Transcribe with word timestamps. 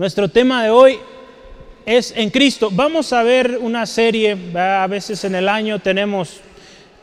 Nuestro 0.00 0.30
tema 0.30 0.64
de 0.64 0.70
hoy 0.70 0.98
es 1.84 2.14
en 2.16 2.30
Cristo. 2.30 2.70
Vamos 2.72 3.12
a 3.12 3.22
ver 3.22 3.58
una 3.60 3.84
serie, 3.84 4.34
a 4.56 4.86
veces 4.86 5.22
en 5.24 5.34
el 5.34 5.46
año 5.46 5.78
tenemos 5.78 6.40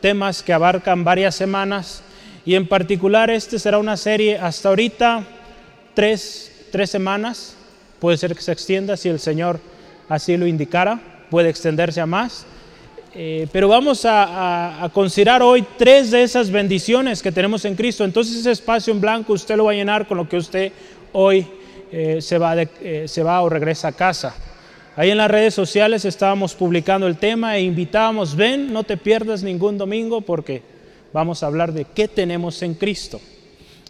temas 0.00 0.42
que 0.42 0.52
abarcan 0.52 1.04
varias 1.04 1.36
semanas 1.36 2.02
y 2.44 2.56
en 2.56 2.66
particular 2.66 3.30
este 3.30 3.60
será 3.60 3.78
una 3.78 3.96
serie 3.96 4.36
hasta 4.36 4.70
ahorita 4.70 5.22
tres, 5.94 6.66
tres 6.72 6.90
semanas, 6.90 7.54
puede 8.00 8.16
ser 8.16 8.34
que 8.34 8.42
se 8.42 8.50
extienda 8.50 8.96
si 8.96 9.08
el 9.08 9.20
Señor 9.20 9.60
así 10.08 10.36
lo 10.36 10.48
indicara, 10.48 11.00
puede 11.30 11.50
extenderse 11.50 12.00
a 12.00 12.06
más. 12.06 12.46
Eh, 13.14 13.46
pero 13.52 13.68
vamos 13.68 14.04
a, 14.06 14.90
considerar 14.92 15.40
hoy 15.40 15.64
tres 15.76 16.10
de 16.10 16.24
esas 16.24 16.50
bendiciones 16.50 17.22
que 17.22 17.30
tenemos 17.30 17.64
en 17.64 17.76
Cristo. 17.76 18.04
Entonces 18.04 18.38
ese 18.38 18.50
espacio 18.50 18.92
en 18.92 19.00
blanco 19.00 19.34
usted 19.34 19.56
lo 19.56 19.66
va 19.66 19.70
a 19.70 19.74
llenar 19.76 20.08
con 20.08 20.16
lo 20.16 20.28
que 20.28 20.36
usted 20.36 20.72
hoy 21.12 21.46
eh, 21.90 22.20
se, 22.20 22.38
va 22.38 22.54
eh, 22.62 23.04
se 23.06 23.22
va 23.22 23.42
o 23.42 23.48
regresa 23.48 23.88
a 23.88 23.92
casa. 23.92 24.34
Ahí 24.98 25.10
en 25.10 25.18
las 25.18 25.30
redes 25.30 25.54
sociales 25.54 26.04
estábamos 26.04 26.54
publicando 26.54 27.06
el 27.06 27.18
tema 27.18 27.56
e 27.56 27.62
invitábamos, 27.62 28.34
ven, 28.34 28.72
no 28.72 28.82
te 28.82 28.96
pierdas 28.96 29.44
ningún 29.44 29.78
domingo 29.78 30.22
porque 30.22 30.60
vamos 31.12 31.42
a 31.42 31.46
hablar 31.46 31.72
de 31.72 31.84
qué 31.84 32.08
tenemos 32.08 32.62
en 32.62 32.74
Cristo. 32.74 33.20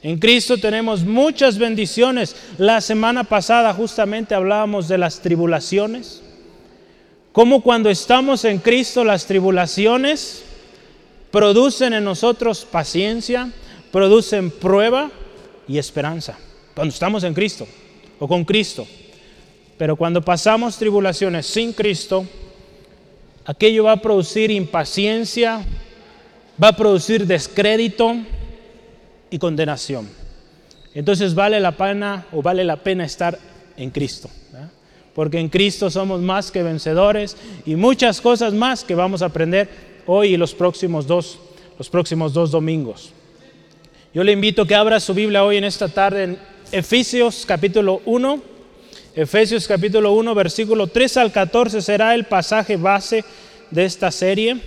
En 0.02 0.18
Cristo 0.18 0.58
tenemos 0.58 1.04
muchas 1.04 1.56
bendiciones. 1.56 2.36
La 2.58 2.82
semana 2.82 3.24
pasada 3.24 3.72
justamente 3.72 4.34
hablábamos 4.34 4.86
de 4.86 4.98
las 4.98 5.20
tribulaciones. 5.20 6.22
Como 7.32 7.62
cuando 7.62 7.88
estamos 7.88 8.44
en 8.44 8.58
Cristo 8.58 9.02
las 9.02 9.24
tribulaciones 9.24 10.44
producen 11.30 11.94
en 11.94 12.04
nosotros 12.04 12.66
paciencia, 12.70 13.50
producen 13.90 14.50
prueba 14.50 15.10
y 15.66 15.78
esperanza. 15.78 16.38
Cuando 16.74 16.92
estamos 16.92 17.24
en 17.24 17.32
Cristo 17.32 17.66
o 18.18 18.28
con 18.28 18.44
Cristo. 18.44 18.86
Pero 19.76 19.96
cuando 19.96 20.22
pasamos 20.22 20.76
tribulaciones 20.76 21.46
sin 21.46 21.72
Cristo, 21.72 22.26
aquello 23.44 23.84
va 23.84 23.92
a 23.92 24.02
producir 24.02 24.50
impaciencia, 24.50 25.64
va 26.62 26.68
a 26.68 26.76
producir 26.76 27.26
descrédito 27.26 28.16
y 29.30 29.38
condenación. 29.38 30.08
Entonces 30.94 31.34
vale 31.34 31.60
la 31.60 31.72
pena 31.72 32.26
o 32.32 32.42
vale 32.42 32.64
la 32.64 32.76
pena 32.76 33.04
estar 33.04 33.38
en 33.76 33.90
Cristo. 33.90 34.28
Porque 35.14 35.38
en 35.38 35.48
Cristo 35.48 35.90
somos 35.90 36.20
más 36.20 36.50
que 36.50 36.62
vencedores 36.62 37.36
y 37.66 37.74
muchas 37.74 38.20
cosas 38.20 38.52
más 38.52 38.84
que 38.84 38.94
vamos 38.94 39.22
a 39.22 39.26
aprender 39.26 39.68
hoy 40.06 40.34
y 40.34 40.36
los 40.36 40.54
próximos 40.54 41.06
dos, 41.06 41.38
los 41.76 41.90
próximos 41.90 42.32
dos 42.32 42.50
domingos. 42.50 43.12
Yo 44.14 44.24
le 44.24 44.32
invito 44.32 44.62
a 44.62 44.66
que 44.66 44.74
abra 44.74 45.00
su 45.00 45.14
Biblia 45.14 45.44
hoy 45.44 45.56
en 45.56 45.64
esta 45.64 45.88
tarde 45.88 46.36
Efesios 46.72 47.44
capítulo 47.46 48.02
1 48.04 48.58
Efesios 49.18 49.66
capítulo 49.66 50.12
1, 50.12 50.32
versículo 50.32 50.86
3 50.86 51.16
al 51.16 51.32
14 51.32 51.82
será 51.82 52.14
el 52.14 52.26
pasaje 52.26 52.76
base 52.76 53.24
de 53.68 53.84
esta 53.84 54.12
serie 54.12 54.60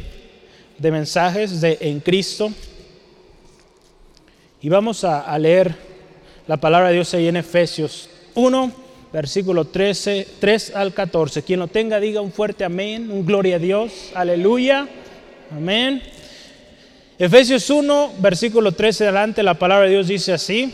de 0.78 0.92
mensajes 0.92 1.62
de 1.62 1.78
en 1.80 2.02
Cristo. 2.02 2.52
Y 4.62 4.68
vamos 4.68 5.06
a, 5.06 5.40
leer 5.40 5.74
la 6.48 6.58
palabra 6.58 6.90
de 6.90 6.96
Dios 6.96 7.14
ahí 7.14 7.30
en 7.30 7.38
Efesios 7.38 8.10
1, 8.36 8.74
versículo 9.14 9.64
13, 9.64 10.28
3 10.42 10.76
al 10.76 10.94
14. 10.94 11.44
Quien 11.44 11.62
lo 11.62 11.68
tenga, 11.68 12.02
diga 12.02 12.20
un 12.20 12.34
fuerte 12.34 12.66
amén, 12.66 13.10
un 13.10 13.26
gloria 13.26 13.56
a 13.56 13.60
Dios, 13.60 14.12
aleluya, 14.14 14.86
amén. 15.50 16.04
Efesios 17.18 17.70
1, 17.70 18.16
versículo 18.20 18.74
13 18.74 19.06
adelante, 19.06 19.44
la 19.44 19.54
palabra 19.54 19.86
de 19.86 19.92
Dios 19.92 20.10
dice 20.10 20.34
así. 20.34 20.74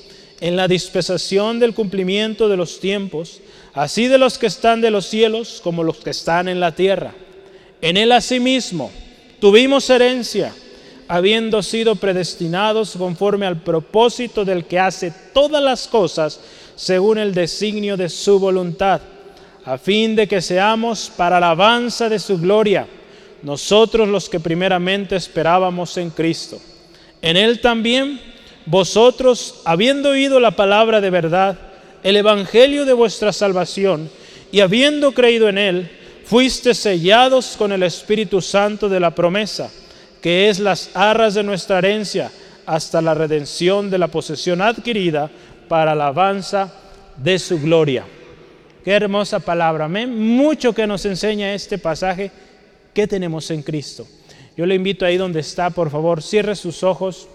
en 0.41 0.55
la 0.55 0.67
dispensación 0.67 1.59
del 1.59 1.75
cumplimiento 1.75 2.49
de 2.49 2.57
los 2.57 2.79
tiempos, 2.79 3.39
así 3.73 4.07
de 4.07 4.17
los 4.17 4.39
que 4.39 4.47
están 4.47 4.81
de 4.81 4.89
los 4.89 5.05
cielos 5.05 5.61
como 5.63 5.83
los 5.83 5.97
que 5.97 6.09
están 6.09 6.49
en 6.49 6.59
la 6.59 6.73
tierra. 6.73 7.13
En 7.79 7.95
él 7.95 8.11
asimismo 8.11 8.91
tuvimos 9.39 9.89
herencia, 9.89 10.53
habiendo 11.07 11.61
sido 11.61 11.95
predestinados 11.95 12.95
conforme 12.97 13.45
al 13.45 13.61
propósito 13.61 14.43
del 14.43 14.65
que 14.65 14.79
hace 14.79 15.13
todas 15.33 15.63
las 15.63 15.87
cosas 15.87 16.39
según 16.75 17.19
el 17.19 17.33
designio 17.33 17.95
de 17.95 18.09
su 18.09 18.39
voluntad, 18.39 18.99
a 19.63 19.77
fin 19.77 20.15
de 20.15 20.27
que 20.27 20.41
seamos 20.41 21.11
para 21.15 21.37
alabanza 21.37 22.09
de 22.09 22.17
su 22.17 22.39
gloria, 22.39 22.87
nosotros 23.43 24.07
los 24.07 24.27
que 24.27 24.39
primeramente 24.39 25.15
esperábamos 25.15 25.97
en 25.97 26.09
Cristo. 26.09 26.59
En 27.21 27.37
él 27.37 27.61
también 27.61 28.30
vosotros, 28.71 29.61
habiendo 29.65 30.11
oído 30.11 30.39
la 30.39 30.51
palabra 30.51 31.01
de 31.01 31.09
verdad, 31.09 31.59
el 32.03 32.15
evangelio 32.15 32.85
de 32.85 32.93
vuestra 32.93 33.33
salvación, 33.33 34.09
y 34.49 34.61
habiendo 34.61 35.11
creído 35.11 35.49
en 35.49 35.57
él, 35.57 35.91
fuiste 36.23 36.73
sellados 36.73 37.57
con 37.57 37.73
el 37.73 37.83
Espíritu 37.83 38.41
Santo 38.41 38.87
de 38.87 39.01
la 39.01 39.13
promesa, 39.13 39.69
que 40.21 40.47
es 40.47 40.59
las 40.59 40.89
arras 40.93 41.33
de 41.33 41.43
nuestra 41.43 41.79
herencia, 41.79 42.31
hasta 42.65 43.01
la 43.01 43.13
redención 43.13 43.89
de 43.89 43.97
la 43.97 44.07
posesión 44.07 44.61
adquirida 44.61 45.29
para 45.67 45.91
alabanza 45.91 46.73
de 47.17 47.39
su 47.39 47.59
gloria. 47.59 48.05
Qué 48.85 48.91
hermosa 48.91 49.41
palabra. 49.41 49.85
Amén. 49.85 50.17
Mucho 50.17 50.73
que 50.73 50.87
nos 50.87 51.05
enseña 51.05 51.53
este 51.53 51.77
pasaje 51.77 52.31
que 52.93 53.05
tenemos 53.05 53.51
en 53.51 53.63
Cristo. 53.63 54.07
Yo 54.55 54.65
le 54.65 54.75
invito 54.75 55.05
ahí 55.05 55.17
donde 55.17 55.41
está, 55.41 55.69
por 55.71 55.89
favor, 55.89 56.21
cierre 56.21 56.55
sus 56.55 56.83
ojos. 56.83 57.27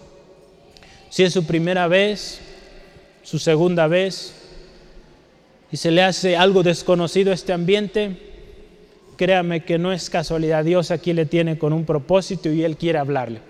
Si 1.11 1.23
es 1.23 1.33
su 1.33 1.47
primera 1.47 1.89
vez, 1.89 2.41
su 3.23 3.39
segunda 3.39 3.87
vez, 3.87 4.35
y 5.71 5.77
se 5.77 5.91
le 5.91 6.03
hace 6.03 6.37
algo 6.37 6.63
desconocido 6.63 7.33
este 7.33 7.53
ambiente, 7.53 8.17
créame 9.17 9.65
que 9.65 9.79
no 9.79 9.93
es 9.93 10.11
casualidad. 10.11 10.65
Dios 10.65 10.91
aquí 10.91 11.13
le 11.13 11.27
tiene 11.27 11.59
con 11.59 11.73
un 11.73 11.85
propósito 11.85 12.51
y 12.51 12.63
Él 12.63 12.77
quiere 12.77 12.99
hablarle. 12.99 13.41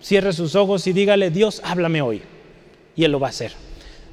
Cierre 0.00 0.32
sus 0.32 0.54
ojos 0.54 0.86
y 0.86 0.92
dígale, 0.92 1.30
Dios, 1.30 1.60
háblame 1.64 2.02
hoy. 2.02 2.22
Y 2.94 3.04
Él 3.04 3.12
lo 3.12 3.20
va 3.20 3.28
a 3.28 3.30
hacer. 3.30 3.52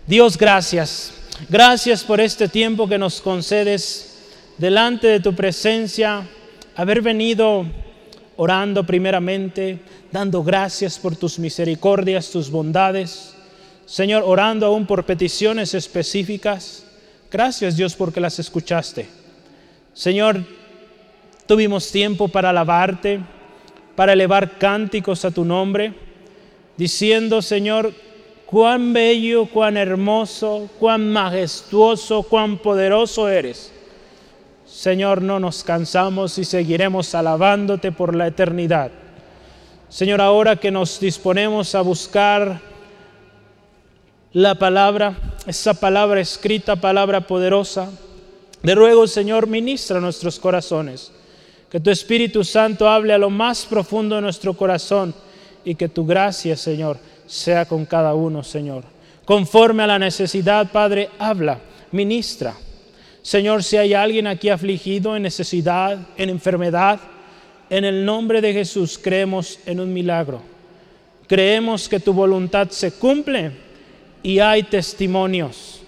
Dios, 0.08 0.38
gracias. 0.38 1.14
Gracias 1.50 2.04
por 2.04 2.20
este 2.20 2.48
tiempo 2.48 2.88
que 2.88 2.98
nos 2.98 3.22
concedes 3.22 4.20
delante 4.58 5.08
de 5.08 5.20
tu 5.20 5.36
presencia, 5.36 6.28
haber 6.76 7.02
venido 7.02 7.66
orando 8.42 8.84
primeramente, 8.84 9.78
dando 10.12 10.42
gracias 10.42 10.98
por 10.98 11.16
tus 11.16 11.38
misericordias, 11.38 12.32
tus 12.32 12.50
bondades. 12.50 13.36
Señor, 13.86 14.24
orando 14.26 14.66
aún 14.66 14.88
por 14.88 15.06
peticiones 15.06 15.76
específicas. 15.76 16.84
Gracias 17.32 17.78
Dios 17.78 17.96
porque 17.96 18.20
las 18.20 18.40
escuchaste. 18.40 19.08
Señor, 19.94 20.44
tuvimos 21.46 21.92
tiempo 21.92 22.30
para 22.30 22.50
alabarte, 22.50 23.20
para 23.96 24.14
elevar 24.14 24.58
cánticos 24.58 25.24
a 25.24 25.30
tu 25.30 25.46
nombre, 25.46 25.94
diciendo, 26.78 27.44
Señor, 27.44 27.94
cuán 28.48 28.92
bello, 28.92 29.46
cuán 29.46 29.78
hermoso, 29.78 30.68
cuán 30.80 31.12
majestuoso, 31.12 32.24
cuán 32.24 32.58
poderoso 32.58 33.30
eres. 33.30 33.72
Señor, 34.72 35.22
no 35.22 35.40
nos 35.40 35.66
cansamos 35.66 36.38
y 36.38 36.46
seguiremos 36.46 37.14
alabándote 37.14 37.92
por 37.92 38.16
la 38.16 38.28
eternidad. 38.28 38.90
Señor, 39.90 40.22
ahora 40.22 40.56
que 40.56 40.72
nos 40.72 40.98
disponemos 40.98 41.76
a 41.76 41.82
buscar 41.82 42.62
la 44.32 44.56
palabra, 44.56 45.18
esa 45.46 45.74
palabra 45.74 46.22
escrita, 46.22 46.78
palabra 46.78 47.28
poderosa, 47.28 47.90
de 48.64 48.74
ruego, 48.74 49.08
Señor, 49.08 49.46
ministra 49.46 50.00
nuestros 50.00 50.40
corazones. 50.40 51.12
Que 51.70 51.82
tu 51.82 51.90
Espíritu 51.90 52.46
Santo 52.46 52.88
hable 52.88 53.14
a 53.14 53.18
lo 53.18 53.30
más 53.30 53.66
profundo 53.66 54.16
de 54.16 54.22
nuestro 54.22 54.54
corazón 54.54 55.14
y 55.66 55.76
que 55.76 55.90
tu 55.90 56.06
gracia, 56.06 56.56
Señor, 56.56 56.98
sea 57.28 57.66
con 57.66 57.86
cada 57.86 58.14
uno, 58.14 58.42
Señor. 58.42 58.86
Conforme 59.26 59.84
a 59.84 59.88
la 59.88 60.00
necesidad, 60.00 60.72
Padre, 60.72 61.10
habla, 61.20 61.60
ministra. 61.92 62.56
Señor, 63.22 63.64
si 63.64 63.78
hay 63.78 63.94
alguien 63.94 64.28
aquí 64.28 64.50
afligido 64.50 65.16
en 65.16 65.24
necesidad, 65.24 66.00
en 66.18 66.30
enfermedad, 66.30 67.00
en 67.70 67.86
el 67.86 68.04
nombre 68.04 68.42
de 68.42 68.54
Jesús 68.54 69.00
creemos 69.02 69.60
en 69.66 69.80
un 69.80 69.94
milagro. 69.94 70.42
Creemos 71.28 71.88
que 71.88 72.00
tu 72.00 72.14
voluntad 72.14 72.70
se 72.70 72.92
cumple 72.92 73.52
y 74.24 74.40
hay 74.40 74.64
testimonios. 74.64 75.82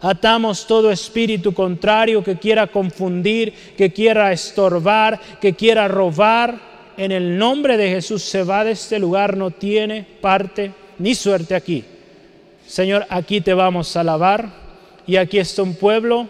Atamos 0.00 0.66
todo 0.66 0.90
espíritu 0.90 1.54
contrario 1.54 2.24
que 2.24 2.38
quiera 2.38 2.66
confundir, 2.66 3.52
que 3.76 3.92
quiera 3.92 4.32
estorbar, 4.32 5.20
que 5.40 5.54
quiera 5.54 5.88
robar. 5.88 6.70
En 6.96 7.12
el 7.12 7.38
nombre 7.38 7.76
de 7.76 7.88
Jesús 7.88 8.22
se 8.22 8.42
va 8.42 8.64
de 8.64 8.72
este 8.72 8.98
lugar, 8.98 9.36
no 9.36 9.50
tiene 9.50 10.06
parte 10.20 10.72
ni 10.98 11.14
suerte 11.14 11.54
aquí. 11.54 11.84
Señor, 12.66 13.06
aquí 13.08 13.40
te 13.40 13.54
vamos 13.54 13.96
a 13.96 14.00
alabar 14.00 14.48
y 15.06 15.16
aquí 15.16 15.38
está 15.38 15.62
un 15.62 15.74
pueblo, 15.74 16.28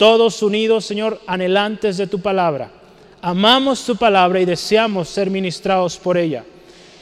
todos 0.00 0.42
unidos, 0.42 0.86
Señor, 0.86 1.20
anhelantes 1.26 1.98
de 1.98 2.06
tu 2.06 2.22
palabra. 2.22 2.70
Amamos 3.20 3.84
tu 3.84 3.96
palabra 3.96 4.40
y 4.40 4.46
deseamos 4.46 5.10
ser 5.10 5.28
ministrados 5.28 5.98
por 5.98 6.16
ella. 6.16 6.42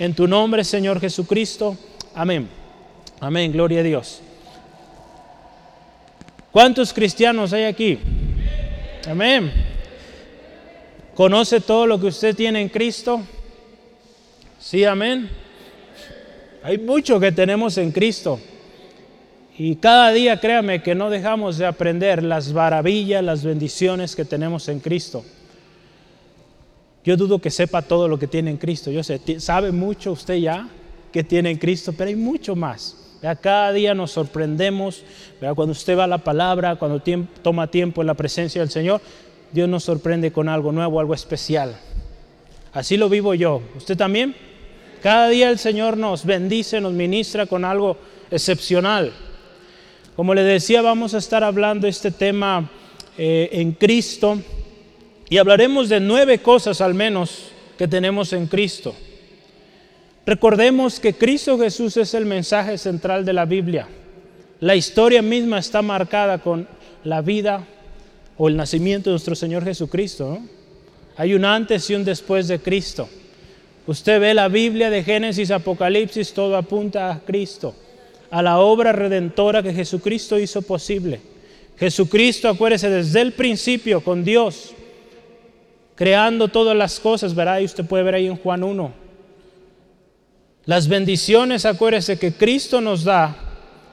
En 0.00 0.12
tu 0.12 0.26
nombre, 0.26 0.64
Señor 0.64 0.98
Jesucristo. 0.98 1.78
Amén. 2.12 2.48
Amén. 3.20 3.52
Gloria 3.52 3.78
a 3.78 3.82
Dios. 3.84 4.20
¿Cuántos 6.50 6.92
cristianos 6.92 7.52
hay 7.52 7.66
aquí? 7.66 8.00
Amén. 9.08 9.52
¿Conoce 11.14 11.60
todo 11.60 11.86
lo 11.86 12.00
que 12.00 12.06
usted 12.08 12.34
tiene 12.34 12.60
en 12.60 12.68
Cristo? 12.68 13.22
Sí, 14.58 14.82
amén. 14.82 15.30
Hay 16.64 16.78
mucho 16.78 17.20
que 17.20 17.30
tenemos 17.30 17.78
en 17.78 17.92
Cristo. 17.92 18.40
Y 19.60 19.74
cada 19.74 20.12
día, 20.12 20.38
créame, 20.38 20.82
que 20.84 20.94
no 20.94 21.10
dejamos 21.10 21.58
de 21.58 21.66
aprender 21.66 22.22
las 22.22 22.52
maravillas, 22.52 23.24
las 23.24 23.42
bendiciones 23.42 24.14
que 24.14 24.24
tenemos 24.24 24.68
en 24.68 24.78
Cristo. 24.78 25.24
Yo 27.04 27.16
dudo 27.16 27.40
que 27.40 27.50
sepa 27.50 27.82
todo 27.82 28.06
lo 28.06 28.20
que 28.20 28.28
tiene 28.28 28.50
en 28.52 28.56
Cristo. 28.56 28.92
Yo 28.92 29.02
sé, 29.02 29.20
sabe 29.40 29.72
mucho 29.72 30.12
usted 30.12 30.36
ya 30.36 30.68
que 31.12 31.24
tiene 31.24 31.50
en 31.50 31.58
Cristo, 31.58 31.92
pero 31.96 32.08
hay 32.08 32.14
mucho 32.14 32.54
más. 32.54 32.96
Cada 33.40 33.72
día 33.72 33.94
nos 33.94 34.12
sorprendemos, 34.12 35.02
cuando 35.40 35.72
usted 35.72 35.98
va 35.98 36.04
a 36.04 36.06
la 36.06 36.18
palabra, 36.18 36.76
cuando 36.76 37.02
toma 37.42 37.66
tiempo 37.66 38.00
en 38.00 38.06
la 38.06 38.14
presencia 38.14 38.60
del 38.60 38.70
Señor, 38.70 39.00
Dios 39.50 39.68
nos 39.68 39.82
sorprende 39.82 40.30
con 40.30 40.48
algo 40.48 40.70
nuevo, 40.70 41.00
algo 41.00 41.14
especial. 41.14 41.76
Así 42.72 42.96
lo 42.96 43.08
vivo 43.08 43.34
yo. 43.34 43.60
¿Usted 43.76 43.96
también? 43.96 44.36
Cada 45.02 45.28
día 45.30 45.50
el 45.50 45.58
Señor 45.58 45.96
nos 45.96 46.24
bendice, 46.24 46.80
nos 46.80 46.92
ministra 46.92 47.46
con 47.46 47.64
algo 47.64 47.96
excepcional. 48.30 49.12
Como 50.18 50.34
le 50.34 50.42
decía, 50.42 50.82
vamos 50.82 51.14
a 51.14 51.18
estar 51.18 51.44
hablando 51.44 51.86
este 51.86 52.10
tema 52.10 52.68
eh, 53.16 53.50
en 53.52 53.70
Cristo 53.70 54.42
y 55.30 55.38
hablaremos 55.38 55.88
de 55.88 56.00
nueve 56.00 56.40
cosas 56.40 56.80
al 56.80 56.92
menos 56.92 57.52
que 57.78 57.86
tenemos 57.86 58.32
en 58.32 58.48
Cristo. 58.48 58.96
Recordemos 60.26 60.98
que 60.98 61.14
Cristo 61.14 61.56
Jesús 61.56 61.96
es 61.98 62.14
el 62.14 62.26
mensaje 62.26 62.78
central 62.78 63.24
de 63.24 63.32
la 63.32 63.44
Biblia. 63.44 63.86
La 64.58 64.74
historia 64.74 65.22
misma 65.22 65.60
está 65.60 65.82
marcada 65.82 66.38
con 66.38 66.66
la 67.04 67.20
vida 67.22 67.64
o 68.36 68.48
el 68.48 68.56
nacimiento 68.56 69.10
de 69.10 69.12
nuestro 69.12 69.36
Señor 69.36 69.62
Jesucristo. 69.62 70.40
Hay 71.16 71.32
un 71.32 71.44
antes 71.44 71.88
y 71.90 71.94
un 71.94 72.04
después 72.04 72.48
de 72.48 72.58
Cristo. 72.58 73.08
Usted 73.86 74.20
ve 74.20 74.34
la 74.34 74.48
Biblia 74.48 74.90
de 74.90 75.04
Génesis, 75.04 75.52
Apocalipsis, 75.52 76.32
todo 76.32 76.56
apunta 76.56 77.08
a 77.12 77.20
Cristo, 77.20 77.72
a 78.30 78.42
la 78.42 78.58
obra 78.58 78.92
redentora 78.92 79.62
que 79.62 79.72
Jesucristo 79.72 80.38
hizo 80.38 80.62
posible. 80.62 81.20
Jesucristo, 81.78 82.48
acuérdese, 82.48 82.90
desde 82.90 83.20
el 83.20 83.32
principio 83.32 84.02
con 84.02 84.24
Dios, 84.24 84.74
creando 85.94 86.48
todas 86.48 86.76
las 86.76 86.98
cosas, 86.98 87.34
verá, 87.34 87.60
y 87.60 87.64
usted 87.64 87.84
puede 87.84 88.02
ver 88.02 88.14
ahí 88.14 88.26
en 88.26 88.36
Juan 88.36 88.64
1, 88.64 88.92
las 90.64 90.86
bendiciones, 90.86 91.64
acuérdese 91.64 92.18
que 92.18 92.32
Cristo 92.32 92.80
nos 92.80 93.04
da, 93.04 93.36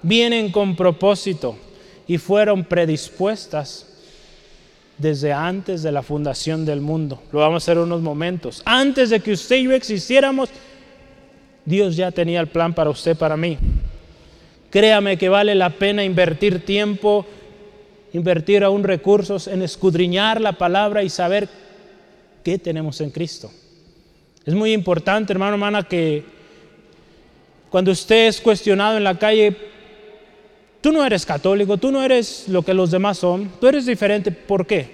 vienen 0.02 0.52
con 0.52 0.76
propósito 0.76 1.58
y 2.06 2.18
fueron 2.18 2.66
predispuestas 2.66 3.88
desde 4.98 5.32
antes 5.32 5.84
de 5.84 5.92
la 5.92 6.04
fundación 6.04 6.66
del 6.66 6.82
mundo. 6.82 7.22
Lo 7.32 7.40
vamos 7.40 7.64
a 7.64 7.64
hacer 7.64 7.78
unos 7.78 8.02
momentos. 8.02 8.62
Antes 8.66 9.10
de 9.10 9.20
que 9.20 9.32
usted 9.32 9.58
y 9.58 9.64
yo 9.64 9.72
existiéramos, 9.72 10.50
Dios 11.66 11.96
ya 11.96 12.12
tenía 12.12 12.42
el 12.42 12.48
plan 12.48 12.74
para 12.74 12.90
usted, 12.90 13.18
para 13.18 13.38
mí. 13.38 13.58
Créame 14.76 15.18
que 15.18 15.30
vale 15.30 15.56
la 15.56 15.70
pena 15.70 16.04
invertir 16.04 16.66
tiempo, 16.66 17.26
invertir 18.12 18.62
aún 18.62 18.84
recursos 18.84 19.48
en 19.48 19.62
escudriñar 19.62 20.42
la 20.42 20.52
palabra 20.52 21.02
y 21.02 21.10
saber 21.10 21.48
qué 22.44 22.60
tenemos 22.60 23.00
en 23.00 23.10
Cristo. 23.10 23.50
Es 24.44 24.54
muy 24.54 24.74
importante, 24.74 25.32
hermano, 25.32 25.54
hermana, 25.54 25.84
que 25.84 26.26
cuando 27.70 27.90
usted 27.92 28.28
es 28.28 28.42
cuestionado 28.42 28.98
en 28.98 29.06
la 29.06 29.18
calle, 29.18 29.56
tú 30.82 30.92
no 30.92 31.06
eres 31.06 31.26
católico, 31.26 31.78
tú 31.78 31.90
no 31.90 32.04
eres 32.04 32.50
lo 32.50 32.62
que 32.62 32.74
los 32.74 32.92
demás 32.92 33.20
son, 33.20 33.50
tú 33.62 33.68
eres 33.68 33.86
diferente. 33.86 34.30
¿Por 34.30 34.68
qué? 34.68 34.90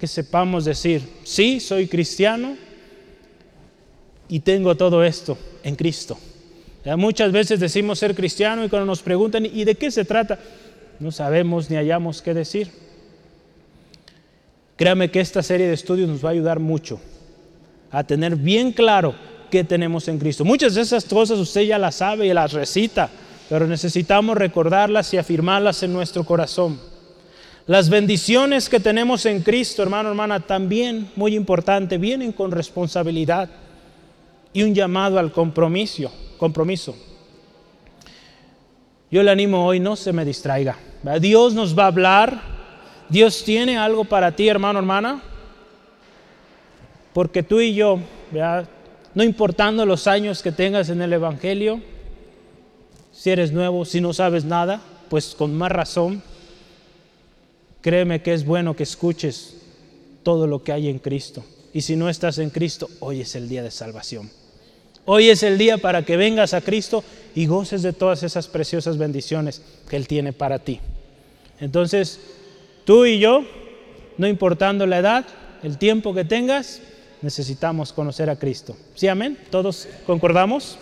Que 0.00 0.06
sepamos 0.06 0.64
decir, 0.64 1.02
sí, 1.24 1.60
soy 1.60 1.88
cristiano 1.88 2.56
y 4.30 4.40
tengo 4.40 4.74
todo 4.74 5.04
esto 5.04 5.36
en 5.62 5.76
Cristo. 5.76 6.16
Muchas 6.96 7.32
veces 7.32 7.60
decimos 7.60 7.98
ser 7.98 8.14
cristiano 8.14 8.64
y 8.64 8.68
cuando 8.68 8.86
nos 8.86 9.02
preguntan, 9.02 9.46
¿y 9.46 9.64
de 9.64 9.74
qué 9.74 9.90
se 9.90 10.04
trata? 10.04 10.38
No 10.98 11.10
sabemos 11.10 11.70
ni 11.70 11.76
hallamos 11.76 12.22
qué 12.22 12.34
decir. 12.34 12.70
Créame 14.76 15.10
que 15.10 15.20
esta 15.20 15.42
serie 15.42 15.68
de 15.68 15.74
estudios 15.74 16.08
nos 16.08 16.24
va 16.24 16.30
a 16.30 16.32
ayudar 16.32 16.58
mucho 16.58 17.00
a 17.90 18.02
tener 18.02 18.36
bien 18.36 18.72
claro 18.72 19.14
que 19.50 19.62
tenemos 19.62 20.08
en 20.08 20.18
Cristo. 20.18 20.44
Muchas 20.44 20.74
de 20.74 20.80
esas 20.80 21.04
cosas 21.04 21.38
usted 21.38 21.60
ya 21.62 21.78
las 21.78 21.96
sabe 21.96 22.26
y 22.26 22.32
las 22.32 22.52
recita, 22.52 23.10
pero 23.48 23.66
necesitamos 23.66 24.36
recordarlas 24.36 25.12
y 25.12 25.18
afirmarlas 25.18 25.82
en 25.82 25.92
nuestro 25.92 26.24
corazón. 26.24 26.80
Las 27.66 27.90
bendiciones 27.90 28.68
que 28.68 28.80
tenemos 28.80 29.26
en 29.26 29.42
Cristo, 29.42 29.82
hermano, 29.82 30.08
hermana, 30.08 30.40
también 30.40 31.10
muy 31.14 31.36
importante, 31.36 31.98
vienen 31.98 32.32
con 32.32 32.50
responsabilidad 32.50 33.50
y 34.52 34.62
un 34.62 34.74
llamado 34.74 35.18
al 35.18 35.30
compromiso. 35.30 36.10
Compromiso. 36.42 36.96
Yo 39.12 39.22
le 39.22 39.30
animo 39.30 39.64
hoy, 39.64 39.78
no 39.78 39.94
se 39.94 40.12
me 40.12 40.24
distraiga. 40.24 40.76
Dios 41.20 41.54
nos 41.54 41.78
va 41.78 41.84
a 41.84 41.86
hablar. 41.86 42.42
Dios 43.08 43.44
tiene 43.44 43.78
algo 43.78 44.04
para 44.04 44.34
ti, 44.34 44.48
hermano, 44.48 44.80
hermana. 44.80 45.22
Porque 47.12 47.44
tú 47.44 47.60
y 47.60 47.74
yo, 47.74 48.00
no 49.14 49.22
importando 49.22 49.86
los 49.86 50.08
años 50.08 50.42
que 50.42 50.50
tengas 50.50 50.88
en 50.88 51.00
el 51.00 51.12
Evangelio, 51.12 51.80
si 53.12 53.30
eres 53.30 53.52
nuevo, 53.52 53.84
si 53.84 54.00
no 54.00 54.12
sabes 54.12 54.44
nada, 54.44 54.80
pues 55.10 55.36
con 55.36 55.54
más 55.54 55.70
razón, 55.70 56.24
créeme 57.82 58.20
que 58.20 58.34
es 58.34 58.44
bueno 58.44 58.74
que 58.74 58.82
escuches 58.82 59.58
todo 60.24 60.48
lo 60.48 60.64
que 60.64 60.72
hay 60.72 60.88
en 60.88 60.98
Cristo. 60.98 61.44
Y 61.72 61.82
si 61.82 61.94
no 61.94 62.08
estás 62.08 62.38
en 62.38 62.50
Cristo, 62.50 62.88
hoy 62.98 63.20
es 63.20 63.36
el 63.36 63.48
día 63.48 63.62
de 63.62 63.70
salvación. 63.70 64.41
Hoy 65.04 65.30
es 65.30 65.42
el 65.42 65.58
día 65.58 65.78
para 65.78 66.04
que 66.04 66.16
vengas 66.16 66.54
a 66.54 66.60
Cristo 66.60 67.02
y 67.34 67.46
goces 67.46 67.82
de 67.82 67.92
todas 67.92 68.22
esas 68.22 68.46
preciosas 68.46 68.98
bendiciones 68.98 69.60
que 69.88 69.96
Él 69.96 70.06
tiene 70.06 70.32
para 70.32 70.60
ti. 70.60 70.78
Entonces, 71.58 72.20
tú 72.84 73.04
y 73.04 73.18
yo, 73.18 73.44
no 74.16 74.28
importando 74.28 74.86
la 74.86 74.98
edad, 74.98 75.24
el 75.64 75.76
tiempo 75.76 76.14
que 76.14 76.24
tengas, 76.24 76.80
necesitamos 77.20 77.92
conocer 77.92 78.30
a 78.30 78.38
Cristo. 78.38 78.76
¿Sí, 78.94 79.08
amén? 79.08 79.38
¿Todos 79.50 79.88
concordamos? 80.06 80.78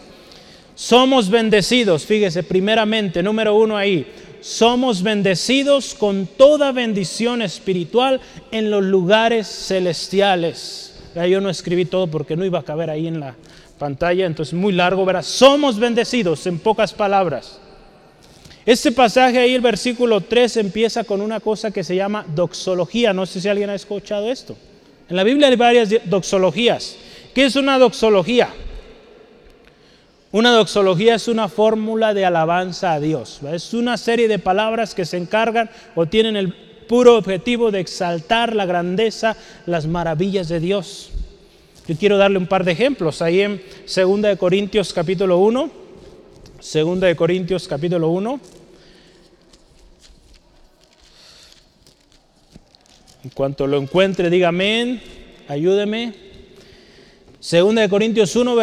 Somos 0.75 1.31
bendecidos, 1.31 2.05
fíjese, 2.05 2.43
primeramente, 2.43 3.23
número 3.23 3.55
uno 3.55 3.77
ahí, 3.77 4.07
somos 4.41 5.03
bendecidos 5.03 5.95
con 5.95 6.27
toda 6.27 6.73
bendición 6.73 7.43
espiritual 7.43 8.21
en 8.51 8.71
los 8.71 8.83
lugares 8.85 9.47
celestiales. 9.47 10.95
Yo 11.29 11.41
no 11.41 11.51
escribí 11.51 11.87
todo 11.87 12.07
porque 12.07 12.37
no 12.37 12.45
iba 12.45 12.61
a 12.61 12.65
caber 12.65 12.89
ahí 12.89 13.07
en 13.07 13.21
la 13.21 13.35
pantalla, 13.81 14.27
entonces 14.27 14.55
muy 14.55 14.73
largo, 14.73 15.05
verás, 15.07 15.27
somos 15.27 15.79
bendecidos 15.79 16.47
en 16.47 16.59
pocas 16.59 16.93
palabras. 16.93 17.59
Este 18.67 18.93
pasaje 18.93 19.39
ahí, 19.39 19.55
el 19.55 19.63
versículo 19.63 20.21
3, 20.21 20.59
empieza 20.59 21.03
con 21.03 21.23
una 21.23 21.41
cosa 21.41 21.71
que 21.71 21.83
se 21.83 21.97
llama 21.97 22.27
doxología. 22.29 23.15
No 23.15 23.25
sé 23.25 23.41
si 23.41 23.49
alguien 23.49 23.71
ha 23.71 23.75
escuchado 23.75 24.31
esto. 24.31 24.55
En 25.09 25.17
la 25.17 25.25
Biblia 25.25 25.49
hay 25.49 25.57
varias 25.57 25.89
doxologías. 26.05 26.97
¿Qué 27.35 27.47
es 27.47 27.57
una 27.57 27.79
doxología? 27.79 28.51
Una 30.31 30.53
doxología 30.53 31.15
es 31.15 31.27
una 31.27 31.49
fórmula 31.49 32.13
de 32.13 32.27
alabanza 32.27 32.93
a 32.93 33.01
Dios. 33.01 33.41
Es 33.51 33.73
una 33.73 33.97
serie 33.97 34.29
de 34.29 34.39
palabras 34.39 34.95
que 34.95 35.07
se 35.07 35.17
encargan 35.17 35.71
o 35.95 36.05
tienen 36.07 36.37
el 36.37 36.53
puro 36.87 37.17
objetivo 37.17 37.71
de 37.71 37.81
exaltar 37.81 38.55
la 38.55 38.67
grandeza, 38.67 39.37
las 39.65 39.87
maravillas 39.87 40.49
de 40.49 40.61
Dios. 40.61 41.11
Yo 41.91 41.97
quiero 41.97 42.19
darle 42.19 42.39
un 42.39 42.47
par 42.47 42.63
de 42.63 42.71
ejemplos. 42.71 43.21
Ahí 43.21 43.41
en 43.41 43.61
2 43.93 44.23
de 44.23 44.37
Corintios 44.37 44.93
capítulo 44.93 45.39
1, 45.39 45.71
2 46.73 47.01
de 47.01 47.17
Corintios 47.17 47.67
capítulo 47.67 48.11
1. 48.11 48.41
En 53.25 53.31
cuanto 53.31 53.67
lo 53.67 53.77
encuentre, 53.77 54.31
diga 54.31 54.51
amén, 54.51 55.03
ayúdeme. 55.49 56.15
2 57.41 57.75
de 57.75 57.89
Corintios 57.89 58.37
1, 58.37 58.57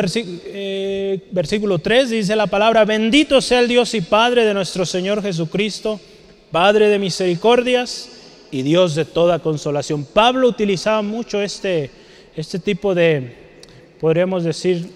eh, 0.45 1.27
versículo 1.31 1.79
3 1.79 2.09
dice 2.09 2.33
la 2.33 2.47
palabra, 2.47 2.85
bendito 2.85 3.41
sea 3.41 3.59
el 3.59 3.67
Dios 3.67 3.93
y 3.93 3.99
Padre 3.99 4.45
de 4.45 4.53
nuestro 4.53 4.85
Señor 4.85 5.21
Jesucristo, 5.21 5.99
Padre 6.49 6.87
de 6.87 6.97
misericordias 6.97 8.07
y 8.51 8.61
Dios 8.61 8.95
de 8.95 9.03
toda 9.03 9.39
consolación. 9.39 10.05
Pablo 10.05 10.47
utilizaba 10.47 11.01
mucho 11.01 11.41
este, 11.41 11.91
este 12.37 12.59
tipo 12.59 12.93
de, 12.93 13.33
podríamos 13.99 14.43
decir, 14.43 14.87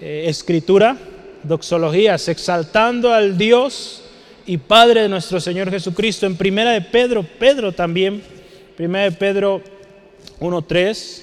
eh, 0.00 0.24
escritura, 0.26 0.96
doxologías, 1.44 2.26
exaltando 2.26 3.14
al 3.14 3.38
Dios 3.38 4.02
y 4.46 4.58
Padre 4.58 5.02
de 5.02 5.08
nuestro 5.08 5.38
Señor 5.40 5.70
Jesucristo. 5.70 6.26
En 6.26 6.34
primera 6.34 6.72
de 6.72 6.80
Pedro, 6.80 7.22
Pedro 7.22 7.70
también, 7.70 8.20
primera 8.76 9.04
de 9.04 9.12
Pedro 9.12 9.62
1.3. 10.40 11.22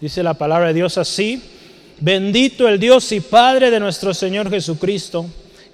Dice 0.00 0.22
la 0.22 0.32
palabra 0.32 0.68
de 0.68 0.74
Dios 0.74 0.96
así, 0.96 1.42
bendito 2.00 2.66
el 2.66 2.80
Dios 2.80 3.12
y 3.12 3.20
Padre 3.20 3.70
de 3.70 3.78
nuestro 3.78 4.14
Señor 4.14 4.48
Jesucristo, 4.48 5.26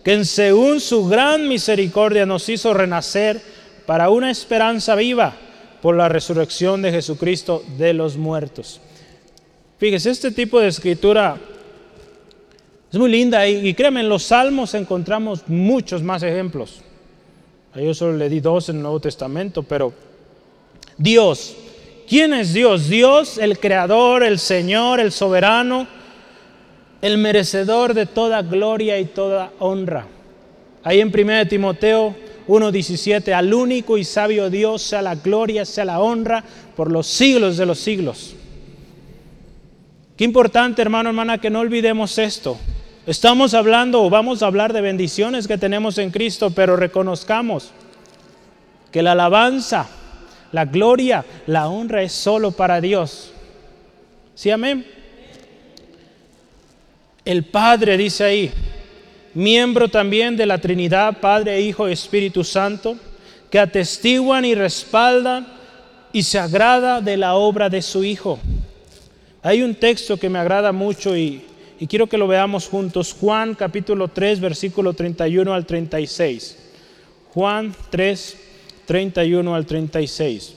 que 0.03 0.25
según 0.25 0.81
su 0.81 1.07
gran 1.07 1.47
misericordia 1.47 2.27
nos 2.27 2.49
hizo 2.49 2.75
renacer 2.75 3.50
para 3.91 4.09
una 4.09 4.31
esperanza 4.31 4.95
viva 4.95 5.35
por 5.83 5.97
la 5.97 6.09
resurrección 6.09 6.81
de 6.81 6.93
Jesucristo 6.93 7.65
de 7.77 7.93
los 7.93 8.17
muertos. 8.17 8.81
Fíjese, 9.79 10.11
este 10.11 10.31
tipo 10.31 10.61
de 10.61 10.69
escritura 10.69 11.37
es 12.89 12.97
muy 12.97 13.11
linda 13.11 13.49
y, 13.49 13.67
y 13.67 13.75
créanme, 13.75 14.03
en 14.03 14.09
los 14.09 14.23
salmos 14.23 14.75
encontramos 14.75 15.43
muchos 15.49 16.05
más 16.05 16.23
ejemplos. 16.23 16.83
Yo 17.75 17.93
solo 17.93 18.17
le 18.17 18.29
di 18.29 18.39
dos 18.39 18.69
en 18.69 18.77
el 18.77 18.83
Nuevo 18.83 19.01
Testamento, 19.01 19.65
pero 19.65 19.93
Dios, 20.97 21.57
¿quién 22.09 22.33
es 22.33 22.55
Dios? 22.55 22.89
Dios, 22.89 23.39
el 23.39 23.59
creador, 23.59 24.23
el 24.23 24.39
Señor, 24.39 25.01
el 25.01 25.11
soberano, 25.11 25.89
el 27.03 27.19
merecedor 27.19 27.95
de 27.95 28.07
toda 28.07 28.43
gloria 28.43 29.01
y 29.01 29.07
toda 29.07 29.51
honra. 29.59 30.07
Ahí 30.85 31.01
en 31.01 31.09
1 31.13 31.49
Timoteo 31.49 32.30
1.17, 32.49 33.33
al 33.33 33.53
único 33.53 33.99
y 33.99 34.05
sabio 34.05 34.51
Dios 34.51 34.83
sea 34.83 35.03
la 35.03 35.15
gloria, 35.15 35.65
sea 35.65 35.85
la 35.85 36.01
honra 36.01 36.45
por 36.77 36.91
los 36.91 37.07
siglos 37.07 37.57
de 37.57 37.67
los 37.67 37.79
siglos. 37.79 38.35
Qué 40.17 40.25
importante, 40.25 40.83
hermano, 40.83 41.11
hermana, 41.11 41.39
que 41.39 41.51
no 41.51 41.61
olvidemos 41.61 42.19
esto. 42.19 42.59
Estamos 43.07 43.55
hablando 43.55 44.03
o 44.03 44.11
vamos 44.11 44.43
a 44.43 44.47
hablar 44.47 44.73
de 44.73 44.83
bendiciones 44.83 45.49
que 45.49 45.57
tenemos 45.57 45.97
en 45.99 46.11
Cristo, 46.11 46.51
pero 46.51 46.77
reconozcamos 46.77 47.73
que 48.93 49.03
la 49.03 49.13
alabanza, 49.13 49.89
la 50.53 50.67
gloria, 50.67 51.25
la 51.47 51.69
honra 51.69 52.03
es 52.03 52.13
solo 52.13 52.51
para 52.51 52.81
Dios. 52.81 53.33
¿Sí, 54.35 54.51
amén? 54.51 54.87
El 57.25 57.45
Padre 57.45 57.97
dice 57.97 58.25
ahí, 58.25 58.53
miembro 59.35 59.89
también 59.89 60.37
de 60.37 60.47
la 60.47 60.59
Trinidad, 60.59 61.21
Padre, 61.21 61.61
Hijo 61.61 61.89
y 61.89 61.93
Espíritu 61.93 62.45
Santo, 62.45 62.97
que 63.51 63.59
atestiguan 63.59 64.45
y 64.45 64.55
respaldan 64.55 65.47
y 66.13 66.23
se 66.23 66.39
agrada 66.39 67.01
de 67.01 67.17
la 67.17 67.35
obra 67.35 67.69
de 67.69 67.83
su 67.83 68.05
Hijo. 68.05 68.39
Hay 69.43 69.63
un 69.63 69.75
texto 69.75 70.17
que 70.17 70.29
me 70.29 70.39
agrada 70.39 70.73
mucho 70.73 71.17
y, 71.17 71.43
quiero 71.89 72.07
que 72.07 72.19
lo 72.19 72.29
veamos 72.29 72.69
juntos. 72.69 73.17
Juan 73.19 73.55
capítulo 73.55 74.09
3, 74.09 74.41
versículo 74.41 74.93
31 74.93 75.55
al 75.55 75.65
36. 75.65 76.59
Juan 77.33 77.75
3, 77.91 78.37
31 78.87 79.55
al 79.55 79.67
36. 79.67 80.57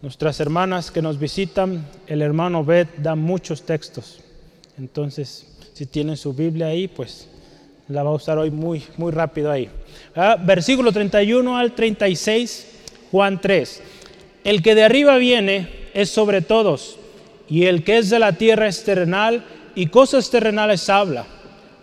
Nuestras 0.00 0.40
hermanas 0.40 0.90
que 0.90 1.00
nos 1.00 1.16
visitan, 1.16 1.86
el 2.08 2.22
hermano 2.22 2.64
Beth 2.64 2.96
da 2.96 3.14
muchos 3.14 3.62
textos. 3.62 4.18
Entonces, 4.78 5.46
si 5.74 5.86
tienen 5.86 6.16
su 6.16 6.32
Biblia 6.32 6.68
ahí, 6.68 6.88
pues 6.88 7.28
la 7.88 8.02
va 8.02 8.10
a 8.10 8.14
usar 8.14 8.38
hoy 8.38 8.50
muy, 8.50 8.82
muy 8.96 9.12
rápido 9.12 9.50
ahí. 9.50 9.68
Ah, 10.14 10.36
versículo 10.42 10.92
31 10.92 11.56
al 11.56 11.74
36, 11.74 12.66
Juan 13.10 13.40
3. 13.40 13.82
El 14.44 14.62
que 14.62 14.74
de 14.74 14.84
arriba 14.84 15.16
viene 15.18 15.68
es 15.94 16.10
sobre 16.10 16.40
todos, 16.40 16.96
y 17.48 17.64
el 17.66 17.84
que 17.84 17.98
es 17.98 18.10
de 18.10 18.18
la 18.18 18.32
tierra 18.32 18.66
es 18.66 18.84
terrenal, 18.84 19.44
y 19.74 19.86
cosas 19.86 20.30
terrenales 20.30 20.88
habla. 20.88 21.26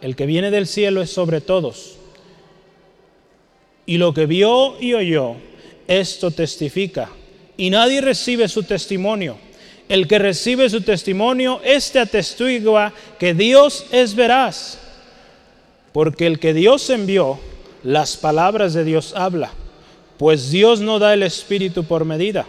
El 0.01 0.15
que 0.15 0.25
viene 0.25 0.51
del 0.51 0.67
cielo 0.67 1.01
es 1.01 1.11
sobre 1.11 1.41
todos. 1.41 1.97
Y 3.85 3.97
lo 3.97 4.13
que 4.13 4.25
vio 4.25 4.79
y 4.79 4.93
oyó, 4.93 5.35
esto 5.87 6.31
testifica. 6.31 7.09
Y 7.57 7.69
nadie 7.69 8.01
recibe 8.01 8.47
su 8.47 8.63
testimonio 8.63 9.48
el 9.89 10.07
que 10.07 10.19
recibe 10.19 10.69
su 10.69 10.81
testimonio, 10.81 11.59
este 11.63 11.99
atestigua 11.99 12.93
que 13.17 13.33
Dios 13.33 13.87
es 13.91 14.15
veraz, 14.15 14.77
porque 15.91 16.27
el 16.27 16.39
que 16.39 16.53
Dios 16.53 16.89
envió, 16.91 17.39
las 17.83 18.15
palabras 18.15 18.73
de 18.73 18.83
Dios 18.83 19.13
habla, 19.15 19.51
pues 20.17 20.51
Dios 20.51 20.79
no 20.79 20.99
da 20.99 21.13
el 21.13 21.23
Espíritu 21.23 21.85
por 21.85 22.05
medida. 22.05 22.45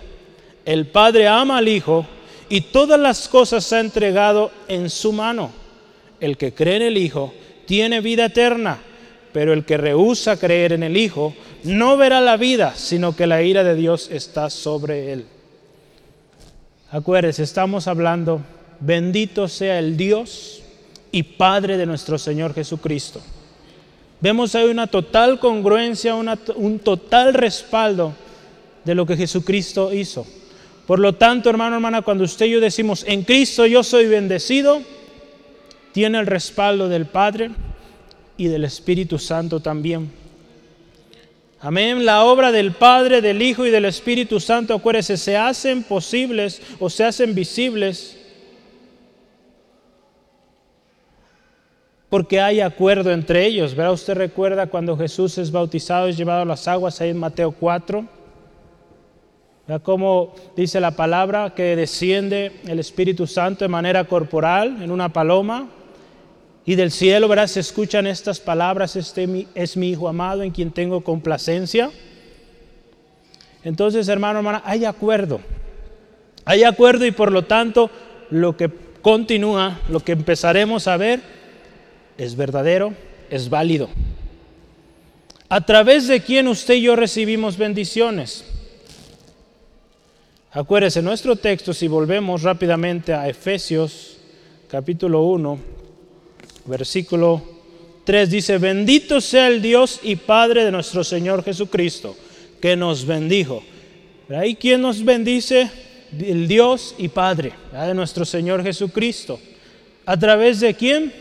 El 0.66 0.86
Padre 0.86 1.28
ama 1.28 1.58
al 1.58 1.68
Hijo 1.68 2.06
y 2.48 2.60
todas 2.60 3.00
las 3.00 3.26
cosas 3.28 3.72
ha 3.72 3.80
entregado 3.80 4.50
en 4.68 4.90
su 4.90 5.12
mano. 5.12 5.50
El 6.20 6.36
que 6.36 6.52
cree 6.52 6.76
en 6.76 6.82
el 6.82 6.98
Hijo 6.98 7.32
tiene 7.64 8.00
vida 8.00 8.26
eterna, 8.26 8.78
pero 9.32 9.54
el 9.54 9.64
que 9.64 9.78
rehúsa 9.78 10.36
creer 10.36 10.72
en 10.72 10.82
el 10.82 10.96
Hijo 10.96 11.32
no 11.62 11.96
verá 11.96 12.20
la 12.20 12.36
vida, 12.36 12.74
sino 12.74 13.16
que 13.16 13.26
la 13.26 13.42
ira 13.42 13.64
de 13.64 13.76
Dios 13.76 14.10
está 14.10 14.50
sobre 14.50 15.12
él. 15.12 15.24
Acuérdense, 16.92 17.44
estamos 17.44 17.86
hablando, 17.86 18.40
bendito 18.80 19.46
sea 19.46 19.78
el 19.78 19.96
Dios 19.96 20.60
y 21.12 21.22
Padre 21.22 21.76
de 21.76 21.86
nuestro 21.86 22.18
Señor 22.18 22.52
Jesucristo. 22.52 23.20
Vemos 24.20 24.56
ahí 24.56 24.68
una 24.68 24.88
total 24.88 25.38
congruencia, 25.38 26.16
un 26.16 26.78
total 26.80 27.34
respaldo 27.34 28.12
de 28.84 28.96
lo 28.96 29.06
que 29.06 29.16
Jesucristo 29.16 29.94
hizo. 29.94 30.26
Por 30.84 30.98
lo 30.98 31.14
tanto, 31.14 31.48
hermano, 31.48 31.76
hermana, 31.76 32.02
cuando 32.02 32.24
usted 32.24 32.46
y 32.46 32.50
yo 32.50 32.60
decimos, 32.60 33.04
en 33.06 33.22
Cristo 33.22 33.66
yo 33.66 33.84
soy 33.84 34.08
bendecido, 34.08 34.82
tiene 35.92 36.18
el 36.18 36.26
respaldo 36.26 36.88
del 36.88 37.06
Padre 37.06 37.52
y 38.36 38.48
del 38.48 38.64
Espíritu 38.64 39.16
Santo 39.16 39.60
también. 39.60 40.10
Amén. 41.62 42.06
La 42.06 42.24
obra 42.24 42.52
del 42.52 42.72
Padre, 42.72 43.20
del 43.20 43.42
Hijo 43.42 43.66
y 43.66 43.70
del 43.70 43.84
Espíritu 43.84 44.40
Santo, 44.40 44.72
acuérdese, 44.72 45.18
se 45.18 45.36
hacen 45.36 45.82
posibles 45.82 46.62
o 46.78 46.88
se 46.88 47.04
hacen 47.04 47.34
visibles 47.34 48.16
porque 52.08 52.40
hay 52.40 52.60
acuerdo 52.60 53.12
entre 53.12 53.44
ellos. 53.44 53.74
¿Verdad? 53.74 53.92
Usted 53.92 54.14
recuerda 54.14 54.68
cuando 54.68 54.96
Jesús 54.96 55.36
es 55.36 55.52
bautizado 55.52 56.08
y 56.08 56.12
llevado 56.12 56.42
a 56.42 56.46
las 56.46 56.66
aguas 56.66 56.98
ahí 57.00 57.10
en 57.10 57.18
Mateo 57.18 57.52
4. 57.52 58.06
¿Verdad? 59.68 59.82
Como 59.82 60.34
dice 60.56 60.80
la 60.80 60.92
palabra 60.92 61.54
que 61.54 61.76
desciende 61.76 62.60
el 62.66 62.78
Espíritu 62.78 63.26
Santo 63.26 63.66
de 63.66 63.68
manera 63.68 64.04
corporal 64.04 64.82
en 64.82 64.90
una 64.90 65.12
paloma 65.12 65.68
y 66.70 66.76
del 66.76 66.92
cielo, 66.92 67.26
¿verdad? 67.26 67.48
Se 67.48 67.58
escuchan 67.58 68.06
estas 68.06 68.38
palabras, 68.38 68.94
este 68.94 69.48
es 69.56 69.76
mi 69.76 69.90
Hijo 69.90 70.06
amado 70.06 70.44
en 70.44 70.52
quien 70.52 70.70
tengo 70.70 71.00
complacencia. 71.00 71.90
Entonces, 73.64 74.06
hermano, 74.06 74.38
hermana, 74.38 74.62
hay 74.64 74.84
acuerdo. 74.84 75.40
Hay 76.44 76.62
acuerdo 76.62 77.04
y 77.04 77.10
por 77.10 77.32
lo 77.32 77.44
tanto 77.44 77.90
lo 78.30 78.56
que 78.56 78.70
continúa, 79.02 79.80
lo 79.88 79.98
que 79.98 80.12
empezaremos 80.12 80.86
a 80.86 80.96
ver, 80.96 81.20
es 82.16 82.36
verdadero, 82.36 82.94
es 83.30 83.50
válido. 83.50 83.88
A 85.48 85.66
través 85.66 86.06
de 86.06 86.20
quien 86.20 86.46
usted 86.46 86.74
y 86.74 86.82
yo 86.82 86.94
recibimos 86.94 87.56
bendiciones. 87.56 88.44
Acuérdese, 90.52 91.02
nuestro 91.02 91.34
texto, 91.34 91.74
si 91.74 91.88
volvemos 91.88 92.44
rápidamente 92.44 93.12
a 93.12 93.28
Efesios 93.28 94.18
capítulo 94.68 95.22
1, 95.22 95.79
versículo 96.66 97.42
3 98.04 98.30
dice, 98.30 98.58
bendito 98.58 99.20
sea 99.20 99.48
el 99.48 99.62
Dios 99.62 100.00
y 100.02 100.16
Padre 100.16 100.64
de 100.64 100.72
nuestro 100.72 101.04
Señor 101.04 101.44
Jesucristo, 101.44 102.16
que 102.60 102.76
nos 102.76 103.04
bendijo. 103.04 103.62
¿Y 104.44 104.54
quién 104.54 104.80
nos 104.82 105.04
bendice? 105.04 105.70
El 106.18 106.48
Dios 106.48 106.94
y 106.98 107.08
Padre 107.08 107.52
de 107.72 107.94
nuestro 107.94 108.24
Señor 108.24 108.62
Jesucristo. 108.62 109.38
¿A 110.06 110.16
través 110.16 110.60
de 110.60 110.74
quién? 110.74 111.12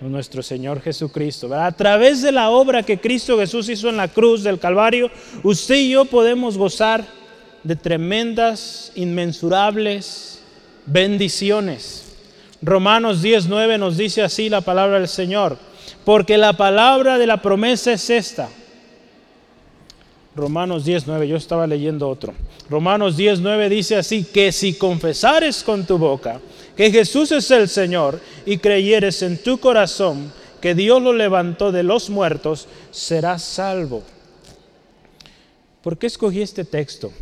Nuestro 0.00 0.42
Señor 0.42 0.80
Jesucristo. 0.80 1.52
A 1.54 1.72
través 1.72 2.22
de 2.22 2.32
la 2.32 2.50
obra 2.50 2.82
que 2.82 2.98
Cristo 2.98 3.38
Jesús 3.38 3.68
hizo 3.68 3.88
en 3.88 3.96
la 3.96 4.08
cruz 4.08 4.42
del 4.42 4.58
Calvario, 4.58 5.10
usted 5.42 5.76
y 5.76 5.90
yo 5.90 6.04
podemos 6.04 6.56
gozar 6.56 7.04
de 7.64 7.76
tremendas, 7.76 8.92
inmensurables 8.94 10.40
bendiciones. 10.86 12.07
Romanos 12.60 13.22
10:9 13.22 13.78
nos 13.78 13.96
dice 13.96 14.22
así 14.22 14.48
la 14.48 14.60
palabra 14.60 14.98
del 14.98 15.08
Señor, 15.08 15.56
porque 16.04 16.38
la 16.38 16.54
palabra 16.54 17.18
de 17.18 17.26
la 17.26 17.40
promesa 17.40 17.92
es 17.92 18.10
esta. 18.10 18.48
Romanos 20.34 20.84
10:9, 20.84 21.26
yo 21.26 21.36
estaba 21.36 21.66
leyendo 21.66 22.08
otro. 22.08 22.34
Romanos 22.68 23.16
10:9 23.16 23.68
dice 23.68 23.96
así, 23.96 24.24
que 24.24 24.52
si 24.52 24.74
confesares 24.74 25.62
con 25.62 25.86
tu 25.86 25.98
boca 25.98 26.40
que 26.76 26.90
Jesús 26.90 27.32
es 27.32 27.50
el 27.50 27.68
Señor 27.68 28.20
y 28.46 28.58
creyeres 28.58 29.22
en 29.22 29.42
tu 29.42 29.58
corazón 29.58 30.32
que 30.60 30.74
Dios 30.74 31.00
lo 31.02 31.12
levantó 31.12 31.72
de 31.72 31.82
los 31.82 32.10
muertos, 32.10 32.68
serás 32.90 33.42
salvo. 33.42 34.02
¿Por 35.82 35.96
qué 35.96 36.08
escogí 36.08 36.42
este 36.42 36.64
texto? 36.64 37.12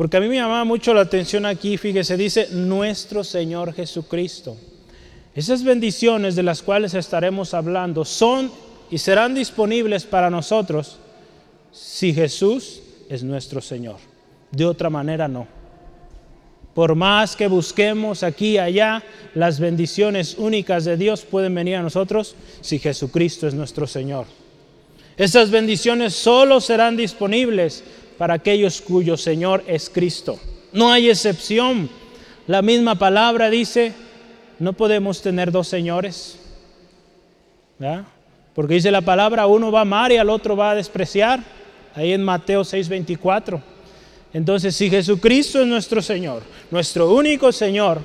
Porque 0.00 0.16
a 0.16 0.20
mí 0.20 0.28
me 0.28 0.36
llamaba 0.36 0.64
mucho 0.64 0.94
la 0.94 1.02
atención 1.02 1.44
aquí, 1.44 1.76
fíjese, 1.76 2.16
dice 2.16 2.48
nuestro 2.52 3.22
Señor 3.22 3.74
Jesucristo. 3.74 4.56
Esas 5.34 5.62
bendiciones 5.62 6.34
de 6.34 6.42
las 6.42 6.62
cuales 6.62 6.94
estaremos 6.94 7.52
hablando 7.52 8.06
son 8.06 8.50
y 8.90 8.96
serán 8.96 9.34
disponibles 9.34 10.06
para 10.06 10.30
nosotros 10.30 10.96
si 11.70 12.14
Jesús 12.14 12.80
es 13.10 13.22
nuestro 13.22 13.60
Señor. 13.60 13.96
De 14.50 14.64
otra 14.64 14.88
manera 14.88 15.28
no. 15.28 15.46
Por 16.72 16.94
más 16.94 17.36
que 17.36 17.46
busquemos 17.46 18.22
aquí 18.22 18.52
y 18.52 18.58
allá, 18.58 19.04
las 19.34 19.60
bendiciones 19.60 20.34
únicas 20.38 20.86
de 20.86 20.96
Dios 20.96 21.26
pueden 21.26 21.54
venir 21.54 21.76
a 21.76 21.82
nosotros 21.82 22.36
si 22.62 22.78
Jesucristo 22.78 23.46
es 23.46 23.52
nuestro 23.52 23.86
Señor. 23.86 24.24
Esas 25.18 25.50
bendiciones 25.50 26.14
solo 26.14 26.62
serán 26.62 26.96
disponibles 26.96 27.84
para 28.20 28.34
aquellos 28.34 28.82
cuyo 28.82 29.16
Señor 29.16 29.64
es 29.66 29.88
Cristo. 29.88 30.38
No 30.74 30.92
hay 30.92 31.08
excepción. 31.08 31.88
La 32.46 32.60
misma 32.60 32.96
palabra 32.96 33.48
dice, 33.48 33.94
no 34.58 34.74
podemos 34.74 35.22
tener 35.22 35.50
dos 35.50 35.68
señores. 35.68 36.38
Porque 38.54 38.74
dice 38.74 38.90
la 38.90 39.00
palabra, 39.00 39.46
uno 39.46 39.72
va 39.72 39.78
a 39.78 39.82
amar 39.82 40.12
y 40.12 40.18
al 40.18 40.28
otro 40.28 40.54
va 40.54 40.72
a 40.72 40.74
despreciar. 40.74 41.42
Ahí 41.94 42.12
en 42.12 42.22
Mateo 42.22 42.60
6:24. 42.62 43.62
Entonces, 44.34 44.76
si 44.76 44.90
Jesucristo 44.90 45.62
es 45.62 45.66
nuestro 45.66 46.02
Señor, 46.02 46.42
nuestro 46.70 47.14
único 47.14 47.52
Señor, 47.52 48.02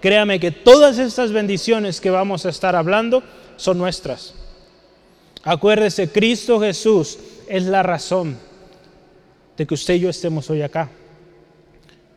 créame 0.00 0.40
que 0.40 0.50
todas 0.50 0.98
estas 0.98 1.30
bendiciones 1.30 2.00
que 2.00 2.10
vamos 2.10 2.46
a 2.46 2.48
estar 2.48 2.74
hablando 2.74 3.22
son 3.56 3.78
nuestras. 3.78 4.34
Acuérdese, 5.44 6.10
Cristo 6.10 6.58
Jesús 6.58 7.16
es 7.48 7.62
la 7.66 7.84
razón 7.84 8.50
de 9.56 9.66
que 9.66 9.74
usted 9.74 9.94
y 9.94 10.00
yo 10.00 10.10
estemos 10.10 10.48
hoy 10.50 10.62
acá. 10.62 10.90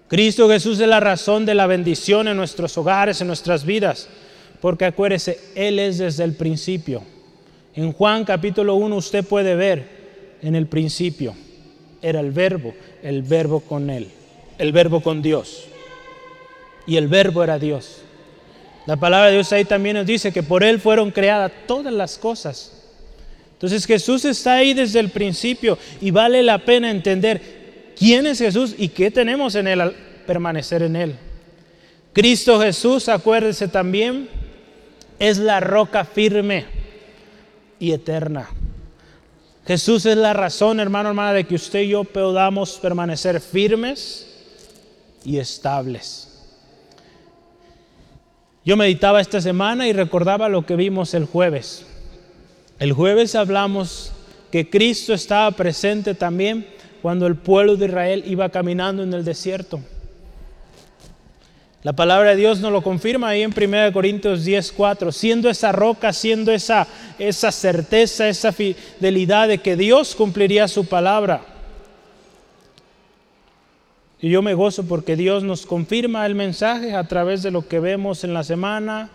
Cristo 0.07 0.47
Jesús 0.47 0.79
es 0.79 0.87
la 0.87 0.99
razón 0.99 1.45
de 1.45 1.55
la 1.55 1.67
bendición 1.67 2.27
en 2.27 2.37
nuestros 2.37 2.77
hogares, 2.77 3.21
en 3.21 3.27
nuestras 3.27 3.65
vidas, 3.65 4.07
porque 4.61 4.85
acuérdese, 4.85 5.39
Él 5.55 5.79
es 5.79 5.97
desde 5.97 6.23
el 6.23 6.33
principio. 6.33 7.03
En 7.73 7.91
Juan 7.91 8.23
capítulo 8.23 8.75
1 8.75 8.95
usted 8.95 9.25
puede 9.25 9.55
ver, 9.55 10.37
en 10.41 10.55
el 10.55 10.67
principio 10.67 11.35
era 12.01 12.19
el 12.19 12.31
verbo, 12.31 12.73
el 13.01 13.23
verbo 13.23 13.61
con 13.61 13.89
Él, 13.89 14.09
el 14.59 14.71
verbo 14.71 15.01
con 15.01 15.21
Dios. 15.21 15.65
Y 16.87 16.97
el 16.97 17.07
verbo 17.07 17.43
era 17.43 17.57
Dios. 17.57 18.03
La 18.85 18.97
palabra 18.97 19.27
de 19.27 19.33
Dios 19.33 19.51
ahí 19.51 19.65
también 19.65 19.95
nos 19.95 20.05
dice 20.05 20.31
que 20.31 20.43
por 20.43 20.63
Él 20.63 20.79
fueron 20.79 21.09
creadas 21.09 21.51
todas 21.65 21.91
las 21.91 22.19
cosas 22.19 22.84
entonces 23.55 23.85
Jesús 23.85 24.25
está 24.25 24.55
ahí 24.55 24.73
desde 24.73 24.99
el 24.99 25.09
principio 25.09 25.77
y 26.01 26.11
vale 26.11 26.43
la 26.43 26.59
pena 26.59 26.91
entender 26.91 27.93
quién 27.97 28.27
es 28.27 28.39
Jesús 28.39 28.75
y 28.77 28.89
qué 28.89 29.09
tenemos 29.11 29.55
en 29.55 29.67
Él 29.67 29.79
al 29.79 29.95
permanecer 30.27 30.83
en 30.83 30.97
Él. 30.97 31.15
Cristo 32.11 32.59
Jesús, 32.59 33.07
acuérdese 33.07 33.69
también, 33.69 34.27
es 35.19 35.37
la 35.37 35.61
roca 35.61 36.03
firme 36.03 36.65
y 37.79 37.93
eterna. 37.93 38.49
Jesús 39.65 40.05
es 40.05 40.17
la 40.17 40.33
razón, 40.33 40.81
hermano, 40.81 41.09
hermana, 41.09 41.31
de 41.31 41.45
que 41.45 41.55
usted 41.55 41.83
y 41.83 41.89
yo 41.89 42.03
podamos 42.03 42.73
permanecer 42.73 43.39
firmes 43.39 44.27
y 45.23 45.37
estables. 45.37 46.43
Yo 48.65 48.75
meditaba 48.75 49.21
esta 49.21 49.39
semana 49.39 49.87
y 49.87 49.93
recordaba 49.93 50.49
lo 50.49 50.65
que 50.65 50.75
vimos 50.75 51.13
el 51.13 51.25
jueves. 51.25 51.85
El 52.77 52.91
jueves 52.91 53.35
hablamos 53.35 54.11
que 54.51 54.69
Cristo 54.69 55.13
estaba 55.13 55.49
presente 55.51 56.13
también 56.13 56.67
cuando 57.01 57.25
el 57.25 57.35
pueblo 57.35 57.77
de 57.77 57.85
Israel 57.85 58.23
iba 58.27 58.49
caminando 58.49 59.01
en 59.01 59.13
el 59.13 59.23
desierto. 59.23 59.79
La 61.83 61.93
palabra 61.93 62.31
de 62.31 62.35
Dios 62.35 62.59
nos 62.59 62.73
lo 62.73 62.81
confirma 62.81 63.29
ahí 63.29 63.43
en 63.43 63.53
1 63.55 63.93
Corintios 63.93 64.43
10, 64.43 64.73
4, 64.73 65.11
siendo 65.11 65.49
esa 65.49 65.71
roca, 65.71 66.11
siendo 66.11 66.51
esa, 66.51 66.87
esa 67.17 67.51
certeza, 67.51 68.27
esa 68.27 68.51
fidelidad 68.51 69.47
de 69.47 69.59
que 69.59 69.77
Dios 69.77 70.13
cumpliría 70.13 70.67
su 70.67 70.85
palabra. 70.85 71.45
Y 74.19 74.31
yo 74.31 74.41
me 74.41 74.53
gozo 74.53 74.83
porque 74.85 75.15
Dios 75.15 75.43
nos 75.43 75.65
confirma 75.65 76.25
el 76.25 76.35
mensaje 76.35 76.93
a 76.93 77.07
través 77.07 77.43
de 77.43 77.51
lo 77.51 77.67
que 77.67 77.79
vemos 77.79 78.23
en 78.23 78.33
la 78.33 78.43
semana, 78.43 79.11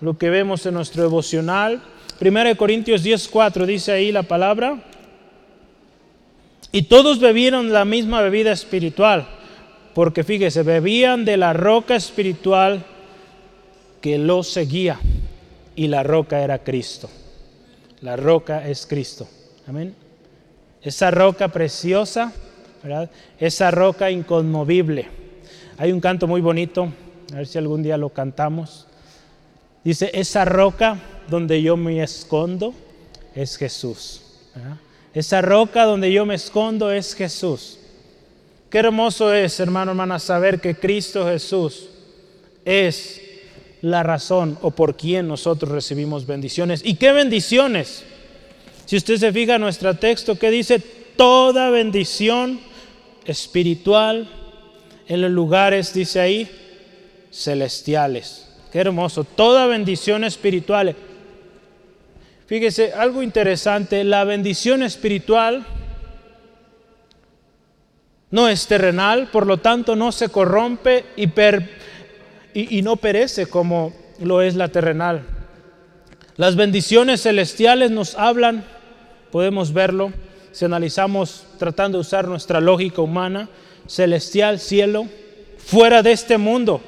lo 0.00 0.16
que 0.18 0.30
vemos 0.30 0.64
en 0.66 0.74
nuestro 0.74 1.02
devocional 1.02 1.80
1 2.20 2.56
Corintios 2.56 3.02
10:4 3.02 3.64
dice 3.64 3.92
ahí 3.92 4.12
la 4.12 4.22
palabra. 4.22 4.82
Y 6.70 6.82
todos 6.82 7.18
bebieron 7.18 7.72
la 7.72 7.84
misma 7.84 8.20
bebida 8.20 8.52
espiritual, 8.52 9.26
porque 9.94 10.22
fíjese, 10.22 10.62
bebían 10.62 11.24
de 11.24 11.36
la 11.36 11.52
roca 11.52 11.96
espiritual 11.96 12.84
que 14.00 14.18
los 14.18 14.48
seguía, 14.48 15.00
y 15.74 15.88
la 15.88 16.02
roca 16.02 16.42
era 16.42 16.62
Cristo. 16.62 17.10
La 18.02 18.16
roca 18.16 18.68
es 18.68 18.86
Cristo. 18.86 19.26
Amén. 19.66 19.94
Esa 20.82 21.10
roca 21.10 21.48
preciosa, 21.48 22.32
¿verdad? 22.82 23.10
Esa 23.38 23.70
roca 23.70 24.10
inconmovible. 24.10 25.08
Hay 25.76 25.90
un 25.90 26.00
canto 26.00 26.26
muy 26.26 26.40
bonito, 26.40 26.92
a 27.32 27.36
ver 27.36 27.46
si 27.46 27.58
algún 27.58 27.82
día 27.82 27.96
lo 27.96 28.10
cantamos. 28.10 28.86
Dice, 29.82 30.10
esa 30.12 30.44
roca 30.44 30.98
donde 31.30 31.62
yo 31.62 31.76
me 31.76 32.02
escondo 32.02 32.74
es 33.34 33.56
Jesús. 33.56 34.22
Esa 35.14 35.40
roca 35.40 35.84
donde 35.84 36.12
yo 36.12 36.26
me 36.26 36.34
escondo 36.34 36.90
es 36.90 37.14
Jesús. 37.14 37.78
Qué 38.68 38.78
hermoso 38.78 39.32
es, 39.32 39.58
hermano, 39.58 39.92
hermana, 39.92 40.18
saber 40.18 40.60
que 40.60 40.76
Cristo 40.76 41.26
Jesús 41.26 41.88
es 42.64 43.20
la 43.82 44.02
razón 44.02 44.58
o 44.62 44.70
por 44.70 44.96
quien 44.96 45.26
nosotros 45.26 45.72
recibimos 45.72 46.26
bendiciones. 46.26 46.82
¿Y 46.84 46.94
qué 46.94 47.12
bendiciones? 47.12 48.04
Si 48.86 48.96
usted 48.96 49.16
se 49.16 49.32
fija 49.32 49.54
en 49.54 49.60
nuestro 49.62 49.94
texto, 49.94 50.38
que 50.38 50.50
dice 50.50 50.78
toda 51.16 51.70
bendición 51.70 52.60
espiritual 53.24 54.28
en 55.08 55.20
los 55.22 55.30
lugares, 55.30 55.92
dice 55.92 56.20
ahí, 56.20 56.50
celestiales. 57.32 58.48
Qué 58.70 58.78
hermoso. 58.78 59.24
Toda 59.24 59.66
bendición 59.66 60.24
espiritual. 60.24 60.94
Fíjese, 62.50 62.92
algo 62.94 63.22
interesante, 63.22 64.02
la 64.02 64.24
bendición 64.24 64.82
espiritual 64.82 65.64
no 68.32 68.48
es 68.48 68.66
terrenal, 68.66 69.28
por 69.30 69.46
lo 69.46 69.58
tanto 69.58 69.94
no 69.94 70.10
se 70.10 70.30
corrompe 70.30 71.04
y, 71.14 71.28
y, 72.52 72.82
no 72.82 72.96
perece 72.96 73.46
como 73.46 73.92
lo 74.18 74.42
es 74.42 74.56
la 74.56 74.66
terrenal. 74.66 75.22
Las 76.34 76.56
bendiciones 76.56 77.22
celestiales 77.22 77.92
nos 77.92 78.16
hablan, 78.16 78.64
podemos 79.30 79.72
verlo, 79.72 80.12
si 80.50 80.64
analizamos 80.64 81.44
tratando 81.56 81.98
de 81.98 82.02
usar 82.02 82.26
nuestra 82.26 82.60
lógica 82.60 83.00
humana, 83.00 83.48
celestial, 83.86 84.58
cielo, 84.58 85.06
fuera 85.56 86.02
de 86.02 86.10
este 86.10 86.36
mundo. 86.36 86.80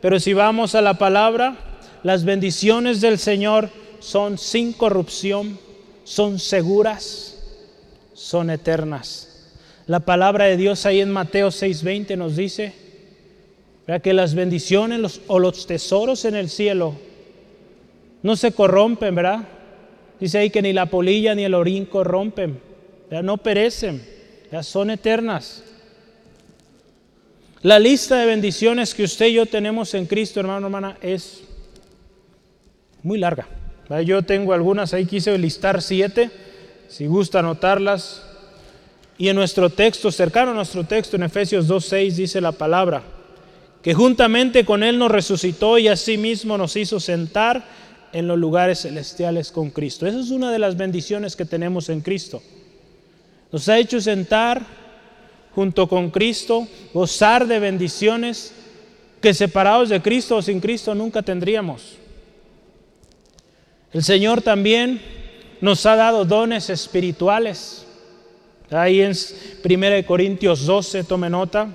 Pero 0.00 0.18
si 0.18 0.32
vamos 0.32 0.74
a 0.74 0.82
la 0.82 0.94
palabra, 0.94 1.54
las 2.02 2.24
bendiciones 2.24 3.00
del 3.00 3.20
Señor 3.20 3.70
son 4.00 4.38
sin 4.38 4.72
corrupción, 4.72 5.58
son 6.04 6.38
seguras, 6.38 7.38
son 8.14 8.50
eternas. 8.50 9.50
La 9.86 10.00
palabra 10.00 10.44
de 10.44 10.56
Dios 10.56 10.84
ahí 10.86 11.00
en 11.00 11.10
Mateo 11.10 11.48
6:20 11.48 12.16
nos 12.16 12.36
dice 12.36 12.74
que 14.02 14.12
las 14.12 14.34
bendiciones 14.34 15.20
o 15.28 15.38
los 15.38 15.66
tesoros 15.66 16.24
en 16.26 16.34
el 16.34 16.50
cielo 16.50 16.94
no 18.22 18.36
se 18.36 18.52
corrompen, 18.52 19.14
¿verdad? 19.14 19.48
Dice 20.20 20.38
ahí 20.38 20.50
que 20.50 20.60
ni 20.60 20.72
la 20.72 20.86
polilla 20.86 21.34
ni 21.34 21.44
el 21.44 21.54
orín 21.54 21.86
corrompen, 21.86 22.60
no 23.22 23.38
perecen, 23.38 24.06
ya 24.52 24.62
son 24.62 24.90
eternas. 24.90 25.62
La 27.62 27.78
lista 27.78 28.16
de 28.16 28.26
bendiciones 28.26 28.94
que 28.94 29.04
usted 29.04 29.26
y 29.26 29.34
yo 29.34 29.46
tenemos 29.46 29.94
en 29.94 30.06
Cristo, 30.06 30.38
hermano, 30.38 30.66
hermana, 30.66 30.98
es 31.00 31.40
muy 33.02 33.18
larga. 33.18 33.48
Yo 34.04 34.22
tengo 34.22 34.52
algunas 34.52 34.92
ahí, 34.92 35.06
quise 35.06 35.36
listar 35.38 35.80
siete, 35.80 36.30
si 36.88 37.06
gusta 37.06 37.38
anotarlas. 37.38 38.22
Y 39.16 39.28
en 39.28 39.36
nuestro 39.36 39.70
texto, 39.70 40.12
cercano 40.12 40.52
a 40.52 40.54
nuestro 40.54 40.84
texto, 40.84 41.16
en 41.16 41.24
Efesios 41.24 41.68
2.6, 41.68 42.12
dice 42.12 42.40
la 42.40 42.52
palabra, 42.52 43.02
que 43.82 43.94
juntamente 43.94 44.64
con 44.64 44.82
Él 44.82 44.98
nos 44.98 45.10
resucitó 45.10 45.78
y 45.78 45.88
asimismo 45.88 46.56
nos 46.58 46.76
hizo 46.76 47.00
sentar 47.00 47.64
en 48.12 48.28
los 48.28 48.38
lugares 48.38 48.82
celestiales 48.82 49.50
con 49.50 49.70
Cristo. 49.70 50.06
Esa 50.06 50.20
es 50.20 50.30
una 50.30 50.52
de 50.52 50.58
las 50.58 50.76
bendiciones 50.76 51.34
que 51.34 51.44
tenemos 51.44 51.88
en 51.88 52.00
Cristo. 52.00 52.42
Nos 53.50 53.68
ha 53.68 53.78
hecho 53.78 54.00
sentar 54.00 54.62
junto 55.54 55.88
con 55.88 56.10
Cristo, 56.10 56.68
gozar 56.94 57.46
de 57.46 57.58
bendiciones 57.58 58.52
que 59.20 59.34
separados 59.34 59.88
de 59.88 60.00
Cristo 60.00 60.36
o 60.36 60.42
sin 60.42 60.60
Cristo 60.60 60.94
nunca 60.94 61.22
tendríamos. 61.22 61.97
El 63.92 64.02
Señor 64.02 64.42
también 64.42 65.00
nos 65.60 65.86
ha 65.86 65.96
dado 65.96 66.24
dones 66.24 66.68
espirituales. 66.68 67.86
Ahí 68.70 69.00
en 69.00 69.12
1 69.64 70.06
Corintios 70.06 70.66
12, 70.66 71.04
tome 71.04 71.30
nota, 71.30 71.68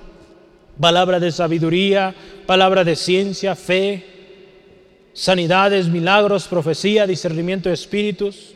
palabra 0.80 1.20
de 1.20 1.32
sabiduría, 1.32 2.14
palabra 2.46 2.84
de 2.84 2.96
ciencia, 2.96 3.56
fe, 3.56 4.06
sanidades, 5.14 5.88
milagros, 5.88 6.48
profecía, 6.48 7.08
discernimiento 7.08 7.70
de 7.70 7.76
espíritus. 7.76 8.54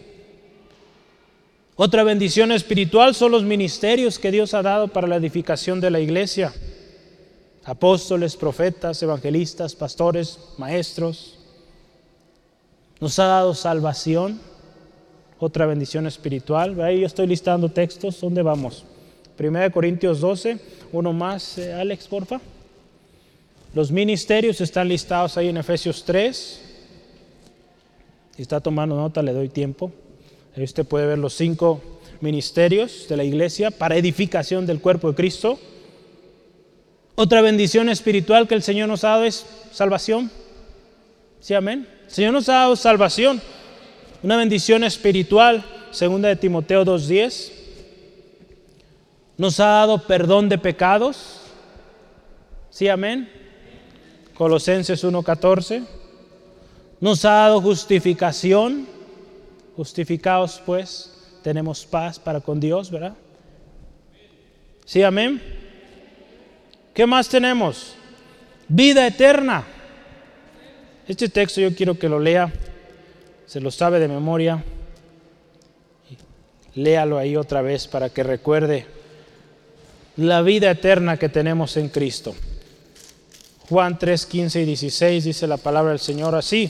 Otra 1.75 2.03
bendición 2.03 2.51
espiritual 2.51 3.15
son 3.15 3.31
los 3.31 3.43
ministerios 3.43 4.19
que 4.19 4.31
Dios 4.31 4.53
ha 4.53 4.61
dado 4.61 4.87
para 4.87 5.07
la 5.07 5.15
edificación 5.15 5.79
de 5.79 5.91
la 5.91 5.99
iglesia. 5.99 6.53
Apóstoles, 7.63 8.35
profetas, 8.35 9.01
evangelistas, 9.01 9.75
pastores, 9.75 10.39
maestros. 10.57 11.36
Nos 12.99 13.19
ha 13.19 13.25
dado 13.25 13.53
salvación, 13.53 14.39
otra 15.39 15.67
bendición 15.67 16.07
espiritual. 16.07 16.81
Ahí 16.81 17.01
yo 17.01 17.05
estoy 17.05 17.27
listando 17.27 17.69
textos. 17.69 18.19
¿Dónde 18.19 18.41
vamos? 18.41 18.85
1 19.39 19.71
Corintios 19.71 20.19
12, 20.19 20.57
uno 20.93 21.13
más, 21.13 21.59
eh, 21.59 21.73
Alex, 21.73 22.07
porfa. 22.07 22.41
Los 23.75 23.91
ministerios 23.91 24.59
están 24.61 24.87
listados 24.87 25.37
ahí 25.37 25.49
en 25.49 25.57
Efesios 25.57 26.03
3. 26.03 26.61
Si 28.35 28.41
está 28.41 28.59
tomando 28.59 28.95
nota, 28.95 29.21
le 29.21 29.31
doy 29.31 29.49
tiempo. 29.49 29.91
Ahí 30.55 30.63
usted 30.63 30.83
puede 30.83 31.05
ver 31.05 31.19
los 31.19 31.33
cinco 31.33 31.79
ministerios 32.19 33.05
de 33.07 33.17
la 33.17 33.23
iglesia 33.23 33.69
para 33.69 33.95
edificación 33.95 34.65
del 34.65 34.81
cuerpo 34.81 35.09
de 35.09 35.15
Cristo. 35.15 35.59
Otra 37.13 37.41
bendición 37.41 37.89
espiritual 37.89 38.47
que 38.47 38.55
el 38.55 38.63
Señor 38.63 38.87
nos 38.87 39.03
ha 39.03 39.09
dado 39.09 39.25
es 39.25 39.45
salvación. 39.71 40.31
Sí, 41.39 41.53
amén. 41.53 41.96
Señor 42.07 42.33
nos 42.33 42.47
ha 42.47 42.53
dado 42.53 42.75
salvación, 42.75 43.41
una 44.23 44.37
bendición 44.37 44.83
espiritual, 44.83 45.63
segunda 45.91 46.29
de 46.29 46.37
Timoteo 46.37 46.85
2.10. 46.85 47.51
Nos 49.37 49.59
ha 49.59 49.67
dado 49.67 50.01
perdón 50.07 50.49
de 50.49 50.57
pecados. 50.57 51.41
Sí, 52.69 52.87
amén. 52.87 53.29
Colosenses 54.33 55.03
1.14. 55.03 55.85
Nos 57.01 57.25
ha 57.25 57.31
dado 57.31 57.61
justificación. 57.61 58.87
Justificados 59.75 60.61
pues, 60.65 61.13
tenemos 61.43 61.85
paz 61.85 62.17
para 62.17 62.39
con 62.39 62.59
Dios, 62.59 62.89
¿verdad? 62.89 63.13
Sí, 64.85 65.03
amén. 65.03 65.41
¿Qué 66.93 67.05
más 67.05 67.29
tenemos? 67.29 67.93
Vida 68.67 69.05
eterna. 69.05 69.65
Este 71.07 71.29
texto 71.29 71.61
yo 71.61 71.73
quiero 71.73 71.97
que 71.97 72.09
lo 72.09 72.19
lea, 72.19 72.51
se 73.45 73.61
lo 73.61 73.71
sabe 73.71 73.97
de 73.99 74.09
memoria. 74.09 74.61
Léalo 76.75 77.17
ahí 77.17 77.37
otra 77.37 77.61
vez 77.61 77.87
para 77.87 78.09
que 78.09 78.23
recuerde 78.23 78.85
la 80.17 80.41
vida 80.41 80.69
eterna 80.69 81.15
que 81.15 81.29
tenemos 81.29 81.77
en 81.77 81.87
Cristo. 81.87 82.35
Juan 83.69 83.97
3, 83.97 84.25
15 84.25 84.61
y 84.61 84.65
16 84.65 85.23
dice 85.23 85.47
la 85.47 85.55
palabra 85.55 85.91
del 85.91 85.99
Señor 85.99 86.35
así. 86.35 86.69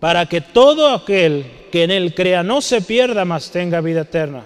Para 0.00 0.24
que 0.24 0.40
todo 0.40 0.94
aquel 0.94 1.44
que 1.70 1.84
en 1.84 1.90
Él 1.90 2.14
crea 2.14 2.42
no 2.42 2.62
se 2.62 2.80
pierda, 2.80 3.26
mas 3.26 3.50
tenga 3.50 3.82
vida 3.82 4.02
eterna. 4.02 4.44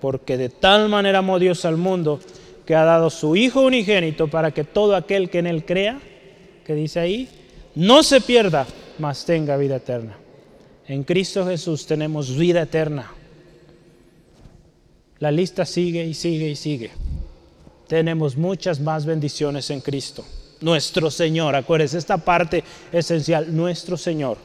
Porque 0.00 0.38
de 0.38 0.48
tal 0.48 0.88
manera 0.88 1.18
amó 1.18 1.38
Dios 1.38 1.66
al 1.66 1.76
mundo 1.76 2.18
que 2.64 2.74
ha 2.74 2.84
dado 2.84 3.10
su 3.10 3.36
Hijo 3.36 3.60
unigénito 3.60 4.28
para 4.28 4.52
que 4.52 4.64
todo 4.64 4.96
aquel 4.96 5.28
que 5.28 5.40
en 5.40 5.46
Él 5.48 5.66
crea 5.66 6.00
que 6.64 6.74
dice 6.74 6.98
ahí, 7.00 7.28
no 7.74 8.02
se 8.02 8.20
pierda, 8.20 8.66
mas 8.98 9.24
tenga 9.24 9.56
vida 9.56 9.76
eterna. 9.76 10.16
En 10.86 11.04
Cristo 11.04 11.46
Jesús 11.46 11.86
tenemos 11.86 12.36
vida 12.36 12.62
eterna. 12.62 13.12
La 15.18 15.30
lista 15.30 15.64
sigue 15.64 16.04
y 16.04 16.14
sigue 16.14 16.48
y 16.50 16.56
sigue. 16.56 16.90
Tenemos 17.88 18.36
muchas 18.36 18.80
más 18.80 19.06
bendiciones 19.06 19.70
en 19.70 19.80
Cristo. 19.80 20.24
Nuestro 20.60 21.10
Señor, 21.10 21.54
acuérdense, 21.54 21.98
esta 21.98 22.18
parte 22.18 22.64
esencial, 22.92 23.54
nuestro 23.54 23.96
Señor. 23.96 24.38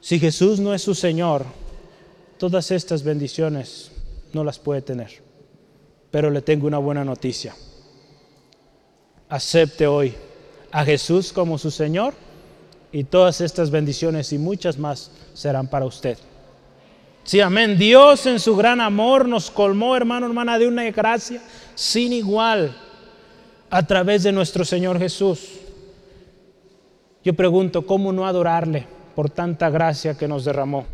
Si 0.00 0.18
Jesús 0.18 0.60
no 0.60 0.74
es 0.74 0.82
su 0.82 0.94
Señor, 0.94 1.44
todas 2.38 2.70
estas 2.70 3.02
bendiciones 3.02 3.90
no 4.32 4.44
las 4.44 4.58
puede 4.58 4.82
tener. 4.82 5.10
Pero 6.10 6.30
le 6.30 6.42
tengo 6.42 6.66
una 6.66 6.78
buena 6.78 7.04
noticia 7.04 7.54
acepte 9.30 9.86
hoy 9.86 10.14
a 10.72 10.84
Jesús 10.84 11.32
como 11.32 11.56
su 11.56 11.70
Señor 11.70 12.12
y 12.92 13.04
todas 13.04 13.40
estas 13.40 13.70
bendiciones 13.70 14.32
y 14.32 14.38
muchas 14.38 14.76
más 14.76 15.12
serán 15.32 15.68
para 15.68 15.86
usted. 15.86 16.18
Sí, 17.22 17.40
amén. 17.40 17.78
Dios 17.78 18.26
en 18.26 18.40
su 18.40 18.56
gran 18.56 18.80
amor 18.80 19.28
nos 19.28 19.50
colmó, 19.50 19.96
hermano, 19.96 20.26
hermana, 20.26 20.58
de 20.58 20.66
una 20.66 20.90
gracia 20.90 21.40
sin 21.76 22.12
igual 22.12 22.76
a 23.70 23.86
través 23.86 24.24
de 24.24 24.32
nuestro 24.32 24.64
Señor 24.64 24.98
Jesús. 24.98 25.48
Yo 27.22 27.34
pregunto, 27.34 27.86
¿cómo 27.86 28.12
no 28.12 28.26
adorarle 28.26 28.86
por 29.14 29.30
tanta 29.30 29.70
gracia 29.70 30.16
que 30.16 30.26
nos 30.26 30.44
derramó? 30.44 30.86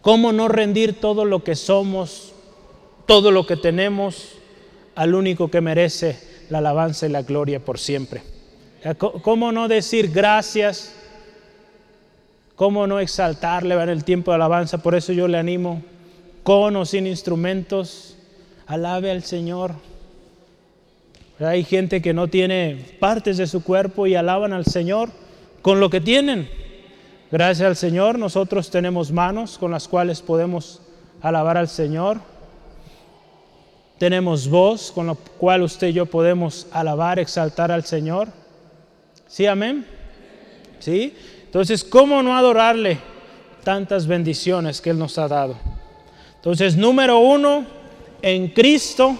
¿Cómo 0.00 0.32
no 0.32 0.48
rendir 0.48 1.00
todo 1.00 1.24
lo 1.24 1.44
que 1.44 1.54
somos, 1.54 2.32
todo 3.06 3.30
lo 3.30 3.46
que 3.46 3.56
tenemos 3.56 4.36
al 4.94 5.14
único 5.14 5.50
que 5.50 5.60
merece 5.60 6.31
la 6.52 6.58
alabanza 6.58 7.06
y 7.06 7.08
la 7.08 7.22
gloria 7.22 7.64
por 7.64 7.78
siempre. 7.78 8.22
¿Cómo 8.98 9.52
no 9.52 9.68
decir 9.68 10.10
gracias? 10.12 10.94
¿Cómo 12.56 12.86
no 12.86 13.00
exaltarle 13.00 13.74
en 13.74 13.88
el 13.88 14.04
tiempo 14.04 14.30
de 14.30 14.34
alabanza? 14.34 14.78
Por 14.78 14.94
eso 14.94 15.14
yo 15.14 15.28
le 15.28 15.38
animo, 15.38 15.82
con 16.42 16.76
o 16.76 16.84
sin 16.84 17.06
instrumentos, 17.06 18.18
alabe 18.66 19.10
al 19.10 19.22
Señor. 19.22 19.72
Hay 21.40 21.64
gente 21.64 22.02
que 22.02 22.12
no 22.12 22.28
tiene 22.28 22.96
partes 23.00 23.38
de 23.38 23.46
su 23.46 23.64
cuerpo 23.64 24.06
y 24.06 24.14
alaban 24.14 24.52
al 24.52 24.66
Señor 24.66 25.08
con 25.62 25.80
lo 25.80 25.88
que 25.88 26.02
tienen. 26.02 26.50
Gracias 27.30 27.66
al 27.66 27.76
Señor 27.76 28.18
nosotros 28.18 28.70
tenemos 28.70 29.10
manos 29.10 29.56
con 29.56 29.70
las 29.70 29.88
cuales 29.88 30.20
podemos 30.20 30.82
alabar 31.22 31.56
al 31.56 31.68
Señor 31.68 32.20
tenemos 34.02 34.48
voz 34.48 34.90
con 34.90 35.06
la 35.06 35.14
cual 35.14 35.62
usted 35.62 35.86
y 35.86 35.92
yo 35.92 36.06
podemos 36.06 36.66
alabar, 36.72 37.20
exaltar 37.20 37.70
al 37.70 37.84
Señor. 37.84 38.26
¿Sí, 39.28 39.46
amén? 39.46 39.86
¿Sí? 40.80 41.14
Entonces, 41.44 41.84
¿cómo 41.84 42.20
no 42.20 42.36
adorarle 42.36 42.98
tantas 43.62 44.08
bendiciones 44.08 44.80
que 44.80 44.90
Él 44.90 44.98
nos 44.98 45.18
ha 45.18 45.28
dado? 45.28 45.54
Entonces, 46.34 46.76
número 46.76 47.20
uno, 47.20 47.64
en 48.22 48.48
Cristo 48.48 49.16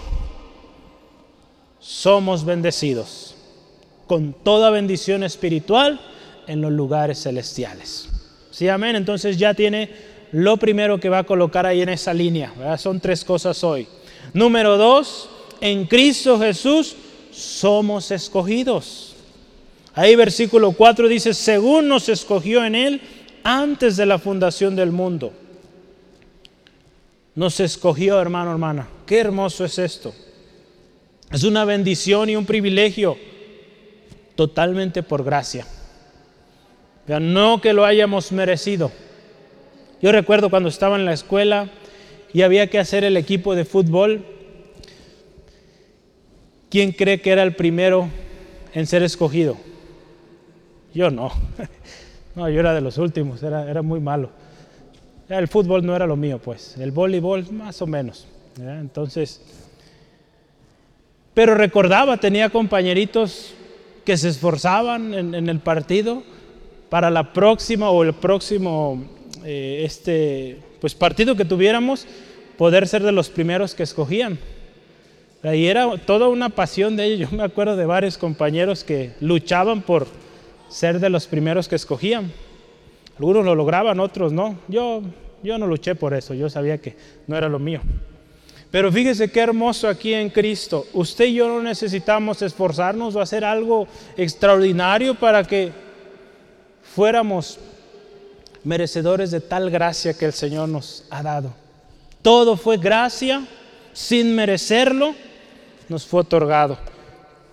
somos 1.79 2.43
bendecidos 2.43 3.37
con 4.05 4.33
toda 4.33 4.69
bendición 4.69 5.23
espiritual 5.23 5.97
en 6.45 6.59
los 6.59 6.73
lugares 6.73 7.23
celestiales. 7.23 8.09
¿Sí, 8.51 8.67
amén? 8.67 8.97
Entonces 8.97 9.37
ya 9.37 9.53
tiene 9.53 9.89
lo 10.33 10.57
primero 10.57 10.99
que 10.99 11.07
va 11.07 11.19
a 11.19 11.23
colocar 11.23 11.65
ahí 11.65 11.81
en 11.81 11.87
esa 11.87 12.13
línea. 12.13 12.77
Son 12.77 12.99
tres 12.99 13.23
cosas 13.23 13.63
hoy. 13.63 13.87
Número 14.33 14.77
dos, 14.77 15.29
en 15.61 15.85
Cristo 15.85 16.39
Jesús 16.39 16.95
somos 17.31 18.11
escogidos. 18.11 19.15
Ahí 19.95 20.15
versículo 20.15 20.71
4 20.71 21.07
dice, 21.07 21.33
según 21.33 21.87
nos 21.87 22.09
escogió 22.09 22.65
en 22.65 22.75
Él 22.75 23.01
antes 23.43 23.95
de 23.95 24.05
la 24.05 24.17
fundación 24.17 24.75
del 24.75 24.91
mundo. 24.91 25.33
Nos 27.35 27.59
escogió, 27.59 28.19
hermano, 28.19 28.51
hermana. 28.51 28.87
Qué 29.05 29.19
hermoso 29.19 29.65
es 29.65 29.77
esto. 29.77 30.13
Es 31.31 31.43
una 31.43 31.65
bendición 31.65 32.29
y 32.29 32.35
un 32.35 32.45
privilegio 32.45 33.17
totalmente 34.35 35.03
por 35.03 35.23
gracia. 35.23 35.65
No 37.07 37.59
que 37.59 37.73
lo 37.73 37.85
hayamos 37.85 38.31
merecido. 38.31 38.91
Yo 40.01 40.11
recuerdo 40.11 40.49
cuando 40.49 40.69
estaba 40.69 40.95
en 40.95 41.05
la 41.05 41.13
escuela, 41.13 41.69
y 42.33 42.41
había 42.41 42.67
que 42.67 42.79
hacer 42.79 43.03
el 43.03 43.17
equipo 43.17 43.55
de 43.55 43.65
fútbol. 43.65 44.25
¿quién 46.73 46.91
cree 46.91 47.21
que 47.21 47.29
era 47.29 47.43
el 47.43 47.55
primero 47.55 48.09
en 48.73 48.87
ser 48.87 49.03
escogido? 49.03 49.57
Yo 50.93 51.11
no. 51.11 51.31
No, 52.35 52.49
yo 52.49 52.61
era 52.61 52.73
de 52.73 52.81
los 52.81 52.97
últimos, 52.97 53.43
era, 53.43 53.69
era 53.69 53.83
muy 53.83 53.99
malo. 53.99 54.31
El 55.29 55.47
fútbol 55.47 55.85
no 55.85 55.95
era 55.95 56.07
lo 56.07 56.15
mío, 56.15 56.39
pues. 56.39 56.75
El 56.79 56.91
voleibol, 56.91 57.51
más 57.51 57.79
o 57.83 57.85
menos. 57.85 58.25
Entonces, 58.57 59.39
pero 61.35 61.53
recordaba, 61.53 62.17
tenía 62.17 62.49
compañeritos 62.49 63.53
que 64.03 64.17
se 64.17 64.29
esforzaban 64.29 65.13
en, 65.13 65.47
el 65.47 65.59
partido 65.59 66.23
para 66.89 67.11
la 67.11 67.33
próxima 67.33 67.91
o 67.91 68.01
el 68.01 68.13
próximo 68.13 69.03
eh, 69.43 69.83
este, 69.85 70.59
pues 70.79 70.95
partido 70.95 71.35
que 71.35 71.45
tuviéramos, 71.45 72.05
poder 72.57 72.87
ser 72.87 73.03
de 73.03 73.11
los 73.11 73.29
primeros 73.29 73.75
que 73.75 73.83
escogían. 73.83 74.39
Y 75.43 75.65
era 75.65 75.97
toda 75.97 76.29
una 76.29 76.49
pasión 76.49 76.95
de 76.95 77.05
ellos. 77.05 77.29
Yo 77.29 77.37
me 77.37 77.43
acuerdo 77.43 77.75
de 77.75 77.85
varios 77.85 78.17
compañeros 78.17 78.83
que 78.83 79.11
luchaban 79.19 79.81
por 79.81 80.07
ser 80.69 80.99
de 80.99 81.09
los 81.09 81.27
primeros 81.27 81.67
que 81.67 81.75
escogían. 81.75 82.31
Algunos 83.17 83.43
lo 83.43 83.53
lograban, 83.53 83.99
otros 83.99 84.31
no. 84.31 84.57
Yo, 84.69 85.01
yo 85.43 85.57
no 85.57 85.67
luché 85.67 85.95
por 85.95 86.13
eso, 86.13 86.33
yo 86.33 86.49
sabía 86.49 86.77
que 86.77 86.95
no 87.27 87.37
era 87.37 87.49
lo 87.49 87.59
mío. 87.59 87.81
Pero 88.71 88.91
fíjese 88.91 89.29
qué 89.29 89.41
hermoso 89.41 89.87
aquí 89.87 90.13
en 90.13 90.29
Cristo. 90.29 90.87
Usted 90.93 91.25
y 91.25 91.35
yo 91.35 91.47
no 91.47 91.61
necesitamos 91.61 92.41
esforzarnos 92.41 93.15
o 93.15 93.21
hacer 93.21 93.45
algo 93.45 93.87
extraordinario 94.17 95.13
para 95.13 95.43
que 95.43 95.71
fuéramos 96.81 97.59
merecedores 98.63 99.31
de 99.31 99.41
tal 99.41 99.69
gracia 99.69 100.13
que 100.13 100.25
el 100.25 100.33
Señor 100.33 100.69
nos 100.69 101.03
ha 101.09 101.23
dado. 101.23 101.53
Todo 102.21 102.57
fue 102.57 102.77
gracia, 102.77 103.45
sin 103.93 104.35
merecerlo, 104.35 105.15
nos 105.89 106.05
fue 106.05 106.21
otorgado. 106.21 106.77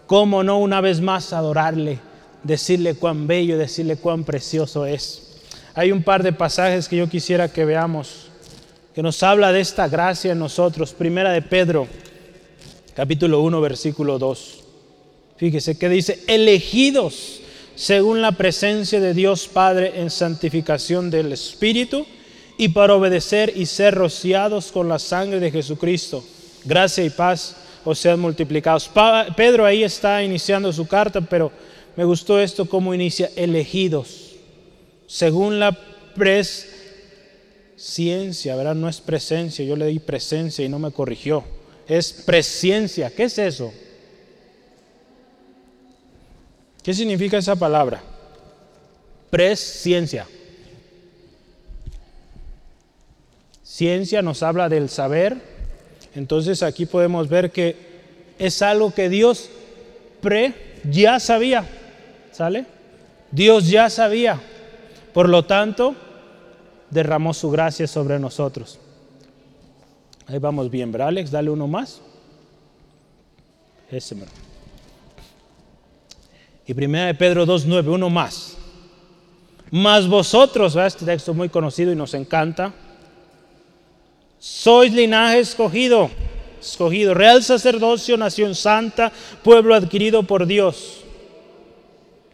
¿Cómo 0.07 0.43
no 0.43 0.59
una 0.59 0.81
vez 0.81 1.01
más 1.01 1.33
adorarle, 1.33 1.99
decirle 2.43 2.95
cuán 2.95 3.27
bello, 3.27 3.59
decirle 3.59 3.97
cuán 3.97 4.25
precioso 4.25 4.87
es? 4.87 5.43
Hay 5.75 5.93
un 5.93 6.03
par 6.03 6.23
de 6.23 6.33
pasajes 6.33 6.89
que 6.89 6.97
yo 6.97 7.09
quisiera 7.09 7.49
que 7.49 7.65
veamos 7.65 8.31
que 8.95 9.03
nos 9.03 9.23
habla 9.23 9.53
de 9.53 9.61
esta 9.61 9.89
gracia 9.89 10.33
en 10.33 10.39
nosotros. 10.39 10.93
Primera 10.93 11.33
de 11.33 11.43
Pedro, 11.43 11.87
capítulo 12.95 13.41
1, 13.43 13.61
versículo 13.61 14.19
2. 14.19 14.65
Fíjese 15.37 15.79
que 15.79 15.89
dice, 15.89 16.23
elegidos 16.27 17.40
según 17.81 18.21
la 18.21 18.33
presencia 18.33 19.01
de 19.01 19.15
Dios 19.15 19.49
Padre 19.49 20.03
en 20.03 20.11
santificación 20.11 21.11
del 21.11 21.33
Espíritu 21.33 22.05
y 22.59 22.69
para 22.69 22.95
obedecer 22.95 23.55
y 23.57 23.65
ser 23.65 23.95
rociados 23.95 24.71
con 24.71 24.87
la 24.87 24.99
sangre 24.99 25.41
de 25.41 25.51
Jesucristo. 25.51 26.23
Gracia 26.67 27.03
y 27.03 27.09
paz 27.09 27.57
os 27.83 27.99
sean 27.99 28.21
multiplicados. 28.21 28.91
Pedro 29.35 29.65
ahí 29.65 29.83
está 29.83 30.23
iniciando 30.23 30.71
su 30.75 30.87
carta, 30.87 31.23
pero 31.23 31.51
me 31.97 32.05
gustó 32.05 32.39
esto 32.39 32.67
como 32.67 32.93
inicia, 32.93 33.31
elegidos, 33.35 34.33
según 35.07 35.59
la 35.59 35.73
pres 36.15 36.69
ciencia, 37.77 38.57
¿verdad? 38.57 38.75
No 38.75 38.91
es 38.91 39.01
presencia, 39.01 39.65
yo 39.65 39.75
le 39.75 39.87
di 39.87 40.01
presencia 40.01 40.63
y 40.63 40.69
no 40.69 40.79
me 40.79 40.91
corrigió. 40.91 41.45
Es 41.89 42.13
presencia, 42.13 43.09
¿qué 43.09 43.23
es 43.23 43.39
eso? 43.39 43.73
¿Qué 46.83 46.95
significa 46.95 47.39
esa 47.39 47.57
palabra? 47.57 48.03
Presciencia. 49.31 50.27
Ciencia 53.63 54.23
nos 54.23 54.43
habla 54.43 54.69
del 54.69 54.89
saber, 54.89 55.37
entonces 56.15 56.63
aquí 56.63 56.87
podemos 56.87 57.29
ver 57.29 57.51
que 57.51 57.77
es 58.39 58.63
algo 58.63 58.93
que 58.93 59.09
Dios 59.09 59.49
pre 60.21 60.55
ya 60.91 61.21
sabía, 61.21 61.65
¿sale? 62.33 62.67
Dios 63.31 63.69
ya 63.69 63.89
sabía. 63.89 64.41
Por 65.15 65.29
lo 65.29 65.45
tanto, 65.45 65.95
derramó 66.91 67.33
su 67.33 67.51
gracia 67.51 67.87
sobre 67.87 68.19
nosotros. 68.19 68.79
Ahí 70.27 70.39
vamos 70.39 70.71
bien, 70.71 70.93
¿verdad, 70.93 71.09
Alex? 71.09 71.31
Dale 71.31 71.51
uno 71.51 71.67
más. 71.67 72.01
Ese, 73.91 74.17
Y 76.67 76.75
primera 76.75 77.07
de 77.07 77.15
Pedro 77.15 77.47
2.9, 77.47 77.89
uno 77.89 78.11
más. 78.11 78.57
Más 79.71 80.09
vosotros, 80.09 80.75
¿verdad? 80.75 80.89
este 80.89 81.05
texto 81.05 81.35
muy 81.35 81.49
conocido 81.49 81.93
y 81.93 81.97
nos 81.97 82.15
encanta. 82.15 82.73
Sois 84.39 84.93
linaje 84.93 85.41
escogido, 85.41 86.11
escogido, 86.61 87.15
real 87.15 87.43
sacerdocio, 87.43 88.17
nación 88.17 88.55
santa, 88.55 89.13
pueblo 89.43 89.75
adquirido 89.75 90.23
por 90.23 90.47
Dios 90.47 91.01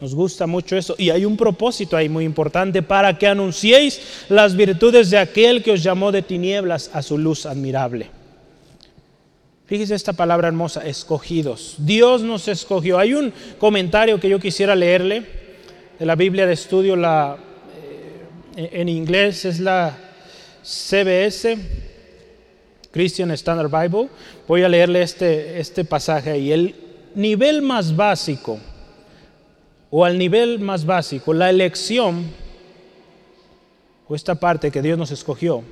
nos 0.00 0.14
gusta 0.14 0.46
mucho 0.46 0.76
eso. 0.76 0.94
Y 0.98 1.10
hay 1.10 1.24
un 1.24 1.36
propósito 1.36 1.96
ahí 1.96 2.08
muy 2.08 2.24
importante 2.24 2.82
para 2.82 3.16
que 3.18 3.26
anunciéis 3.26 4.00
las 4.28 4.54
virtudes 4.54 5.10
de 5.10 5.18
aquel 5.18 5.62
que 5.62 5.72
os 5.72 5.82
llamó 5.82 6.12
de 6.12 6.22
tinieblas 6.22 6.90
a 6.92 7.02
su 7.02 7.16
luz 7.16 7.46
admirable. 7.46 8.10
Fíjese 9.66 9.96
esta 9.96 10.12
palabra 10.12 10.46
hermosa, 10.46 10.87
escogidos. 10.87 11.74
Dios 11.79 12.22
nos 12.22 12.46
escogió. 12.46 13.00
Hay 13.00 13.14
un 13.14 13.33
comentario 13.59 14.20
que 14.20 14.29
yo 14.29 14.38
quisiera 14.38 14.76
leerle 14.76 15.26
de 15.98 16.07
la 16.07 16.14
Biblia 16.14 16.46
de 16.46 16.52
estudio, 16.52 16.94
la, 16.94 17.37
eh, 18.57 18.70
en 18.74 18.88
inglés 18.88 19.44
es 19.44 19.59
la 19.59 19.98
CBS, 20.62 21.59
Christian 22.92 23.33
Standard 23.33 23.68
Bible. 23.68 24.09
Voy 24.46 24.62
a 24.62 24.68
leerle 24.68 25.02
este, 25.02 25.59
este 25.59 25.85
pasaje 25.85 26.38
y 26.38 26.52
El 26.52 26.76
nivel 27.16 27.61
más 27.61 27.96
básico 27.96 28.61
o 29.90 30.05
al 30.05 30.16
nivel 30.16 30.61
más 30.61 30.87
básico, 30.87 31.35
la 31.35 31.50
elección, 31.50 32.24
o 34.07 34.14
esta 34.14 34.37
parte 34.37 34.70
que 34.70 34.83
Dios 34.83 34.96
nos 34.96 35.11
escogió, 35.11 35.64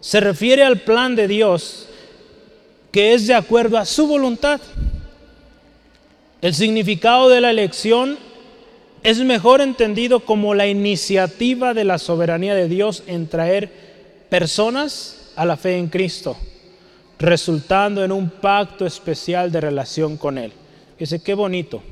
se 0.00 0.20
refiere 0.20 0.62
al 0.62 0.80
plan 0.80 1.16
de 1.16 1.28
Dios 1.28 1.88
que 2.92 3.14
es 3.14 3.26
de 3.26 3.34
acuerdo 3.34 3.78
a 3.78 3.86
su 3.86 4.06
voluntad. 4.06 4.60
El 6.42 6.54
significado 6.54 7.28
de 7.28 7.40
la 7.40 7.50
elección 7.50 8.18
es 9.02 9.18
mejor 9.20 9.60
entendido 9.60 10.20
como 10.20 10.54
la 10.54 10.68
iniciativa 10.68 11.74
de 11.74 11.84
la 11.84 11.98
soberanía 11.98 12.54
de 12.54 12.68
Dios 12.68 13.02
en 13.06 13.26
traer 13.26 13.70
personas 14.28 15.32
a 15.34 15.44
la 15.44 15.56
fe 15.56 15.78
en 15.78 15.88
Cristo, 15.88 16.36
resultando 17.18 18.04
en 18.04 18.12
un 18.12 18.28
pacto 18.28 18.86
especial 18.86 19.50
de 19.50 19.60
relación 19.60 20.16
con 20.16 20.38
Él. 20.38 20.52
Dice, 20.98 21.20
qué 21.20 21.34
bonito. 21.34 21.82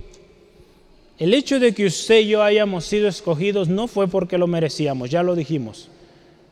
El 1.18 1.34
hecho 1.34 1.58
de 1.58 1.74
que 1.74 1.86
usted 1.86 2.20
y 2.20 2.28
yo 2.28 2.42
hayamos 2.42 2.84
sido 2.84 3.08
escogidos 3.08 3.68
no 3.68 3.88
fue 3.88 4.08
porque 4.08 4.38
lo 4.38 4.46
merecíamos, 4.46 5.10
ya 5.10 5.22
lo 5.22 5.34
dijimos. 5.34 5.88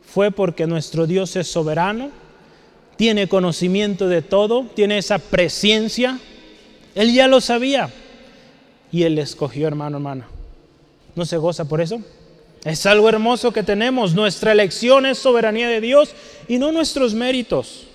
Fue 0.03 0.31
porque 0.31 0.67
nuestro 0.67 1.07
Dios 1.07 1.37
es 1.37 1.49
soberano, 1.49 2.11
tiene 2.99 3.29
conocimiento 3.29 4.09
de 4.09 4.23
todo, 4.23 4.67
tiene 4.75 4.99
esa 4.99 5.21
presencia. 5.21 6.19
Él 6.97 7.15
ya 7.15 7.29
lo 7.29 7.41
sabía 7.41 7.91
y 8.91 9.05
Él 9.05 9.19
escogió, 9.21 9.69
hermano, 9.69 9.99
hermana. 9.99 10.27
¿No 11.15 11.25
se 11.25 11.37
goza 11.37 11.67
por 11.67 11.81
eso? 11.81 12.03
Es 12.65 12.87
algo 12.87 13.09
hermoso 13.09 13.53
que 13.53 13.63
tenemos. 13.63 14.15
Nuestra 14.15 14.51
elección 14.51 15.07
es 15.07 15.19
soberanía 15.19 15.69
de 15.69 15.81
Dios 15.81 16.13
y 16.49 16.59
no 16.59 16.73
nuestros 16.73 17.15
méritos. 17.15 17.87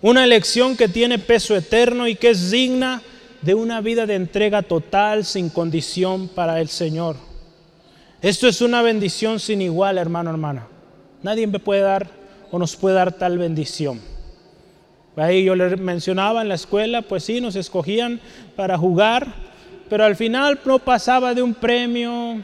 Una 0.00 0.22
elección 0.22 0.76
que 0.76 0.86
tiene 0.86 1.18
peso 1.18 1.56
eterno 1.56 2.06
y 2.06 2.14
que 2.14 2.30
es 2.30 2.52
digna 2.52 3.02
de 3.40 3.54
una 3.54 3.80
vida 3.80 4.06
de 4.06 4.14
entrega 4.14 4.62
total, 4.62 5.24
sin 5.24 5.48
condición 5.48 6.28
para 6.28 6.60
el 6.60 6.68
Señor. 6.68 7.16
Esto 8.20 8.46
es 8.46 8.60
una 8.60 8.80
bendición 8.82 9.40
sin 9.40 9.60
igual, 9.60 9.98
hermano, 9.98 10.30
hermana. 10.30 10.68
Nadie 11.24 11.48
me 11.48 11.58
puede 11.58 11.80
dar 11.80 12.08
o 12.52 12.60
nos 12.60 12.76
puede 12.76 12.94
dar 12.94 13.12
tal 13.12 13.38
bendición. 13.38 14.11
Ahí 15.16 15.44
yo 15.44 15.54
le 15.54 15.76
mencionaba 15.76 16.42
en 16.42 16.48
la 16.48 16.54
escuela, 16.54 17.02
pues 17.02 17.24
sí, 17.24 17.40
nos 17.40 17.56
escogían 17.56 18.20
para 18.56 18.78
jugar, 18.78 19.26
pero 19.90 20.04
al 20.04 20.16
final 20.16 20.60
no 20.64 20.78
pasaba 20.78 21.34
de 21.34 21.42
un 21.42 21.54
premio, 21.54 22.40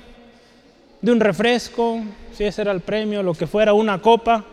de 1.01 1.13
un 1.13 1.21
refresco, 1.21 2.03
si 2.33 2.45
ese 2.45 2.63
era 2.63 2.73
el 2.73 2.81
premio, 2.81 3.23
lo 3.23 3.35
que 3.35 3.47
fuera, 3.47 3.73
una 3.73 4.01
copa. 4.01 4.45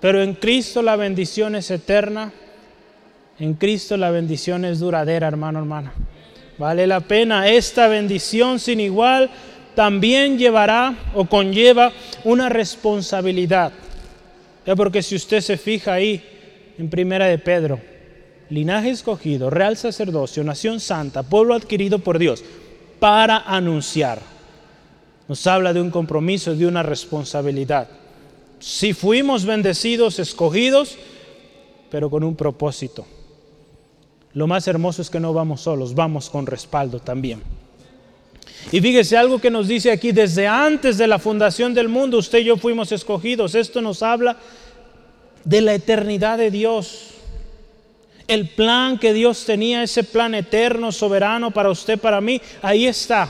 Pero 0.00 0.20
en 0.20 0.34
Cristo 0.34 0.82
la 0.82 0.96
bendición 0.96 1.54
es 1.54 1.70
eterna 1.70 2.32
en 3.42 3.54
Cristo 3.54 3.96
la 3.96 4.12
bendición 4.12 4.64
es 4.64 4.78
duradera, 4.78 5.26
hermano, 5.26 5.58
hermana. 5.58 5.92
Vale 6.58 6.86
la 6.86 7.00
pena. 7.00 7.48
Esta 7.48 7.88
bendición 7.88 8.60
sin 8.60 8.78
igual 8.78 9.30
también 9.74 10.38
llevará 10.38 10.94
o 11.12 11.24
conlleva 11.24 11.92
una 12.22 12.48
responsabilidad. 12.48 13.72
Ya 14.64 14.76
porque 14.76 15.02
si 15.02 15.16
usted 15.16 15.40
se 15.40 15.56
fija 15.56 15.94
ahí 15.94 16.22
en 16.78 16.88
Primera 16.90 17.26
de 17.26 17.38
Pedro, 17.38 17.80
linaje 18.50 18.90
escogido, 18.90 19.50
real 19.50 19.76
sacerdocio, 19.76 20.44
nación 20.44 20.80
santa, 20.80 21.22
pueblo 21.22 21.54
adquirido 21.54 21.98
por 21.98 22.18
Dios, 22.18 22.44
para 22.98 23.38
anunciar. 23.38 24.20
Nos 25.28 25.46
habla 25.46 25.72
de 25.72 25.80
un 25.80 25.90
compromiso, 25.90 26.54
de 26.54 26.66
una 26.66 26.82
responsabilidad. 26.82 27.88
Si 28.58 28.92
fuimos 28.92 29.44
bendecidos, 29.44 30.18
escogidos, 30.18 30.96
pero 31.90 32.10
con 32.10 32.24
un 32.24 32.36
propósito 32.36 33.06
lo 34.34 34.46
más 34.46 34.66
hermoso 34.66 35.02
es 35.02 35.10
que 35.10 35.20
no 35.20 35.32
vamos 35.32 35.62
solos, 35.62 35.94
vamos 35.94 36.30
con 36.30 36.46
respaldo 36.46 37.00
también. 37.00 37.42
Y 38.70 38.80
fíjese 38.80 39.16
algo 39.16 39.40
que 39.40 39.50
nos 39.50 39.68
dice 39.68 39.90
aquí, 39.90 40.12
desde 40.12 40.46
antes 40.46 40.96
de 40.96 41.06
la 41.06 41.18
fundación 41.18 41.74
del 41.74 41.88
mundo, 41.88 42.18
usted 42.18 42.38
y 42.38 42.44
yo 42.44 42.56
fuimos 42.56 42.92
escogidos. 42.92 43.54
Esto 43.54 43.82
nos 43.82 44.02
habla 44.02 44.38
de 45.44 45.60
la 45.60 45.74
eternidad 45.74 46.38
de 46.38 46.50
Dios. 46.50 47.08
El 48.28 48.48
plan 48.48 48.98
que 48.98 49.12
Dios 49.12 49.44
tenía, 49.44 49.82
ese 49.82 50.04
plan 50.04 50.34
eterno, 50.34 50.92
soberano 50.92 51.50
para 51.50 51.70
usted, 51.70 51.98
para 51.98 52.20
mí, 52.20 52.40
ahí 52.62 52.86
está, 52.86 53.28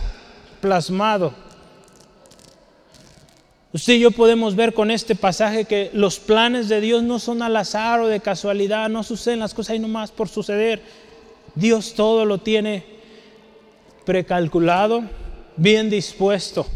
plasmado. 0.60 1.34
Usted 3.72 3.94
y 3.94 4.00
yo 4.00 4.10
podemos 4.10 4.54
ver 4.54 4.74
con 4.74 4.90
este 4.90 5.14
pasaje 5.14 5.64
que 5.64 5.90
los 5.94 6.18
planes 6.18 6.68
de 6.68 6.82
Dios 6.82 7.02
no 7.02 7.18
son 7.18 7.40
al 7.40 7.56
azar 7.56 8.00
o 8.00 8.06
de 8.06 8.20
casualidad, 8.20 8.90
no 8.90 9.02
suceden 9.02 9.40
las 9.40 9.54
cosas 9.54 9.70
ahí 9.70 9.78
nomás 9.78 10.10
por 10.10 10.28
suceder. 10.28 10.82
Dios 11.54 11.94
todo 11.94 12.26
lo 12.26 12.38
tiene 12.38 12.84
precalculado, 14.04 15.02
bien 15.56 15.88
dispuesto. 15.88 16.66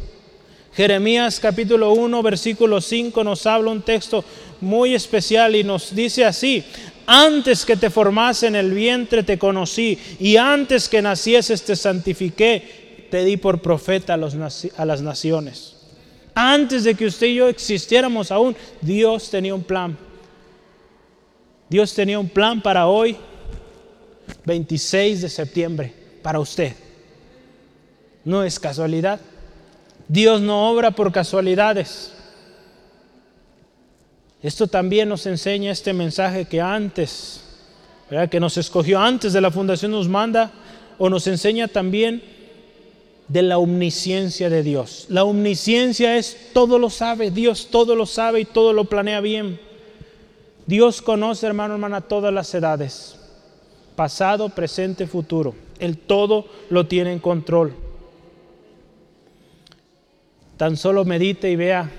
Jeremías 0.77 1.41
capítulo 1.41 1.93
1, 1.93 2.23
versículo 2.23 2.83
5 2.83 3.25
nos 3.25 3.47
habla 3.47 3.71
un 3.71 3.81
texto 3.81 4.23
muy 4.61 4.95
especial 4.95 5.57
y 5.57 5.65
nos 5.65 5.95
dice 5.95 6.23
así, 6.27 6.63
antes 7.07 7.65
que 7.65 7.79
te 7.79 7.89
formase 7.89 8.49
en 8.49 8.57
el 8.57 8.75
vientre 8.75 9.23
te 9.23 9.39
conocí 9.39 9.99
y 10.21 10.37
antes 10.37 10.87
que 10.91 11.01
nacieses 11.01 11.63
te 11.63 11.77
santifiqué, 11.77 13.07
te 13.11 13.25
di 13.25 13.39
por 13.39 13.63
profeta 13.63 14.13
a, 14.13 14.17
a 14.17 14.85
las 14.85 15.01
naciones. 15.01 15.77
Antes 16.35 16.85
de 16.85 16.95
que 16.95 17.07
usted 17.07 17.29
y 17.29 17.37
yo 17.37 17.49
existiéramos 17.49 18.31
aún, 18.31 18.55
Dios 18.83 19.31
tenía 19.31 19.55
un 19.55 19.65
plan. 19.65 19.97
Dios 21.71 21.95
tenía 21.95 22.19
un 22.19 22.29
plan 22.29 22.61
para 22.61 22.87
hoy, 22.87 23.17
26 24.45 25.23
de 25.23 25.29
septiembre, 25.31 25.95
para 26.21 26.39
usted. 26.39 26.75
No 28.27 28.45
es 28.45 28.61
casualidad. 28.61 29.19
Dios 30.09 30.41
no 30.41 30.71
obra 30.71 30.93
por 30.93 31.13
casualidades. 31.13 32.13
Esto 34.43 34.67
también 34.67 35.09
nos 35.09 35.27
enseña 35.27 35.73
este 35.73 35.93
mensaje 35.93 36.45
que 36.45 36.61
antes, 36.61 37.43
que 38.31 38.39
nos 38.39 38.57
escogió 38.57 39.01
antes 39.01 39.33
de 39.33 39.41
la 39.41 39.51
fundación, 39.51 39.91
nos 39.91 40.09
manda 40.09 40.53
o 40.99 41.11
nos 41.11 41.27
enseña 41.27 41.69
también 41.69 42.23
de 43.29 43.43
la 43.43 43.59
omnisciencia 43.59 44.49
de 44.49 44.63
Dios. 44.63 45.07
La 45.09 45.25
omnisciencia 45.25 46.17
es 46.17 46.53
todo 46.53 46.79
lo 46.79 46.91
sabe, 46.91 47.31
Dios 47.31 47.69
todo 47.71 47.97
lo 47.97 48.07
sabe 48.07 48.41
y 48.41 48.45
todo 48.45 48.73
lo 48.73 48.85
planea 48.85 49.21
bien. 49.21 49.59
Dios 50.67 51.03
conoce, 51.03 51.47
hermano, 51.47 51.75
hermana, 51.75 52.01
todas 52.01 52.33
las 52.33 52.53
edades, 52.55 53.17
pasado, 53.97 54.49
presente, 54.49 55.07
futuro. 55.07 55.55
El 55.79 55.99
todo 55.99 56.47
lo 56.71 56.87
tiene 56.87 57.13
en 57.13 57.19
control. 57.19 57.86
Tan 60.57 60.77
solo 60.77 61.05
medite 61.05 61.51
y 61.51 61.57
vea 61.57 61.91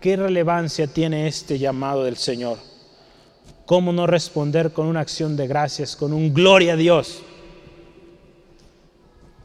qué 0.00 0.16
relevancia 0.16 0.86
tiene 0.86 1.26
este 1.26 1.58
llamado 1.58 2.04
del 2.04 2.16
Señor. 2.16 2.58
¿Cómo 3.66 3.92
no 3.92 4.06
responder 4.06 4.72
con 4.72 4.86
una 4.86 5.00
acción 5.00 5.36
de 5.36 5.46
gracias, 5.46 5.96
con 5.96 6.12
un 6.12 6.32
gloria 6.32 6.74
a 6.74 6.76
Dios? 6.76 7.22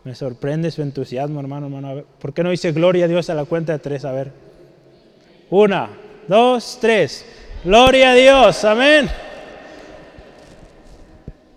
Me 0.03 0.15
sorprende 0.15 0.71
su 0.71 0.81
entusiasmo, 0.81 1.39
hermano, 1.39 1.65
hermano. 1.65 2.03
¿Por 2.19 2.33
qué 2.33 2.43
no 2.43 2.51
dice 2.51 2.71
gloria 2.71 3.05
a 3.05 3.07
Dios 3.07 3.29
a 3.29 3.35
la 3.35 3.45
cuenta 3.45 3.73
de 3.73 3.79
tres? 3.79 4.05
A 4.05 4.11
ver. 4.11 4.31
Una, 5.49 5.89
dos, 6.27 6.77
tres. 6.79 7.25
Gloria 7.63 8.11
a 8.11 8.15
Dios, 8.15 8.63
amén. 8.63 9.09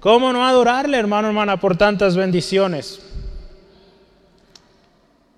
¿Cómo 0.01 0.33
no 0.33 0.45
adorarle, 0.45 0.99
hermano, 0.99 1.29
hermana, 1.29 1.59
por 1.59 1.77
tantas 1.77 2.17
bendiciones? 2.17 3.04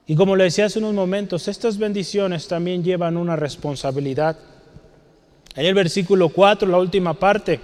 Y 0.06 0.14
como 0.14 0.36
le 0.36 0.44
decía 0.44 0.66
hace 0.66 0.78
unos 0.78 0.94
momentos, 0.94 1.48
estas 1.48 1.78
bendiciones 1.78 2.46
también 2.46 2.84
llevan 2.84 3.16
una 3.16 3.34
responsabilidad. 3.34 4.36
En 5.54 5.66
el 5.66 5.74
versículo 5.74 6.28
4, 6.28 6.68
la 6.68 6.78
última 6.78 7.14
parte, 7.14 7.60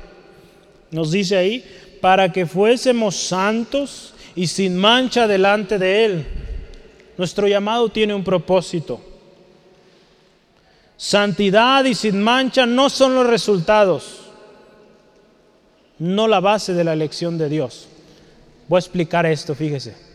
nos 0.91 1.13
dice 1.13 1.37
ahí, 1.37 1.65
para 2.01 2.33
que 2.33 2.47
fuésemos 2.47 3.15
santos 3.15 4.13
y 4.35 4.49
sin 4.49 4.77
mancha 4.77 5.29
delante 5.29 5.79
de 5.79 6.05
Él. 6.05 6.27
Nuestro 7.17 7.47
llamado 7.47 7.89
tiene 7.91 8.15
un 8.15 8.25
propósito. 8.25 9.01
Santidad 10.97 11.85
y 11.85 11.95
sin 11.95 12.23
mancha 12.23 12.67
no 12.67 12.91
son 12.91 13.15
los 13.15 13.27
resultados, 13.27 14.21
no 15.99 16.29
la 16.29 16.41
base 16.41 16.75
de 16.75 16.85
la 16.85 16.93
elección 16.93 17.39
de 17.39 17.49
Dios. 17.49 17.89
Voy 18.69 18.79
a 18.79 18.81
explicar 18.81 19.27
esto, 19.27 19.55
fíjese. 19.55 20.12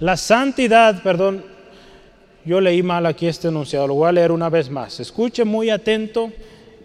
La 0.00 0.16
santidad, 0.16 1.02
perdón, 1.02 1.42
yo 2.44 2.60
leí 2.60 2.82
mal 2.82 3.06
aquí 3.06 3.26
este 3.26 3.48
enunciado, 3.48 3.88
lo 3.88 3.94
voy 3.94 4.08
a 4.08 4.12
leer 4.12 4.30
una 4.30 4.50
vez 4.50 4.70
más. 4.70 5.00
Escuche 5.00 5.44
muy 5.44 5.70
atento 5.70 6.30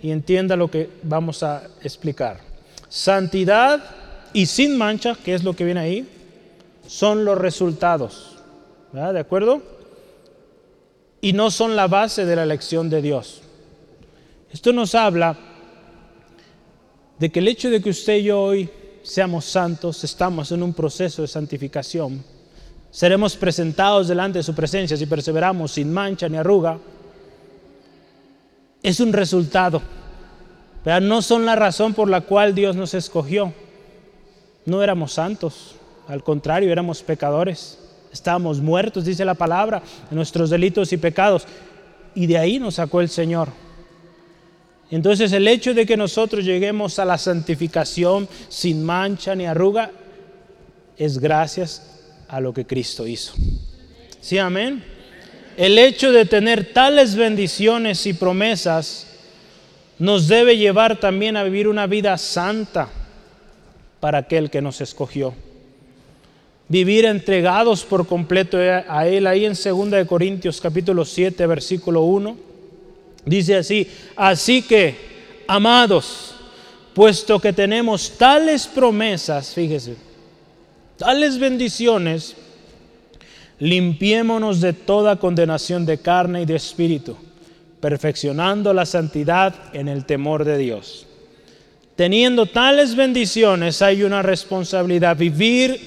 y 0.02 0.12
entienda 0.12 0.56
lo 0.56 0.72
que 0.72 0.90
vamos 1.04 1.44
a 1.44 1.64
explicar. 1.84 2.40
Santidad 2.90 3.84
y 4.34 4.46
sin 4.46 4.78
mancha, 4.78 5.16
que 5.24 5.34
es 5.34 5.44
lo 5.44 5.54
que 5.54 5.66
viene 5.66 5.82
ahí, 5.82 6.08
son 6.88 7.26
los 7.26 7.38
resultados. 7.38 8.38
¿De 8.92 9.20
acuerdo? 9.20 9.62
Y 11.22 11.34
no 11.34 11.52
son 11.52 11.76
la 11.76 11.88
base 11.88 12.26
de 12.26 12.36
la 12.36 12.44
elección 12.44 12.90
de 12.90 13.02
Dios. 13.02 13.42
Esto 14.52 14.74
nos 14.74 14.96
habla 14.96 15.38
de 17.20 17.30
que 17.30 17.40
el 17.40 17.48
hecho 17.48 17.70
de 17.70 17.82
que 17.82 17.92
usted 17.92 18.18
y 18.18 18.24
yo 18.24 18.42
hoy 18.42 18.70
seamos 19.04 19.46
santos, 19.46 20.04
estamos 20.04 20.52
en 20.52 20.64
un 20.64 20.74
proceso 20.74 21.22
de 21.22 21.28
santificación, 21.28 22.24
seremos 22.92 23.38
presentados 23.38 24.10
delante 24.10 24.40
de 24.40 24.44
su 24.44 24.54
presencia 24.54 24.98
si 24.98 25.06
perseveramos 25.06 25.72
sin 25.72 25.92
mancha 25.92 26.28
ni 26.28 26.38
arruga, 26.38 26.78
es 28.84 29.00
un 29.00 29.14
resultado. 29.14 29.82
No 31.02 31.22
son 31.22 31.46
la 31.46 31.56
razón 31.56 31.94
por 31.94 32.10
la 32.10 32.22
cual 32.22 32.54
Dios 32.54 32.76
nos 32.76 32.94
escogió. 32.94 33.54
No 34.66 34.84
éramos 34.84 35.14
santos. 35.14 35.76
Al 36.08 36.24
contrario, 36.24 36.72
éramos 36.72 37.04
pecadores. 37.04 37.78
Estábamos 38.12 38.60
muertos, 38.60 39.06
dice 39.06 39.24
la 39.24 39.36
palabra, 39.36 39.82
en 40.10 40.18
nuestros 40.18 40.50
delitos 40.50 40.92
y 40.92 40.98
pecados. 40.98 41.46
Y 42.16 42.26
de 42.26 42.38
ahí 42.38 42.60
nos 42.60 42.76
sacó 42.76 43.00
el 43.00 43.10
Señor. 43.10 43.50
Entonces 44.90 45.32
el 45.32 45.48
hecho 45.48 45.74
de 45.74 45.86
que 45.86 45.96
nosotros 45.96 46.44
lleguemos 46.44 47.00
a 47.00 47.06
la 47.06 47.18
santificación 47.18 48.28
sin 48.50 48.84
mancha 48.84 49.36
ni 49.36 49.46
arruga 49.46 49.92
es 50.98 51.20
gracias 51.20 52.01
a 52.32 52.40
lo 52.40 52.54
que 52.54 52.66
Cristo 52.66 53.06
hizo. 53.06 53.34
Sí, 54.20 54.40
amén. 54.40 54.84
El 55.58 55.78
hecho 55.78 56.12
de 56.12 56.26
tener 56.26 56.74
tales 56.74 57.16
bendiciones 57.16 58.06
y 58.08 58.14
promesas 58.14 59.06
nos 60.00 60.28
debe 60.28 60.58
llevar 60.58 61.00
también 61.00 61.38
a 61.38 61.44
vivir 61.44 61.68
una 61.68 61.86
vida 61.86 62.18
santa 62.18 62.90
para 64.00 64.20
aquel 64.20 64.50
que 64.50 64.62
nos 64.62 64.82
escogió 64.82 65.36
vivir 66.72 67.04
entregados 67.04 67.84
por 67.84 68.08
completo 68.08 68.58
a 68.58 69.06
Él. 69.06 69.28
Ahí 69.28 69.46
en 69.46 69.54
2 69.62 70.08
Corintios 70.08 70.62
capítulo 70.62 71.04
7, 71.04 71.46
versículo 71.46 72.04
1, 72.04 72.38
dice 73.26 73.58
así, 73.58 73.86
así 74.16 74.62
que, 74.62 74.96
amados, 75.48 76.34
puesto 76.94 77.42
que 77.42 77.52
tenemos 77.52 78.12
tales 78.18 78.68
promesas, 78.68 79.54
fíjese, 79.54 79.98
tales 81.02 81.40
bendiciones, 81.40 82.36
limpiémonos 83.58 84.62
de 84.62 84.74
toda 84.74 85.16
condenación 85.16 85.84
de 85.84 85.98
carne 85.98 86.44
y 86.44 86.46
de 86.46 86.56
espíritu, 86.56 87.18
perfeccionando 87.80 88.72
la 88.72 88.86
santidad 88.86 89.56
en 89.74 89.88
el 89.88 90.06
temor 90.06 90.46
de 90.46 90.60
Dios. 90.60 91.08
Teniendo 91.96 92.46
tales 92.46 92.96
bendiciones 92.96 93.82
hay 93.82 94.04
una 94.04 94.22
responsabilidad, 94.22 95.18
vivir 95.18 95.80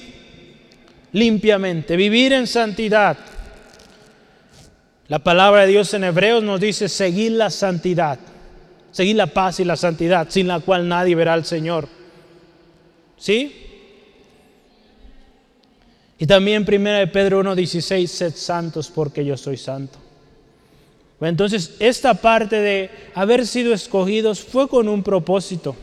limpiamente, 1.13 1.95
vivir 1.95 2.33
en 2.33 2.45
santidad. 2.45 3.15
La 5.07 5.19
palabra 5.19 5.61
de 5.61 5.67
Dios 5.67 5.93
en 5.93 6.03
Hebreos 6.03 6.43
nos 6.43 6.59
dice 6.59 6.89
seguir 6.89 7.31
la 7.31 7.49
santidad, 7.49 8.19
seguir 8.91 9.15
la 9.15 9.27
paz 9.27 9.61
y 9.61 9.63
la 9.63 9.77
santidad, 9.77 10.27
sin 10.29 10.49
la 10.49 10.59
cual 10.59 10.89
nadie 10.89 11.15
verá 11.15 11.35
al 11.35 11.45
Señor. 11.45 11.87
¿Sí? 13.15 13.64
Y 16.17 16.25
también 16.25 16.65
1 16.67 16.91
de 16.91 17.07
Pedro 17.07 17.43
1.16, 17.43 18.07
sed 18.07 18.35
santos 18.35 18.89
porque 18.93 19.25
yo 19.25 19.35
soy 19.35 19.57
santo. 19.57 19.99
Entonces, 21.21 21.75
esta 21.79 22.13
parte 22.13 22.59
de 22.59 22.89
haber 23.13 23.47
sido 23.47 23.73
escogidos 23.73 24.41
fue 24.41 24.67
con 24.67 24.87
un 24.87 25.01
propósito. 25.01 25.75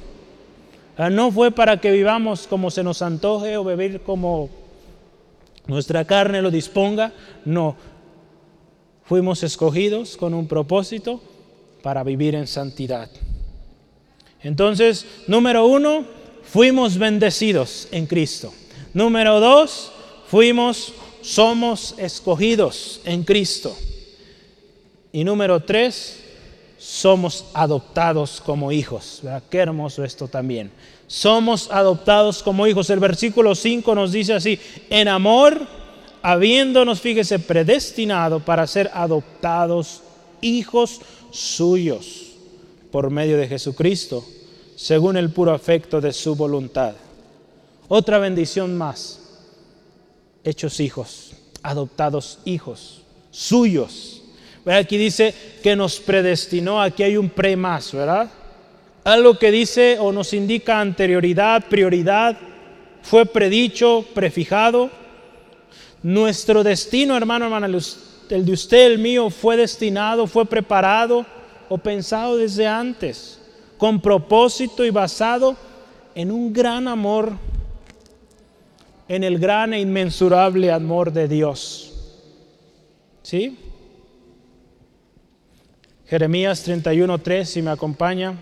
Ah, 0.97 1.11
no 1.11 1.33
fue 1.33 1.51
para 1.51 1.81
que 1.81 1.91
vivamos 1.91 2.47
como 2.47 2.71
se 2.71 2.83
nos 2.83 3.03
antoje 3.03 3.57
o 3.57 3.65
vivir 3.65 4.01
como 4.01 4.51
nuestra 5.67 6.05
carne 6.05 6.43
lo 6.43 6.51
disponga. 6.51 7.13
No, 7.45 7.77
fuimos 9.05 9.43
escogidos 9.43 10.17
con 10.17 10.35
un 10.35 10.47
propósito 10.47 11.21
para 11.83 12.05
vivir 12.05 12.35
en 12.35 12.47
santidad. 12.47 13.11
Entonces, 14.43 15.07
número 15.27 15.67
uno, 15.67 16.05
fuimos 16.43 16.99
bendecidos 16.99 17.89
en 17.91 18.07
Cristo. 18.07 18.53
Número 18.93 19.41
dos, 19.41 19.93
fuimos, 20.33 20.95
somos 21.21 21.95
escogidos 21.99 23.03
en 23.05 23.23
Cristo. 23.23 23.77
Y 25.13 25.25
número 25.25 25.61
tres, 25.61 26.21
somos 26.79 27.45
adoptados 27.53 28.41
como 28.41 28.73
hijos. 28.73 29.21
Qué 29.51 29.59
hermoso 29.59 30.03
esto 30.03 30.29
también. 30.29 30.71
Somos 31.07 31.71
adoptados 31.71 32.43
como 32.43 32.67
hijos. 32.67 32.89
El 32.89 32.99
versículo 32.99 33.55
5 33.55 33.95
nos 33.95 34.11
dice 34.11 34.33
así, 34.33 34.59
en 34.89 35.09
amor, 35.09 35.67
habiéndonos, 36.23 37.03
fíjese, 37.03 37.39
predestinado 37.39 38.41
para 38.41 38.67
ser 38.67 38.91
adoptados 38.95 40.01
hijos 40.41 41.03
suyos 41.31 42.33
por 42.91 43.11
medio 43.11 43.37
de 43.37 43.49
Jesucristo, 43.49 44.25
según 44.77 45.19
el 45.19 45.29
puro 45.29 45.53
afecto 45.53 46.01
de 46.01 46.15
su 46.15 46.35
voluntad. 46.37 46.95
Otra 47.87 48.19
bendición 48.19 48.79
más, 48.79 49.22
hechos 50.45 50.81
hijos, 50.81 51.33
adoptados 51.63 52.39
hijos 52.45 53.03
suyos 53.31 54.23
Aquí 54.65 54.97
dice 54.97 55.35
que 55.63 55.75
nos 55.75 55.99
predestinó, 55.99 56.81
aquí 56.81 57.03
hay 57.03 57.17
un 57.17 57.29
pre 57.29 57.57
más, 57.57 57.93
¿verdad? 57.93 58.31
Algo 59.03 59.37
que 59.37 59.51
dice 59.51 59.99
o 59.99 60.13
nos 60.13 60.33
indica 60.33 60.81
anterioridad, 60.81 61.65
prioridad, 61.69 62.39
fue 63.03 63.27
predicho, 63.27 64.05
prefijado. 64.15 64.91
Nuestro 66.05 66.63
destino, 66.63 67.17
hermano, 67.17 67.47
hermana, 67.47 67.67
el 67.67 68.45
de 68.45 68.53
usted, 68.53 68.87
el 68.87 68.99
mío, 69.01 69.31
fue 69.31 69.57
destinado, 69.57 70.29
fue 70.29 70.47
preparado 70.47 71.27
o 71.69 71.77
pensado 71.79 72.37
desde 72.37 72.69
antes, 72.69 73.41
con 73.79 74.01
propósito 74.01 74.85
y 74.85 74.91
basado 74.91 75.57
en 76.15 76.31
un 76.31 76.53
gran 76.53 76.87
amor, 76.87 77.33
en 79.13 79.25
el 79.25 79.39
gran 79.39 79.75
e 79.75 79.79
inmensurable 79.79 80.73
amor 80.73 81.13
de 81.13 81.29
Dios. 81.29 81.93
¿Sí? 83.23 83.59
Jeremías 86.07 86.67
31.3, 86.67 87.45
si 87.45 87.61
me 87.61 87.71
acompaña. 87.73 88.39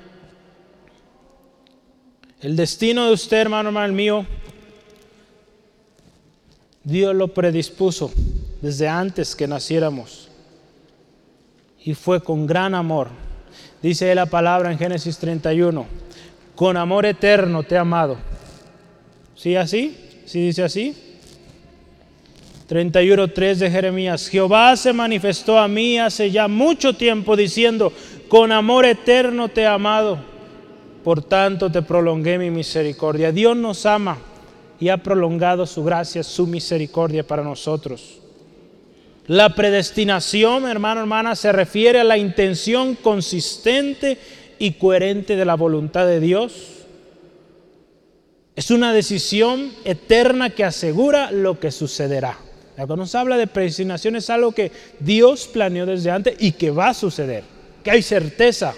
El 2.40 2.54
destino 2.54 3.06
de 3.06 3.14
usted, 3.14 3.38
hermano, 3.38 3.70
hermano 3.70 3.92
mío, 3.92 4.24
Dios 6.84 7.16
lo 7.16 7.34
predispuso 7.34 8.12
desde 8.62 8.86
antes 8.86 9.34
que 9.34 9.48
naciéramos. 9.48 10.28
Y 11.84 11.94
fue 11.94 12.22
con 12.22 12.46
gran 12.46 12.76
amor. 12.76 13.08
Dice 13.82 14.14
la 14.14 14.26
palabra 14.26 14.70
en 14.70 14.78
Génesis 14.78 15.18
31, 15.18 15.84
con 16.54 16.76
amor 16.76 17.06
eterno 17.06 17.64
te 17.64 17.74
he 17.74 17.78
amado. 17.78 18.18
¿Sí 19.34 19.56
así? 19.56 20.06
¿Sí 20.30 20.42
dice 20.42 20.62
así? 20.62 20.94
31.3 22.68 23.56
de 23.56 23.68
Jeremías. 23.68 24.28
Jehová 24.28 24.76
se 24.76 24.92
manifestó 24.92 25.58
a 25.58 25.66
mí 25.66 25.98
hace 25.98 26.30
ya 26.30 26.46
mucho 26.46 26.92
tiempo 26.92 27.34
diciendo, 27.34 27.92
con 28.28 28.52
amor 28.52 28.84
eterno 28.84 29.48
te 29.48 29.62
he 29.62 29.66
amado, 29.66 30.20
por 31.02 31.20
tanto 31.24 31.72
te 31.72 31.82
prolongué 31.82 32.38
mi 32.38 32.48
misericordia. 32.48 33.32
Dios 33.32 33.56
nos 33.56 33.84
ama 33.86 34.18
y 34.78 34.90
ha 34.90 34.98
prolongado 34.98 35.66
su 35.66 35.82
gracia, 35.82 36.22
su 36.22 36.46
misericordia 36.46 37.26
para 37.26 37.42
nosotros. 37.42 38.20
La 39.26 39.56
predestinación, 39.56 40.68
hermano, 40.68 41.00
hermana, 41.00 41.34
se 41.34 41.50
refiere 41.50 41.98
a 41.98 42.04
la 42.04 42.18
intención 42.18 42.94
consistente 42.94 44.16
y 44.60 44.74
coherente 44.74 45.34
de 45.34 45.44
la 45.44 45.56
voluntad 45.56 46.06
de 46.06 46.20
Dios. 46.20 46.79
Es 48.60 48.70
una 48.70 48.92
decisión 48.92 49.72
eterna 49.86 50.50
que 50.50 50.64
asegura 50.64 51.30
lo 51.30 51.58
que 51.58 51.70
sucederá. 51.70 52.36
Cuando 52.76 52.94
nos 52.96 53.14
habla 53.14 53.38
de 53.38 53.46
predestinación 53.46 54.16
es 54.16 54.28
algo 54.28 54.52
que 54.52 54.70
Dios 54.98 55.48
planeó 55.50 55.86
desde 55.86 56.10
antes 56.10 56.36
y 56.38 56.52
que 56.52 56.70
va 56.70 56.90
a 56.90 56.94
suceder, 56.94 57.42
que 57.82 57.90
hay 57.90 58.02
certeza. 58.02 58.74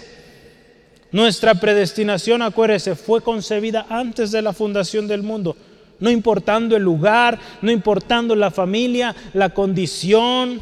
Nuestra 1.11 1.55
predestinación, 1.55 2.41
acuérdese, 2.43 2.95
fue 2.95 3.19
concebida 3.19 3.85
antes 3.89 4.31
de 4.31 4.41
la 4.41 4.53
fundación 4.53 5.05
del 5.05 5.21
mundo, 5.21 5.57
no 5.99 6.09
importando 6.09 6.77
el 6.77 6.83
lugar, 6.83 7.37
no 7.61 7.69
importando 7.69 8.37
la 8.37 8.51
familia, 8.51 9.13
la 9.33 9.49
condición 9.49 10.61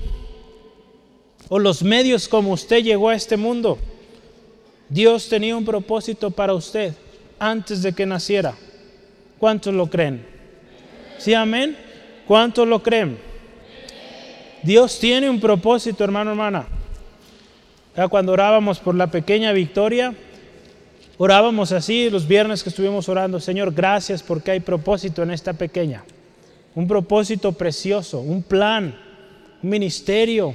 o 1.47 1.59
los 1.59 1.83
medios 1.83 2.27
como 2.27 2.53
usted 2.53 2.83
llegó 2.83 3.09
a 3.09 3.15
este 3.15 3.37
mundo. 3.37 3.77
Dios 4.89 5.29
tenía 5.29 5.55
un 5.55 5.63
propósito 5.63 6.31
para 6.31 6.55
usted 6.55 6.95
antes 7.37 7.83
de 7.83 7.93
que 7.93 8.07
naciera. 8.07 8.55
¿Cuántos 9.41 9.73
lo 9.73 9.87
creen? 9.87 10.23
¿Sí, 11.17 11.33
amén? 11.33 11.75
¿Cuántos 12.27 12.67
lo 12.67 12.83
creen? 12.83 13.17
Dios 14.61 14.99
tiene 14.99 15.31
un 15.31 15.39
propósito, 15.39 16.03
hermano, 16.03 16.29
hermana. 16.29 16.67
Cuando 18.11 18.33
orábamos 18.33 18.79
por 18.79 18.93
la 18.93 19.07
pequeña 19.07 19.51
victoria, 19.51 20.13
orábamos 21.17 21.71
así 21.71 22.07
los 22.11 22.27
viernes 22.27 22.61
que 22.61 22.69
estuvimos 22.69 23.09
orando, 23.09 23.39
Señor, 23.39 23.73
gracias 23.73 24.21
porque 24.21 24.51
hay 24.51 24.59
propósito 24.59 25.23
en 25.23 25.31
esta 25.31 25.53
pequeña. 25.53 26.03
Un 26.75 26.87
propósito 26.87 27.51
precioso, 27.51 28.19
un 28.19 28.43
plan, 28.43 28.95
un 29.63 29.69
ministerio. 29.71 30.53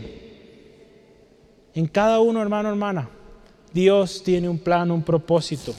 En 1.74 1.88
cada 1.88 2.20
uno, 2.20 2.40
hermano, 2.40 2.68
hermana, 2.68 3.10
Dios 3.72 4.22
tiene 4.22 4.48
un 4.48 4.60
plan, 4.60 4.92
un 4.92 5.02
propósito. 5.02 5.74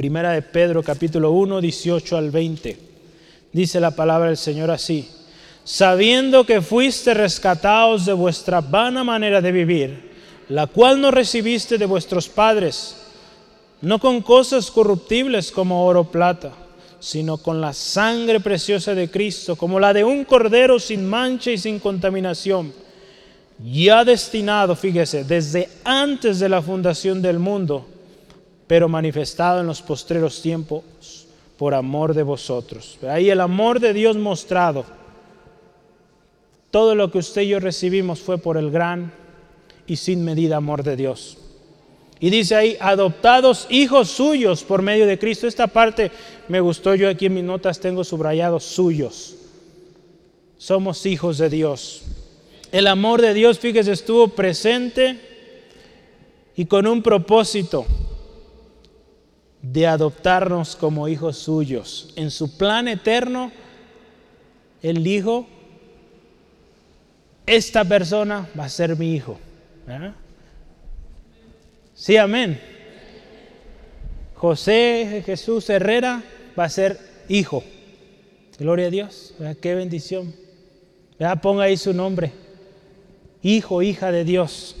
Primera 0.00 0.32
de 0.32 0.40
Pedro, 0.40 0.82
capítulo 0.82 1.30
1, 1.32 1.60
18 1.60 2.16
al 2.16 2.30
20. 2.30 2.74
Dice 3.52 3.80
la 3.80 3.90
palabra 3.90 4.28
del 4.28 4.38
Señor 4.38 4.70
así 4.70 5.06
sabiendo 5.62 6.46
que 6.46 6.62
fuiste 6.62 7.12
rescatados 7.12 8.06
de 8.06 8.14
vuestra 8.14 8.62
vana 8.62 9.04
manera 9.04 9.42
de 9.42 9.52
vivir, 9.52 10.10
la 10.48 10.68
cual 10.68 11.02
no 11.02 11.10
recibiste 11.10 11.76
de 11.76 11.84
vuestros 11.84 12.30
padres, 12.30 12.96
no 13.82 13.98
con 13.98 14.22
cosas 14.22 14.70
corruptibles 14.70 15.52
como 15.52 15.84
oro 15.84 16.00
o 16.00 16.10
plata, 16.10 16.50
sino 16.98 17.36
con 17.36 17.60
la 17.60 17.74
sangre 17.74 18.40
preciosa 18.40 18.94
de 18.94 19.10
Cristo, 19.10 19.54
como 19.54 19.78
la 19.78 19.92
de 19.92 20.02
un 20.02 20.24
cordero 20.24 20.78
sin 20.78 21.06
mancha 21.06 21.50
y 21.50 21.58
sin 21.58 21.78
contaminación, 21.78 22.72
ya 23.62 24.02
destinado, 24.02 24.74
fíjese, 24.74 25.24
desde 25.24 25.68
antes 25.84 26.38
de 26.38 26.48
la 26.48 26.62
fundación 26.62 27.20
del 27.20 27.38
mundo, 27.38 27.99
pero 28.70 28.88
manifestado 28.88 29.62
en 29.62 29.66
los 29.66 29.82
postreros 29.82 30.40
tiempos 30.42 31.26
por 31.58 31.74
amor 31.74 32.14
de 32.14 32.22
vosotros. 32.22 32.98
Ahí 33.02 33.28
el 33.28 33.40
amor 33.40 33.80
de 33.80 33.92
Dios 33.92 34.16
mostrado 34.16 34.84
todo 36.70 36.94
lo 36.94 37.10
que 37.10 37.18
usted 37.18 37.42
y 37.42 37.48
yo 37.48 37.58
recibimos 37.58 38.20
fue 38.20 38.38
por 38.38 38.56
el 38.56 38.70
gran 38.70 39.12
y 39.88 39.96
sin 39.96 40.24
medida 40.24 40.58
amor 40.58 40.84
de 40.84 40.94
Dios. 40.94 41.36
Y 42.20 42.30
dice 42.30 42.54
ahí, 42.54 42.76
adoptados 42.78 43.66
hijos 43.70 44.08
suyos 44.08 44.62
por 44.62 44.82
medio 44.82 45.04
de 45.04 45.18
Cristo. 45.18 45.48
Esta 45.48 45.66
parte 45.66 46.12
me 46.46 46.60
gustó, 46.60 46.94
yo 46.94 47.08
aquí 47.08 47.26
en 47.26 47.34
mis 47.34 47.42
notas 47.42 47.80
tengo 47.80 48.04
subrayados 48.04 48.62
suyos. 48.62 49.34
Somos 50.58 51.06
hijos 51.06 51.38
de 51.38 51.50
Dios. 51.50 52.02
El 52.70 52.86
amor 52.86 53.20
de 53.20 53.34
Dios, 53.34 53.58
fíjese, 53.58 53.90
estuvo 53.90 54.28
presente 54.28 55.18
y 56.54 56.66
con 56.66 56.86
un 56.86 57.02
propósito 57.02 57.84
de 59.62 59.86
adoptarnos 59.86 60.76
como 60.76 61.08
hijos 61.08 61.36
suyos. 61.38 62.12
En 62.16 62.30
su 62.30 62.56
plan 62.56 62.88
eterno, 62.88 63.52
Él 64.82 65.02
dijo, 65.02 65.46
esta 67.46 67.84
persona 67.84 68.48
va 68.58 68.64
a 68.64 68.68
ser 68.68 68.96
mi 68.96 69.14
hijo. 69.14 69.38
Sí, 71.94 72.16
amén. 72.16 72.60
José 74.34 75.22
Jesús 75.26 75.68
Herrera 75.68 76.22
va 76.58 76.64
a 76.64 76.68
ser 76.68 76.98
hijo. 77.28 77.62
Gloria 78.58 78.86
a 78.86 78.90
Dios. 78.90 79.34
Qué 79.60 79.74
bendición. 79.74 80.34
Ponga 81.42 81.64
ahí 81.64 81.76
su 81.76 81.92
nombre. 81.92 82.32
Hijo, 83.42 83.82
hija 83.82 84.12
de 84.12 84.24
Dios. 84.24 84.76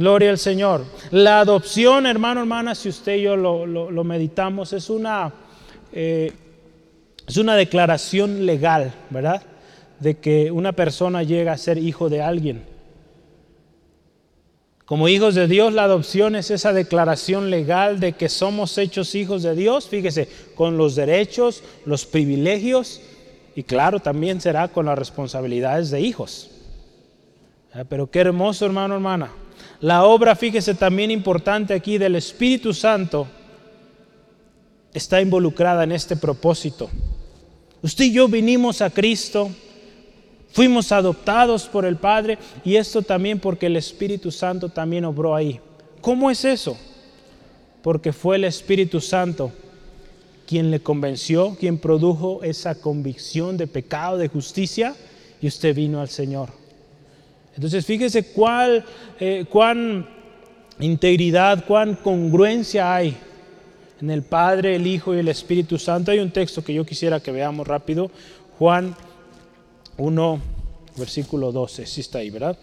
Gloria 0.00 0.30
al 0.30 0.38
Señor. 0.38 0.86
La 1.10 1.40
adopción, 1.40 2.06
hermano, 2.06 2.40
hermana, 2.40 2.74
si 2.74 2.88
usted 2.88 3.16
y 3.16 3.22
yo 3.24 3.36
lo, 3.36 4.02
meditamos, 4.02 4.72
es 4.72 4.88
una, 4.88 5.30
eh, 5.92 6.32
es 7.28 7.36
una 7.36 7.54
declaración 7.54 8.46
legal, 8.46 8.94
¿verdad? 9.10 9.42
de 9.98 10.16
que 10.16 10.50
una 10.50 10.72
persona 10.72 11.22
llega 11.22 11.52
a 11.52 11.58
ser 11.58 11.76
hijo 11.76 12.08
de 12.08 12.22
alguien. 12.22 12.64
Como 14.86 15.06
hijos 15.06 15.34
de 15.34 15.46
Dios, 15.46 15.74
la 15.74 15.84
adopción 15.84 16.34
es 16.34 16.50
esa 16.50 16.72
declaración 16.72 17.50
legal 17.50 18.00
de 18.00 18.14
que 18.14 18.30
somos 18.30 18.78
hechos 18.78 19.14
hijos 19.14 19.42
de 19.42 19.54
Dios, 19.54 19.86
fíjese, 19.86 20.30
con 20.54 20.78
los 20.78 20.94
derechos, 20.96 21.62
los 21.84 22.06
privilegios 22.06 23.02
y 23.54 23.64
claro, 23.64 24.00
también 24.00 24.40
será 24.40 24.68
con 24.68 24.86
las 24.86 24.98
responsabilidades 24.98 25.90
de 25.90 26.00
hijos. 26.00 26.52
Ah, 27.74 27.84
pero 27.86 28.10
qué 28.10 28.20
hermoso, 28.20 28.64
hermano, 28.64 28.94
hermana. 28.94 29.30
La 29.80 30.04
obra, 30.04 30.36
fíjese, 30.36 30.74
también 30.74 31.10
importante 31.10 31.72
aquí 31.72 31.96
del 31.96 32.16
Espíritu 32.16 32.74
Santo 32.74 33.26
está 34.92 35.20
involucrada 35.20 35.84
en 35.84 35.92
este 35.92 36.16
propósito. 36.16 36.90
Usted 37.82 38.04
y 38.04 38.12
yo 38.12 38.28
vinimos 38.28 38.82
a 38.82 38.90
Cristo, 38.90 39.50
fuimos 40.52 40.92
adoptados 40.92 41.66
por 41.66 41.86
el 41.86 41.96
Padre 41.96 42.36
y 42.62 42.76
esto 42.76 43.00
también 43.00 43.40
porque 43.40 43.66
el 43.66 43.76
Espíritu 43.76 44.30
Santo 44.30 44.68
también 44.68 45.06
obró 45.06 45.34
ahí. 45.34 45.60
¿Cómo 46.02 46.30
es 46.30 46.44
eso? 46.44 46.76
Porque 47.82 48.12
fue 48.12 48.36
el 48.36 48.44
Espíritu 48.44 49.00
Santo 49.00 49.50
quien 50.46 50.70
le 50.70 50.80
convenció, 50.80 51.56
quien 51.58 51.78
produjo 51.78 52.42
esa 52.42 52.74
convicción 52.74 53.56
de 53.56 53.66
pecado, 53.66 54.18
de 54.18 54.28
justicia, 54.28 54.94
y 55.40 55.46
usted 55.46 55.74
vino 55.74 56.00
al 56.00 56.08
Señor. 56.08 56.59
Entonces 57.60 57.84
fíjese 57.84 58.24
cuál, 58.24 58.82
eh, 59.20 59.44
cuán 59.46 60.08
integridad, 60.78 61.66
cuán 61.66 61.94
congruencia 61.94 62.94
hay 62.94 63.14
en 64.00 64.10
el 64.10 64.22
Padre, 64.22 64.76
el 64.76 64.86
Hijo 64.86 65.14
y 65.14 65.18
el 65.18 65.28
Espíritu 65.28 65.76
Santo. 65.76 66.10
Hay 66.10 66.20
un 66.20 66.30
texto 66.30 66.64
que 66.64 66.72
yo 66.72 66.86
quisiera 66.86 67.20
que 67.20 67.30
veamos 67.30 67.68
rápido, 67.68 68.10
Juan 68.58 68.96
1, 69.98 70.40
versículo 70.96 71.52
12, 71.52 71.84
sí 71.84 72.00
está 72.00 72.20
ahí, 72.20 72.30
¿verdad? 72.30 72.58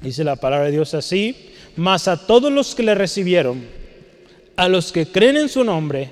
Dice 0.00 0.24
la 0.24 0.34
palabra 0.34 0.66
de 0.66 0.72
Dios 0.72 0.92
así, 0.94 1.52
mas 1.76 2.08
a 2.08 2.26
todos 2.26 2.50
los 2.50 2.74
que 2.74 2.82
le 2.82 2.96
recibieron, 2.96 3.64
a 4.56 4.68
los 4.68 4.90
que 4.90 5.06
creen 5.06 5.36
en 5.36 5.48
su 5.48 5.62
nombre, 5.62 6.10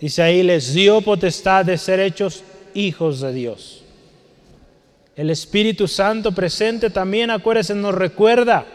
dice 0.00 0.22
ahí, 0.22 0.42
les 0.42 0.74
dio 0.74 1.02
potestad 1.02 1.66
de 1.66 1.78
ser 1.78 2.00
hechos 2.00 2.42
hijos 2.74 3.20
de 3.20 3.32
Dios. 3.32 3.79
El 5.16 5.30
Espíritu 5.30 5.88
Santo 5.88 6.32
presente 6.32 6.90
también, 6.90 7.30
acuérdense, 7.30 7.74
nos 7.74 7.94
recuerda 7.94 8.66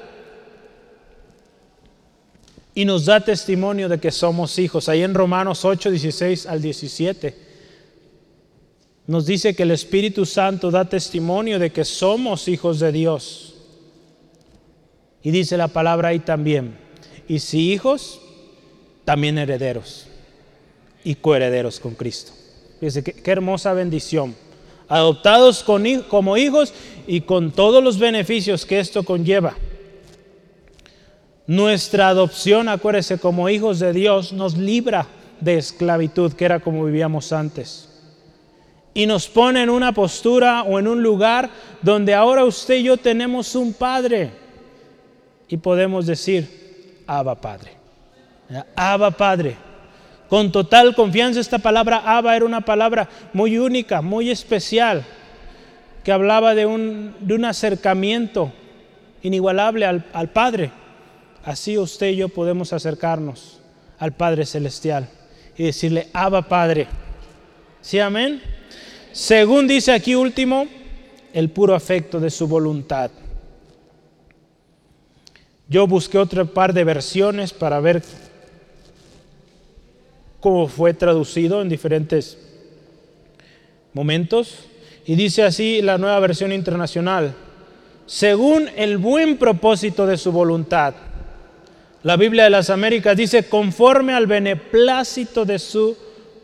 y 2.73 2.85
nos 2.85 3.05
da 3.05 3.21
testimonio 3.21 3.87
de 3.87 3.99
que 3.99 4.11
somos 4.11 4.59
hijos. 4.59 4.89
Ahí 4.89 5.01
en 5.01 5.13
Romanos 5.13 5.63
8, 5.63 5.89
16 5.91 6.45
al 6.45 6.61
17 6.61 7.45
nos 9.07 9.25
dice 9.25 9.55
que 9.55 9.63
el 9.63 9.71
Espíritu 9.71 10.25
Santo 10.25 10.71
da 10.71 10.89
testimonio 10.89 11.59
de 11.59 11.71
que 11.71 11.85
somos 11.85 12.47
hijos 12.47 12.79
de 12.79 12.91
Dios. 12.91 13.55
Y 15.21 15.31
dice 15.31 15.57
la 15.57 15.67
palabra 15.67 16.09
ahí 16.09 16.19
también, 16.19 16.77
y 17.27 17.39
si 17.39 17.71
hijos, 17.71 18.21
también 19.05 19.37
herederos 19.37 20.07
y 21.03 21.15
coherederos 21.15 21.79
con 21.79 21.95
Cristo. 21.95 22.31
Fíjese 22.79 23.03
qué, 23.03 23.13
qué 23.13 23.31
hermosa 23.31 23.73
bendición. 23.73 24.35
Adoptados 24.87 25.63
como 25.63 26.37
hijos 26.37 26.73
y 27.07 27.21
con 27.21 27.51
todos 27.51 27.83
los 27.83 27.97
beneficios 27.97 28.65
que 28.65 28.79
esto 28.79 29.03
conlleva. 29.03 29.55
Nuestra 31.47 32.09
adopción, 32.09 32.69
acuérdese, 32.69 33.19
como 33.19 33.49
hijos 33.49 33.79
de 33.79 33.93
Dios, 33.93 34.33
nos 34.33 34.57
libra 34.57 35.07
de 35.39 35.57
esclavitud, 35.57 36.33
que 36.33 36.45
era 36.45 36.59
como 36.59 36.85
vivíamos 36.85 37.31
antes. 37.31 37.89
Y 38.93 39.05
nos 39.05 39.27
pone 39.27 39.61
en 39.61 39.69
una 39.69 39.91
postura 39.91 40.63
o 40.63 40.79
en 40.79 40.87
un 40.87 41.03
lugar 41.03 41.49
donde 41.81 42.13
ahora 42.13 42.45
usted 42.45 42.75
y 42.75 42.83
yo 42.83 42.97
tenemos 42.97 43.53
un 43.55 43.73
Padre. 43.73 44.31
Y 45.47 45.57
podemos 45.57 46.05
decir, 46.05 47.03
Abba 47.05 47.35
Padre. 47.35 47.73
Abba 48.75 49.11
Padre. 49.11 49.57
Con 50.29 50.51
total 50.51 50.95
confianza 50.95 51.39
esta 51.39 51.59
palabra 51.59 52.01
Abba 52.05 52.35
era 52.35 52.45
una 52.45 52.61
palabra 52.61 53.07
muy 53.33 53.57
única, 53.57 54.01
muy 54.01 54.31
especial, 54.31 55.05
que 56.03 56.11
hablaba 56.11 56.55
de 56.55 56.65
un, 56.65 57.15
de 57.19 57.33
un 57.35 57.45
acercamiento 57.45 58.51
inigualable 59.21 59.85
al, 59.85 60.05
al 60.13 60.29
Padre. 60.29 60.71
Así 61.43 61.77
usted 61.77 62.07
y 62.07 62.17
yo 62.17 62.29
podemos 62.29 62.73
acercarnos 62.73 63.61
al 63.99 64.13
Padre 64.13 64.45
Celestial 64.45 65.07
y 65.57 65.63
decirle, 65.63 66.07
Abba 66.13 66.41
Padre. 66.41 66.87
¿Sí, 67.81 67.99
amén? 67.99 68.41
Según 69.11 69.67
dice 69.67 69.91
aquí 69.93 70.15
último, 70.15 70.67
el 71.33 71.49
puro 71.49 71.75
afecto 71.75 72.19
de 72.19 72.29
su 72.29 72.47
voluntad. 72.47 73.11
Yo 75.67 75.87
busqué 75.87 76.17
otro 76.17 76.45
par 76.45 76.73
de 76.73 76.83
versiones 76.83 77.53
para 77.53 77.79
ver 77.79 78.03
cómo 80.45 80.67
fue 80.67 80.93
traducido 80.93 81.59
en 81.63 81.69
diferentes 81.69 82.37
momentos. 83.93 84.59
Y 85.07 85.15
dice 85.15 85.41
así 85.41 85.81
la 85.81 85.97
nueva 85.97 86.19
versión 86.19 86.51
internacional, 86.51 87.33
según 88.05 88.69
el 88.75 88.99
buen 88.99 89.37
propósito 89.37 90.05
de 90.05 90.17
su 90.17 90.31
voluntad 90.31 90.93
la 92.05 92.15
Biblia 92.15 92.43
de 92.43 92.51
las 92.51 92.69
Américas 92.69 93.17
dice 93.17 93.49
conforme 93.49 94.13
al 94.13 94.27
beneplácito 94.27 95.43
de 95.43 95.57
su 95.57 95.97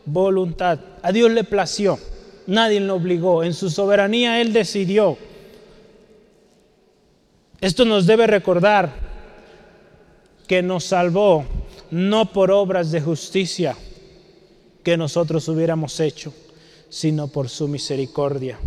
voluntad. 0.05 0.79
A 1.03 1.11
Dios 1.11 1.29
le 1.29 1.43
plació, 1.43 1.99
nadie 2.47 2.79
lo 2.79 2.95
obligó, 2.95 3.43
en 3.43 3.53
su 3.53 3.69
soberanía 3.69 4.41
Él 4.41 4.53
decidió. 4.53 5.19
Esto 7.59 7.85
nos 7.85 8.07
debe 8.07 8.25
recordar 8.25 8.89
que 10.47 10.63
nos 10.63 10.85
salvó 10.85 11.45
no 11.91 12.31
por 12.31 12.49
obras 12.49 12.91
de 12.91 12.99
justicia 12.99 13.77
que 14.83 14.97
nosotros 14.97 15.47
hubiéramos 15.47 15.99
hecho, 15.99 16.33
sino 16.89 17.27
por 17.27 17.49
su 17.49 17.67
misericordia. 17.67 18.57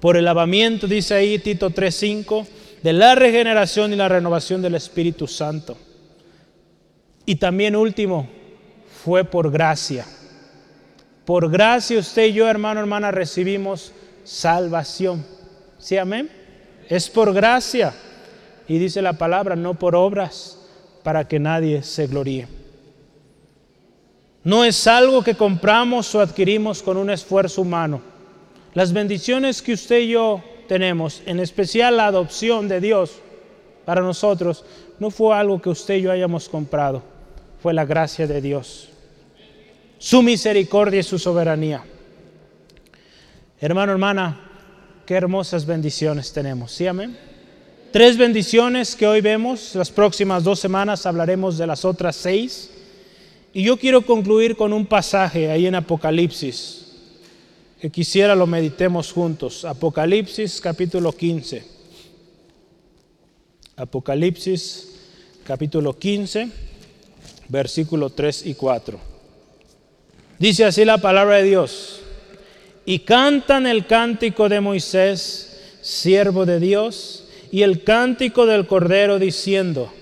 Por 0.00 0.16
el 0.16 0.24
lavamiento, 0.24 0.86
dice 0.86 1.14
ahí 1.14 1.38
Tito 1.38 1.70
3:5, 1.70 2.46
de 2.82 2.92
la 2.92 3.14
regeneración 3.14 3.92
y 3.92 3.96
la 3.96 4.08
renovación 4.08 4.60
del 4.62 4.74
Espíritu 4.74 5.26
Santo. 5.26 5.76
Y 7.24 7.36
también 7.36 7.76
último, 7.76 8.28
fue 9.04 9.24
por 9.24 9.50
gracia. 9.50 10.06
Por 11.24 11.50
gracia 11.50 12.00
usted 12.00 12.26
y 12.26 12.32
yo, 12.32 12.48
hermano, 12.48 12.80
hermana, 12.80 13.12
recibimos 13.12 13.92
salvación. 14.24 15.24
¿Sí, 15.78 15.96
amén? 15.96 16.28
Es 16.88 17.08
por 17.08 17.32
gracia. 17.32 17.94
Y 18.66 18.78
dice 18.78 19.02
la 19.02 19.12
palabra, 19.12 19.54
no 19.54 19.74
por 19.74 19.94
obras, 19.94 20.58
para 21.02 21.28
que 21.28 21.38
nadie 21.38 21.82
se 21.82 22.06
gloríe. 22.06 22.61
No 24.44 24.64
es 24.64 24.86
algo 24.86 25.22
que 25.22 25.34
compramos 25.34 26.14
o 26.14 26.20
adquirimos 26.20 26.82
con 26.82 26.96
un 26.96 27.10
esfuerzo 27.10 27.62
humano. 27.62 28.00
Las 28.74 28.92
bendiciones 28.92 29.62
que 29.62 29.74
usted 29.74 30.00
y 30.00 30.08
yo 30.08 30.42
tenemos, 30.66 31.22
en 31.26 31.40
especial 31.40 31.96
la 31.96 32.06
adopción 32.06 32.68
de 32.68 32.80
Dios 32.80 33.12
para 33.84 34.00
nosotros, 34.00 34.64
no 34.98 35.10
fue 35.10 35.36
algo 35.36 35.60
que 35.60 35.70
usted 35.70 35.94
y 35.96 36.02
yo 36.02 36.12
hayamos 36.12 36.48
comprado 36.48 37.12
fue 37.62 37.72
la 37.72 37.84
gracia 37.84 38.26
de 38.26 38.40
Dios, 38.40 38.88
su 39.96 40.20
misericordia 40.20 40.98
y 40.98 41.04
su 41.04 41.16
soberanía. 41.16 41.84
Hermano, 43.60 43.92
hermana, 43.92 44.40
qué 45.06 45.14
hermosas 45.14 45.64
bendiciones 45.64 46.32
tenemos, 46.32 46.72
¿sí 46.72 46.88
amén? 46.88 47.16
Tres 47.92 48.16
bendiciones 48.16 48.96
que 48.96 49.06
hoy 49.06 49.20
vemos, 49.20 49.76
las 49.76 49.92
próximas 49.92 50.42
dos 50.42 50.58
semanas 50.58 51.06
hablaremos 51.06 51.56
de 51.56 51.68
las 51.68 51.84
otras 51.84 52.16
seis. 52.16 52.71
Y 53.52 53.64
yo 53.64 53.76
quiero 53.76 54.02
concluir 54.02 54.56
con 54.56 54.72
un 54.72 54.86
pasaje 54.86 55.50
ahí 55.50 55.66
en 55.66 55.74
Apocalipsis, 55.74 56.92
que 57.80 57.90
quisiera 57.90 58.34
lo 58.34 58.46
meditemos 58.46 59.12
juntos. 59.12 59.64
Apocalipsis 59.64 60.60
capítulo 60.60 61.12
15. 61.12 61.64
Apocalipsis 63.76 64.88
capítulo 65.44 65.98
15 65.98 66.72
versículo 67.52 68.10
3 68.10 68.46
y 68.46 68.54
4. 68.54 68.98
Dice 70.38 70.64
así 70.64 70.84
la 70.84 70.98
palabra 70.98 71.36
de 71.36 71.44
Dios. 71.44 72.00
Y 72.84 73.00
cantan 73.00 73.66
el 73.66 73.86
cántico 73.86 74.48
de 74.48 74.60
Moisés, 74.60 75.76
siervo 75.82 76.46
de 76.46 76.58
Dios, 76.58 77.28
y 77.52 77.62
el 77.62 77.84
cántico 77.84 78.46
del 78.46 78.66
Cordero 78.66 79.18
diciendo, 79.18 79.92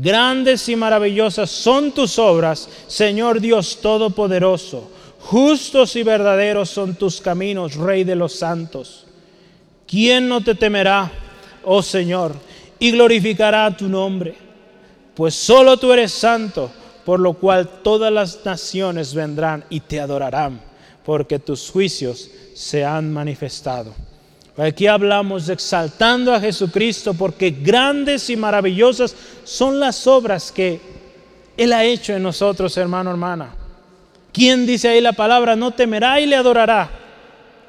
grandes 0.00 0.68
y 0.68 0.76
maravillosas 0.76 1.50
son 1.50 1.92
tus 1.92 2.18
obras, 2.18 2.68
Señor 2.86 3.40
Dios 3.40 3.78
Todopoderoso. 3.80 4.90
Justos 5.20 5.96
y 5.96 6.02
verdaderos 6.02 6.70
son 6.70 6.94
tus 6.94 7.20
caminos, 7.20 7.74
Rey 7.74 8.04
de 8.04 8.16
los 8.16 8.34
santos. 8.34 9.06
¿Quién 9.86 10.28
no 10.28 10.40
te 10.42 10.54
temerá, 10.54 11.10
oh 11.64 11.82
Señor, 11.82 12.34
y 12.78 12.90
glorificará 12.92 13.76
tu 13.76 13.88
nombre? 13.88 14.34
Pues 15.14 15.34
solo 15.34 15.76
tú 15.76 15.92
eres 15.92 16.12
santo 16.12 16.70
por 17.04 17.18
lo 17.18 17.34
cual 17.34 17.68
todas 17.82 18.12
las 18.12 18.44
naciones 18.44 19.14
vendrán 19.14 19.64
y 19.68 19.80
te 19.80 20.00
adorarán, 20.00 20.60
porque 21.04 21.38
tus 21.38 21.70
juicios 21.70 22.30
se 22.54 22.84
han 22.84 23.12
manifestado. 23.12 23.92
Aquí 24.60 24.86
hablamos 24.86 25.48
exaltando 25.48 26.34
a 26.34 26.40
Jesucristo, 26.40 27.14
porque 27.14 27.50
grandes 27.50 28.28
y 28.28 28.36
maravillosas 28.36 29.14
son 29.44 29.80
las 29.80 30.06
obras 30.06 30.52
que 30.52 30.80
Él 31.56 31.72
ha 31.72 31.84
hecho 31.84 32.12
en 32.14 32.22
nosotros, 32.22 32.76
hermano, 32.76 33.10
hermana. 33.10 33.54
¿Quién 34.32 34.66
dice 34.66 34.88
ahí 34.88 35.00
la 35.00 35.12
palabra? 35.12 35.56
No 35.56 35.70
temerá 35.70 36.20
y 36.20 36.26
le 36.26 36.36
adorará. 36.36 36.90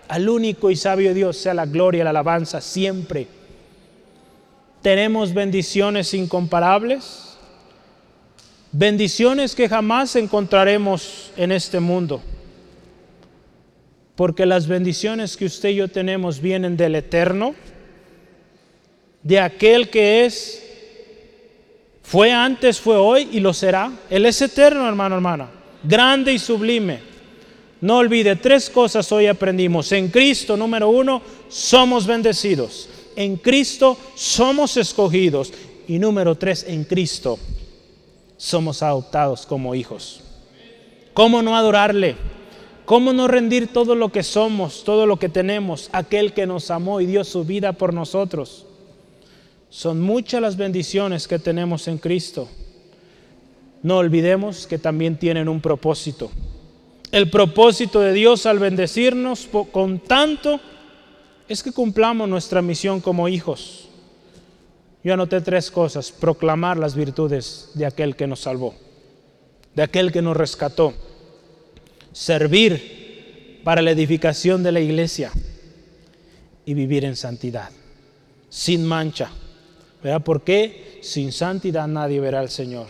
Al 0.08 0.28
único 0.28 0.70
y 0.70 0.76
sabio 0.76 1.14
Dios 1.14 1.38
sea 1.38 1.54
la 1.54 1.66
gloria 1.66 2.02
y 2.02 2.04
la 2.04 2.10
alabanza 2.10 2.60
siempre. 2.60 3.28
Tenemos 4.82 5.34
bendiciones 5.34 6.14
incomparables 6.14 7.32
Bendiciones 8.74 9.54
que 9.54 9.68
jamás 9.68 10.16
encontraremos 10.16 11.32
en 11.36 11.52
este 11.52 11.82
mundo. 11.82 12.22
Porque 14.22 14.46
las 14.46 14.68
bendiciones 14.68 15.36
que 15.36 15.46
usted 15.46 15.70
y 15.70 15.76
yo 15.78 15.88
tenemos 15.88 16.40
vienen 16.40 16.78
del 16.78 16.94
eterno, 16.94 17.56
de 19.24 19.40
aquel 19.40 19.90
que 19.90 20.26
es, 20.26 20.64
fue 22.04 22.32
antes, 22.32 22.80
fue 22.80 22.98
hoy 22.98 23.30
y 23.32 23.40
lo 23.40 23.52
será. 23.52 23.92
Él 24.12 24.28
es 24.28 24.40
eterno, 24.44 24.88
hermano, 24.88 25.16
hermana, 25.16 25.50
grande 25.82 26.32
y 26.32 26.38
sublime. 26.38 27.00
No 27.82 27.98
olvide, 27.98 28.36
tres 28.36 28.70
cosas 28.70 29.12
hoy 29.12 29.26
aprendimos. 29.26 29.92
En 29.92 30.10
Cristo, 30.10 30.56
número 30.56 30.90
uno, 30.90 31.24
somos 31.50 32.06
bendecidos. 32.06 32.90
En 33.16 33.38
Cristo 33.38 33.98
somos 34.14 34.78
escogidos. 34.78 35.52
Y 35.88 35.98
número 35.98 36.36
tres, 36.36 36.64
en 36.68 36.84
Cristo 36.84 37.40
somos 38.38 38.84
adoptados 38.84 39.48
como 39.48 39.74
hijos. 39.74 40.22
¿Cómo 41.16 41.42
no 41.42 41.58
adorarle? 41.58 42.16
¿Cómo 42.92 43.14
no 43.14 43.30
rendir 43.30 43.72
todo 43.72 43.96
lo 43.96 44.12
que 44.12 44.22
somos, 44.22 44.84
todo 44.84 45.06
lo 45.06 45.18
que 45.18 45.30
tenemos, 45.30 45.90
aquel 45.94 46.34
que 46.34 46.46
nos 46.46 46.70
amó 46.70 47.00
y 47.00 47.06
dio 47.06 47.24
su 47.24 47.46
vida 47.46 47.72
por 47.72 47.94
nosotros? 47.94 48.66
Son 49.70 50.02
muchas 50.02 50.42
las 50.42 50.58
bendiciones 50.58 51.26
que 51.26 51.40
tenemos 51.40 51.88
en 51.88 52.00
Cristo. 52.00 52.50
No 53.82 53.96
olvidemos 53.96 54.68
que 54.68 54.78
también 54.78 55.18
tienen 55.18 55.48
un 55.48 55.62
propósito. 55.62 56.32
El 57.14 57.30
propósito 57.30 58.02
de 58.02 58.12
Dios 58.12 58.46
al 58.46 58.60
bendecirnos 58.60 59.48
con 59.72 60.00
tanto 60.00 60.60
es 61.48 61.64
que 61.64 61.72
cumplamos 61.72 62.28
nuestra 62.28 62.62
misión 62.62 63.00
como 63.00 63.30
hijos. 63.30 63.88
Yo 65.02 65.14
anoté 65.14 65.40
tres 65.40 65.72
cosas. 65.72 66.12
Proclamar 66.12 66.78
las 66.78 66.94
virtudes 66.94 67.72
de 67.74 67.86
aquel 67.86 68.18
que 68.18 68.28
nos 68.28 68.42
salvó, 68.42 68.76
de 69.76 69.84
aquel 69.84 70.12
que 70.12 70.22
nos 70.22 70.36
rescató. 70.36 70.94
Servir 72.12 73.62
para 73.64 73.82
la 73.82 73.92
edificación 73.92 74.64
de 74.64 74.72
la 74.72 74.80
iglesia 74.80 75.32
y 76.66 76.74
vivir 76.74 77.06
en 77.06 77.16
santidad, 77.16 77.70
sin 78.50 78.86
mancha. 78.86 79.30
¿Verdad? 80.04 80.22
¿Por 80.22 80.42
qué? 80.42 81.00
Sin 81.02 81.32
santidad 81.32 81.88
nadie 81.88 82.20
verá 82.20 82.40
al 82.40 82.50
Señor. 82.50 82.88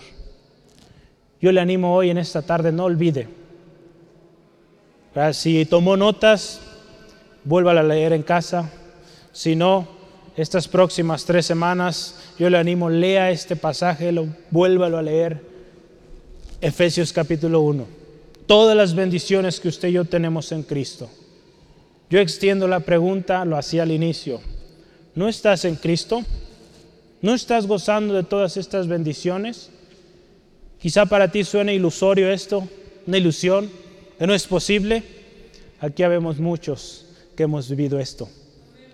Yo 1.42 1.52
le 1.52 1.60
animo 1.60 1.96
hoy 1.96 2.10
en 2.10 2.18
esta 2.18 2.42
tarde, 2.42 2.72
no 2.72 2.86
olvide. 2.86 3.28
Si 5.34 5.66
tomó 5.66 5.98
notas, 5.98 6.62
vuelva 7.44 7.72
a 7.72 7.84
leer 7.84 8.14
en 8.14 8.24
casa. 8.24 8.72
Si 9.34 9.56
no, 9.56 9.88
estas 10.38 10.68
próximas 10.68 11.26
tres 11.26 11.46
semanas, 11.46 12.32
yo 12.40 12.50
le 12.50 12.58
animo, 12.58 12.90
lea 12.90 13.32
este 13.32 13.56
pasaje, 13.56 14.12
lo, 14.12 14.28
vuélvalo 14.52 14.98
a 14.98 15.02
leer. 15.02 15.42
Efesios 16.62 17.12
capítulo 17.12 17.62
1. 17.62 18.01
Todas 18.52 18.76
las 18.76 18.94
bendiciones 18.96 19.62
que 19.62 19.70
usted 19.70 19.88
y 19.88 19.92
yo 19.94 20.04
tenemos 20.04 20.52
en 20.52 20.64
Cristo. 20.64 21.10
Yo 22.10 22.20
extiendo 22.20 22.68
la 22.68 22.82
pregunta, 22.82 23.46
lo 23.46 23.56
hacía 23.56 23.84
al 23.84 23.92
inicio. 23.92 24.42
¿No 25.16 25.30
estás 25.30 25.64
en 25.64 25.78
Cristo? 25.78 26.22
¿No 27.22 27.34
estás 27.34 27.66
gozando 27.66 28.14
de 28.14 28.24
todas 28.24 28.58
estas 28.58 28.90
bendiciones? 28.90 29.70
Quizá 30.82 31.06
para 31.06 31.32
ti 31.32 31.46
suene 31.46 31.76
ilusorio 31.76 32.30
esto, 32.30 32.68
una 33.08 33.20
ilusión, 33.20 33.70
que 34.20 34.28
no 34.28 34.34
es 34.34 34.46
posible. 34.48 35.02
Aquí 35.80 36.04
habemos 36.04 36.38
muchos 36.38 37.06
que 37.38 37.44
hemos 37.44 37.70
vivido 37.70 38.00
esto 38.00 38.28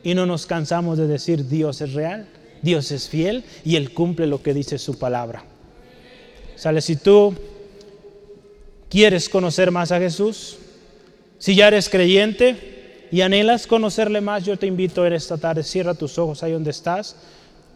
y 0.04 0.14
no 0.14 0.28
nos 0.28 0.46
cansamos 0.46 1.00
de 1.00 1.08
decir 1.08 1.48
Dios 1.48 1.82
es 1.82 1.94
real, 1.94 2.28
Dios 2.62 2.92
es 2.92 3.10
fiel 3.10 3.44
y 3.66 3.76
Él 3.76 3.92
cumple 3.92 4.28
lo 4.28 4.44
que 4.44 4.54
dice 4.54 4.78
su 4.78 5.00
palabra. 5.00 5.44
Sale, 6.56 6.80
si 6.80 6.96
tú 6.96 7.34
quieres 8.90 9.30
conocer 9.30 9.72
más 9.72 9.92
a 9.92 10.00
Jesús, 10.00 10.58
si 11.40 11.56
ya 11.56 11.68
eres 11.68 11.90
creyente 11.90 13.08
y 13.12 13.22
anhelas 13.22 13.68
conocerle 13.68 14.22
más, 14.22 14.46
yo 14.46 14.58
te 14.58 14.68
invito 14.68 15.06
en 15.06 15.14
esta 15.14 15.38
tarde, 15.38 15.64
cierra 15.64 15.94
tus 15.94 16.18
ojos 16.18 16.44
ahí 16.44 16.52
donde 16.52 16.72
estás, 16.72 17.16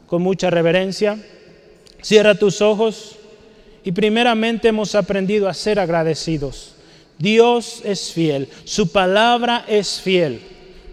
con 0.08 0.22
mucha 0.22 0.50
reverencia, 0.50 1.18
cierra 2.02 2.36
tus 2.36 2.62
ojos 2.62 3.18
y 3.84 3.92
primeramente 3.92 4.68
hemos 4.68 4.96
aprendido 4.96 5.48
a 5.48 5.54
ser 5.54 5.80
agradecidos. 5.80 6.76
Dios 7.18 7.82
es 7.86 8.12
fiel, 8.12 8.50
su 8.64 8.92
palabra 8.92 9.66
es 9.68 10.02
fiel, 10.02 10.42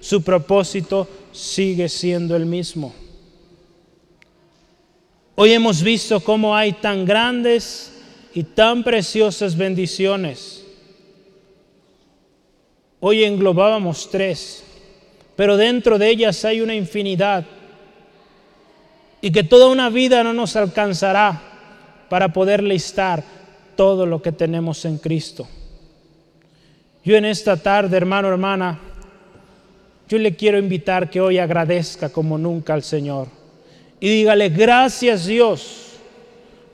su 0.01 0.23
propósito 0.23 1.09
sigue 1.33 1.89
siendo 1.89 2.37
el 2.37 2.45
mismo. 2.45 2.95
Hoy 5.35 5.53
hemos 5.53 5.83
visto 5.83 6.21
cómo 6.21 6.55
hay 6.55 6.73
tan 6.73 7.05
grandes 7.05 7.93
y 8.39 8.45
tan 8.45 8.85
preciosas 8.85 9.57
bendiciones. 9.57 10.65
Hoy 13.01 13.25
englobábamos 13.25 14.09
tres, 14.13 14.63
pero 15.35 15.57
dentro 15.57 15.99
de 15.99 16.09
ellas 16.09 16.45
hay 16.45 16.61
una 16.61 16.77
infinidad 16.77 17.45
y 19.21 19.33
que 19.33 19.43
toda 19.43 19.67
una 19.67 19.91
vida 19.91 20.23
no 20.23 20.33
nos 20.35 20.55
alcanzará 20.55 21.43
para 22.09 22.33
poder 22.33 22.63
listar 22.63 23.25
todo 23.75 24.07
lo 24.07 24.23
que 24.23 24.31
tenemos 24.31 24.85
en 24.85 24.99
Cristo. 24.99 25.49
Yo 27.05 27.17
en 27.17 27.25
esta 27.25 27.57
tarde, 27.57 27.97
hermano, 27.97 28.29
hermana, 28.29 28.79
yo 30.09 30.17
le 30.17 30.37
quiero 30.37 30.59
invitar 30.59 31.11
que 31.11 31.21
hoy 31.21 31.39
agradezca 31.39 32.09
como 32.09 32.39
nunca 32.39 32.73
al 32.73 32.85
Señor 32.85 33.27
y 33.99 34.09
dígale 34.09 34.49
gracias 34.51 35.27
Dios 35.27 35.88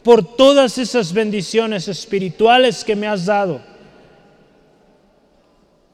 por 0.04 0.36
todas 0.36 0.76
esas 0.76 1.12
bendiciones 1.12 1.88
espirituales 1.88 2.84
que 2.84 2.94
me 2.94 3.08
has 3.08 3.24
dado. 3.24 3.60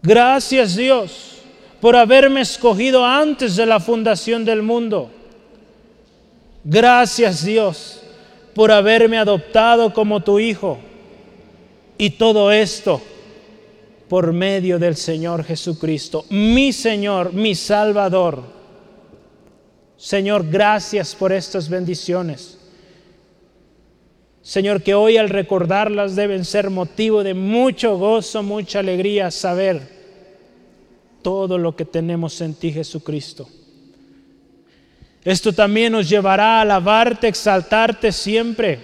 Gracias 0.03 0.75
Dios 0.75 1.37
por 1.81 1.95
haberme 1.95 2.41
escogido 2.41 3.05
antes 3.07 3.55
de 3.55 3.67
la 3.67 3.79
fundación 3.79 4.45
del 4.45 4.63
mundo. 4.63 5.11
Gracias 6.65 7.45
Dios 7.45 8.03
por 8.53 8.73
haberme 8.73 9.17
adoptado 9.17 9.95
como 9.95 10.21
tu 10.21 10.41
hijo. 10.41 10.79
Y 11.97 12.11
todo 12.11 12.51
esto 12.51 13.01
por 14.09 14.33
medio 14.33 14.81
del 14.81 14.97
Señor 14.97 15.45
Jesucristo, 15.45 16.25
mi 16.31 16.73
Señor, 16.73 17.33
mi 17.33 17.55
Salvador. 17.55 18.43
Señor, 19.97 20.49
gracias 20.51 21.15
por 21.15 21.31
estas 21.33 21.69
bendiciones. 21.69 22.60
Señor, 24.43 24.83
que 24.83 24.95
hoy 24.95 25.17
al 25.17 25.29
recordarlas 25.29 26.17
deben 26.17 26.45
ser 26.45 26.71
motivo 26.71 27.23
de 27.23 27.35
mucho 27.35 27.97
gozo, 27.99 28.43
mucha 28.43 28.79
alegría 28.79 29.31
saber 29.31 29.83
todo 31.23 31.59
lo 31.59 31.77
que 31.77 31.85
tenemos 31.85 32.41
en 32.41 32.55
ti, 32.55 32.73
Jesucristo. 32.73 33.49
Esto 35.23 35.53
también 35.53 35.93
nos 35.93 36.09
llevará 36.09 36.59
a 36.59 36.61
alabarte, 36.63 37.29
exaltarte 37.29 38.11
siempre. 38.11 38.79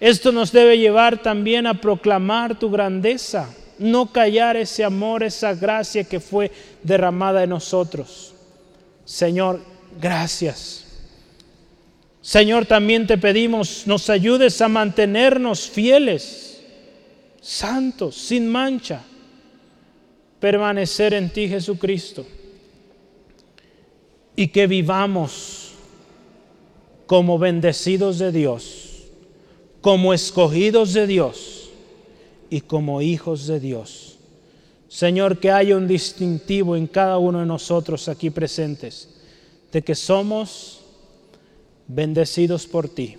Esto 0.00 0.32
nos 0.32 0.50
debe 0.50 0.78
llevar 0.78 1.22
también 1.22 1.66
a 1.66 1.80
proclamar 1.80 2.58
tu 2.58 2.70
grandeza 2.70 3.54
no 3.80 4.12
callar 4.12 4.58
ese 4.58 4.84
amor, 4.84 5.22
esa 5.22 5.54
gracia 5.54 6.04
que 6.04 6.20
fue 6.20 6.52
derramada 6.82 7.42
en 7.42 7.50
nosotros. 7.50 8.34
Señor, 9.06 9.60
gracias. 9.98 10.84
Señor, 12.22 12.66
también 12.66 13.06
te 13.06 13.16
pedimos, 13.16 13.86
nos 13.86 14.10
ayudes 14.10 14.60
a 14.60 14.68
mantenernos 14.68 15.68
fieles, 15.68 16.60
santos, 17.40 18.14
sin 18.14 18.46
mancha, 18.48 19.02
permanecer 20.38 21.14
en 21.14 21.30
ti, 21.30 21.48
Jesucristo, 21.48 22.26
y 24.36 24.48
que 24.48 24.66
vivamos 24.66 25.72
como 27.06 27.38
bendecidos 27.38 28.18
de 28.18 28.32
Dios, 28.32 29.04
como 29.80 30.12
escogidos 30.12 30.92
de 30.92 31.06
Dios 31.06 31.70
y 32.50 32.60
como 32.60 33.00
hijos 33.00 33.46
de 33.46 33.60
Dios. 33.60 34.18
Señor, 34.88 35.38
que 35.38 35.50
haya 35.50 35.76
un 35.76 35.88
distintivo 35.88 36.76
en 36.76 36.86
cada 36.86 37.16
uno 37.16 37.40
de 37.40 37.46
nosotros 37.46 38.08
aquí 38.08 38.28
presentes, 38.28 39.08
de 39.72 39.82
que 39.82 39.94
somos 39.94 40.79
bendecidos 41.92 42.66
por 42.66 42.88
ti, 42.88 43.16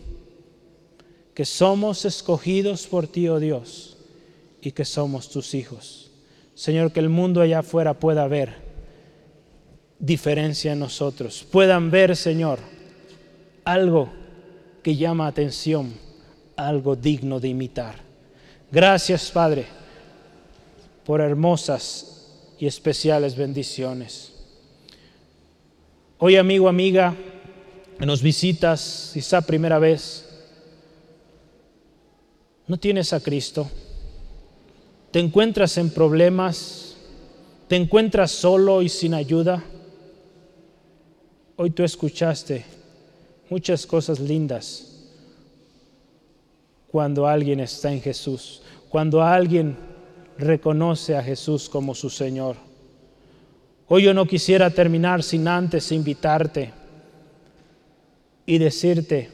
que 1.34 1.45
somos 1.45 2.05
escogidos 2.05 2.88
por 2.88 3.07
ti, 3.07 3.28
oh 3.28 3.39
Dios, 3.39 3.97
y 4.61 4.72
que 4.72 4.86
somos 4.86 5.30
tus 5.30 5.53
hijos. 5.53 6.11
Señor, 6.55 6.93
que 6.93 6.99
el 7.01 7.09
mundo 7.09 7.41
allá 7.41 7.59
afuera 7.59 7.93
pueda 7.93 8.28
ver 8.28 8.55
diferencia 9.99 10.72
en 10.72 10.80
nosotros, 10.80 11.45
puedan 11.51 11.91
ver, 11.91 12.15
Señor, 12.15 12.59
algo 13.65 14.09
que 14.82 14.95
llama 14.95 15.28
atención, 15.28 15.93
algo 16.55 16.95
digno 16.95 17.39
de 17.39 17.49
imitar. 17.49 17.95
Gracias, 18.72 19.30
Padre, 19.32 19.65
por 21.05 21.19
hermosas 21.19 22.55
y 22.57 22.67
especiales 22.67 23.36
bendiciones. 23.36 24.34
Hoy, 26.19 26.38
amigo, 26.38 26.69
amiga, 26.69 27.15
nos 28.06 28.22
visitas, 28.22 29.12
quizá 29.14 29.41
primera 29.41 29.78
vez, 29.78 30.28
no 32.68 32.78
tienes 32.78 33.14
a 33.14 33.20
Cristo, 33.20 33.70
te 35.12 35.20
encuentras 35.20 35.78
en 35.78 35.91
problemas, 35.91 36.95
te 37.68 37.76
encuentras 37.76 38.32
solo 38.32 38.82
y 38.82 38.89
sin 38.89 39.14
ayuda, 39.14 39.64
hoy 41.58 41.70
tú 41.70 41.84
escuchaste 41.84 42.66
muchas 43.49 43.86
cosas 43.86 44.20
lindas 44.20 44.88
cuando 46.88 47.28
alguien 47.28 47.60
está 47.60 47.91
en 47.91 48.02
Jesús, 48.02 48.64
cuando 48.89 49.22
alguien 49.22 49.78
reconoce 50.38 51.16
a 51.16 51.24
Jesús 51.24 51.70
como 51.70 51.93
su 51.93 52.10
Señor. 52.10 52.56
Hoy 53.88 54.04
yo 54.04 54.14
no 54.14 54.26
quisiera 54.26 54.70
terminar 54.72 55.22
sin 55.22 55.47
antes 55.47 55.91
invitarte 55.91 56.80
y 58.45 58.57
decirte, 58.57 59.29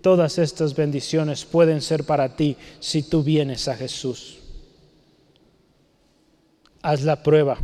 todas 0.00 0.38
estas 0.38 0.74
bendiciones 0.74 1.44
pueden 1.44 1.80
ser 1.80 2.04
para 2.04 2.36
ti 2.36 2.56
si 2.80 3.02
tú 3.02 3.22
vienes 3.22 3.68
a 3.68 3.76
Jesús. 3.76 4.38
Haz 6.82 7.02
la 7.02 7.22
prueba. 7.22 7.58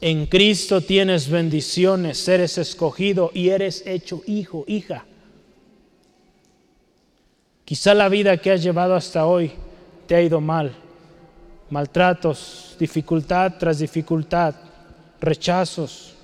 En 0.00 0.26
Cristo 0.26 0.80
tienes 0.80 1.28
bendiciones, 1.28 2.28
eres 2.28 2.58
escogido 2.58 3.30
y 3.34 3.48
eres 3.48 3.82
hecho 3.86 4.22
hijo, 4.26 4.64
hija. 4.68 5.04
Quizá 7.64 7.94
la 7.94 8.08
vida 8.08 8.36
que 8.36 8.52
has 8.52 8.62
llevado 8.62 8.94
hasta 8.94 9.26
hoy 9.26 9.50
te 10.06 10.14
ha 10.14 10.22
ido 10.22 10.40
mal. 10.40 10.72
Maltratos, 11.70 12.76
dificultad 12.78 13.54
tras 13.58 13.80
dificultad, 13.80 14.54
rechazos. 15.20 16.14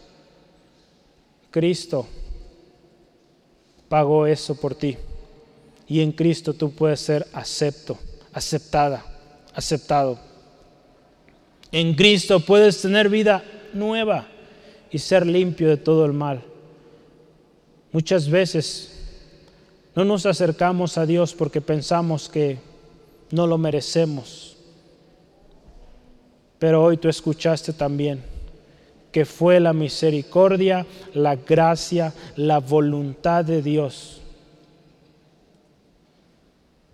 Cristo 1.50 2.06
pagó 3.92 4.26
eso 4.26 4.54
por 4.54 4.74
ti. 4.74 4.96
Y 5.86 6.00
en 6.00 6.12
Cristo 6.12 6.54
tú 6.54 6.70
puedes 6.70 6.98
ser 6.98 7.26
acepto, 7.34 7.98
aceptada, 8.32 9.04
aceptado. 9.52 10.18
En 11.70 11.94
Cristo 11.94 12.40
puedes 12.40 12.80
tener 12.80 13.10
vida 13.10 13.44
nueva 13.74 14.28
y 14.90 14.98
ser 14.98 15.26
limpio 15.26 15.68
de 15.68 15.76
todo 15.76 16.06
el 16.06 16.14
mal. 16.14 16.42
Muchas 17.92 18.30
veces 18.30 18.98
no 19.94 20.06
nos 20.06 20.24
acercamos 20.24 20.96
a 20.96 21.04
Dios 21.04 21.34
porque 21.34 21.60
pensamos 21.60 22.30
que 22.30 22.56
no 23.30 23.46
lo 23.46 23.58
merecemos. 23.58 24.56
Pero 26.58 26.82
hoy 26.82 26.96
tú 26.96 27.10
escuchaste 27.10 27.74
también 27.74 28.31
que 29.12 29.26
fue 29.26 29.60
la 29.60 29.74
misericordia, 29.74 30.86
la 31.12 31.36
gracia, 31.36 32.14
la 32.34 32.58
voluntad 32.58 33.44
de 33.44 33.60
Dios. 33.60 34.22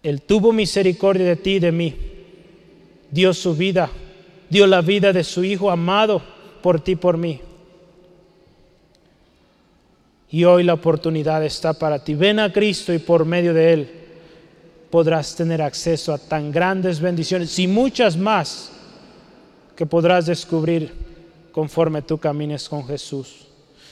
Él 0.03 0.23
tuvo 0.23 0.53
misericordia 0.53 1.25
de 1.25 1.37
ti 1.37 1.53
y 1.53 1.61
de 1.61 1.73
mí. 1.73 1.95
Dio 3.11 3.33
su 3.33 3.55
vida, 3.55 3.89
dio 4.51 4.67
la 4.67 4.81
vida 4.81 5.13
de 5.13 5.23
su 5.23 5.45
Hijo 5.45 5.71
amado 5.71 6.21
por 6.61 6.81
ti, 6.81 6.97
por 6.97 7.17
mí. 7.17 7.41
Y 10.31 10.45
hoy 10.45 10.65
la 10.65 10.75
oportunidad 10.75 11.43
está 11.45 11.73
para 11.73 12.03
ti. 12.03 12.15
Ven 12.15 12.41
a 12.41 12.53
Cristo 12.53 12.93
y 12.93 12.99
por 12.99 13.25
medio 13.25 13.55
de 13.55 13.73
Él 13.73 13.91
podrás 14.91 15.37
tener 15.37 15.63
acceso 15.63 16.13
a 16.13 16.19
tan 16.19 16.51
grandes 16.51 17.01
bendiciones 17.01 17.59
y 17.59 17.67
muchas 17.67 18.17
más 18.17 18.73
que 19.77 19.87
podrás 19.87 20.27
descubrir 20.27 21.08
conforme 21.59 22.03
tú 22.03 22.19
camines 22.19 22.69
con 22.69 22.87
Jesús. 22.87 23.49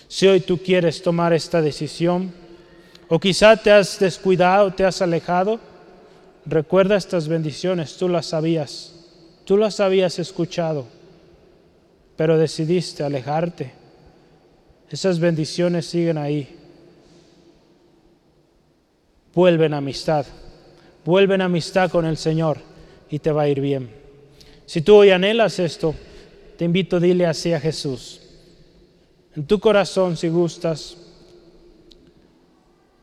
Si 0.06 0.24
hoy 0.28 0.38
tú 0.38 0.56
quieres 0.56 1.02
tomar 1.02 1.32
esta 1.32 1.60
decisión, 1.60 2.32
o 3.08 3.18
quizá 3.18 3.56
te 3.56 3.72
has 3.72 3.98
descuidado, 3.98 4.72
te 4.72 4.84
has 4.84 5.02
alejado, 5.02 5.58
recuerda 6.44 6.94
estas 6.94 7.26
bendiciones, 7.26 7.96
tú 7.96 8.08
las 8.08 8.26
sabías, 8.26 8.94
tú 9.44 9.56
las 9.56 9.80
habías 9.80 10.20
escuchado, 10.20 10.86
pero 12.16 12.38
decidiste 12.38 13.02
alejarte 13.02 13.72
esas 14.88 15.18
bendiciones 15.18 15.86
siguen 15.86 16.18
ahí. 16.18 16.56
Vuelven 19.34 19.74
amistad. 19.74 20.24
Vuelven 21.04 21.40
amistad 21.40 21.90
con 21.90 22.06
el 22.06 22.16
Señor 22.16 22.58
y 23.10 23.18
te 23.18 23.32
va 23.32 23.42
a 23.42 23.48
ir 23.48 23.60
bien. 23.60 23.90
Si 24.66 24.82
tú 24.82 24.94
hoy 24.94 25.10
anhelas 25.10 25.58
esto, 25.58 25.96
te 26.56 26.64
invito 26.64 26.98
dile 26.98 27.26
así 27.26 27.52
a 27.52 27.60
Jesús. 27.60 28.20
En 29.34 29.46
tu 29.46 29.60
corazón, 29.60 30.16
si 30.16 30.28
gustas, 30.28 30.96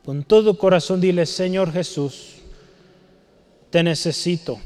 con 0.03 0.23
todo 0.23 0.57
corazón 0.57 0.99
dile, 0.99 1.25
Señor 1.25 1.71
Jesús, 1.71 2.37
te 3.69 3.83
necesito. 3.83 4.59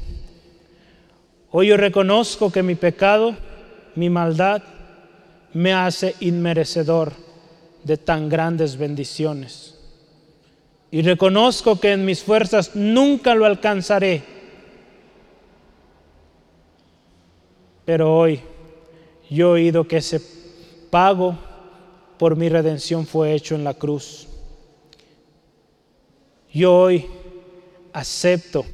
Hoy 1.50 1.68
yo 1.68 1.76
reconozco 1.76 2.50
que 2.50 2.62
mi 2.62 2.74
pecado, 2.74 3.36
mi 3.94 4.10
maldad, 4.10 4.62
me 5.52 5.72
hace 5.72 6.14
inmerecedor 6.20 7.12
de 7.84 7.96
tan 7.96 8.28
grandes 8.28 8.76
bendiciones. 8.76 9.74
Y 10.90 11.02
reconozco 11.02 11.78
que 11.78 11.92
en 11.92 12.04
mis 12.04 12.22
fuerzas 12.22 12.74
nunca 12.74 13.34
lo 13.34 13.44
alcanzaré. 13.44 14.22
Pero 17.84 18.14
hoy 18.14 18.40
yo 19.30 19.56
he 19.56 19.62
oído 19.62 19.86
que 19.86 19.98
ese 19.98 20.20
pago 20.90 21.36
por 22.18 22.36
mi 22.36 22.48
redención 22.48 23.06
fue 23.06 23.34
hecho 23.34 23.54
en 23.54 23.64
la 23.64 23.74
cruz. 23.74 24.26
Yo 26.52 26.74
hoy 26.74 27.06
acepto 27.92 28.64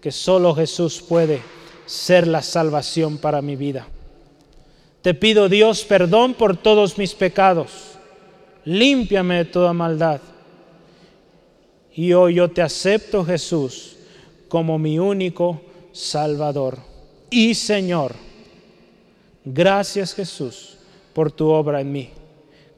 que 0.00 0.12
solo 0.12 0.54
Jesús 0.54 1.02
puede 1.02 1.40
ser 1.86 2.26
la 2.26 2.42
salvación 2.42 3.18
para 3.18 3.42
mi 3.42 3.56
vida. 3.56 3.86
Te 5.02 5.12
pido, 5.12 5.48
Dios, 5.48 5.84
perdón 5.84 6.34
por 6.34 6.56
todos 6.56 6.96
mis 6.96 7.14
pecados. 7.14 7.70
Límpiame 8.64 9.36
de 9.36 9.44
toda 9.44 9.72
maldad. 9.72 10.20
Y 11.94 12.12
hoy 12.12 12.34
yo 12.34 12.50
te 12.50 12.62
acepto, 12.62 13.24
Jesús, 13.24 13.96
como 14.48 14.78
mi 14.78 14.98
único 14.98 15.60
Salvador 15.92 16.78
y 17.30 17.54
Señor. 17.54 18.23
Gracias, 19.44 20.14
Jesús, 20.14 20.76
por 21.12 21.30
tu 21.30 21.48
obra 21.48 21.80
en 21.80 21.92
mí. 21.92 22.10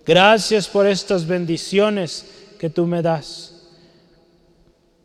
Gracias 0.05 0.69
por 0.69 0.87
estas 0.87 1.27
bendiciones 1.27 2.27
que 2.59 2.71
tú 2.71 2.87
me 2.87 3.03
das. 3.03 3.53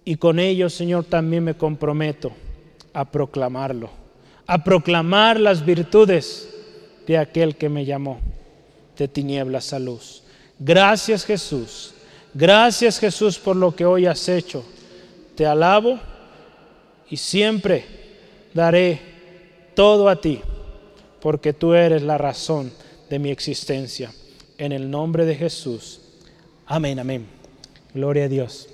Y 0.03 0.15
con 0.15 0.39
ello, 0.39 0.69
Señor, 0.69 1.05
también 1.05 1.43
me 1.43 1.55
comprometo 1.55 2.31
a 2.93 3.05
proclamarlo, 3.05 3.89
a 4.47 4.63
proclamar 4.63 5.39
las 5.39 5.65
virtudes 5.65 6.49
de 7.05 7.17
aquel 7.17 7.55
que 7.55 7.69
me 7.69 7.85
llamó 7.85 8.19
de 8.97 9.07
tinieblas 9.07 9.73
a 9.73 9.79
luz. 9.79 10.23
Gracias 10.59 11.25
Jesús. 11.25 11.93
Gracias 12.33 12.99
Jesús 12.99 13.37
por 13.37 13.55
lo 13.55 13.75
que 13.75 13.85
hoy 13.85 14.05
has 14.05 14.29
hecho. 14.29 14.63
Te 15.35 15.45
alabo 15.45 15.99
y 17.09 17.17
siempre 17.17 17.85
daré 18.53 19.01
todo 19.75 20.07
a 20.07 20.19
ti, 20.21 20.41
porque 21.21 21.53
tú 21.53 21.73
eres 21.73 22.01
la 22.01 22.17
razón 22.17 22.71
de 23.09 23.19
mi 23.19 23.29
existencia. 23.29 24.11
En 24.57 24.71
el 24.71 24.89
nombre 24.89 25.25
de 25.25 25.35
Jesús. 25.35 26.01
Amén, 26.65 26.99
amén. 26.99 27.25
Gloria 27.93 28.25
a 28.25 28.27
Dios. 28.27 28.70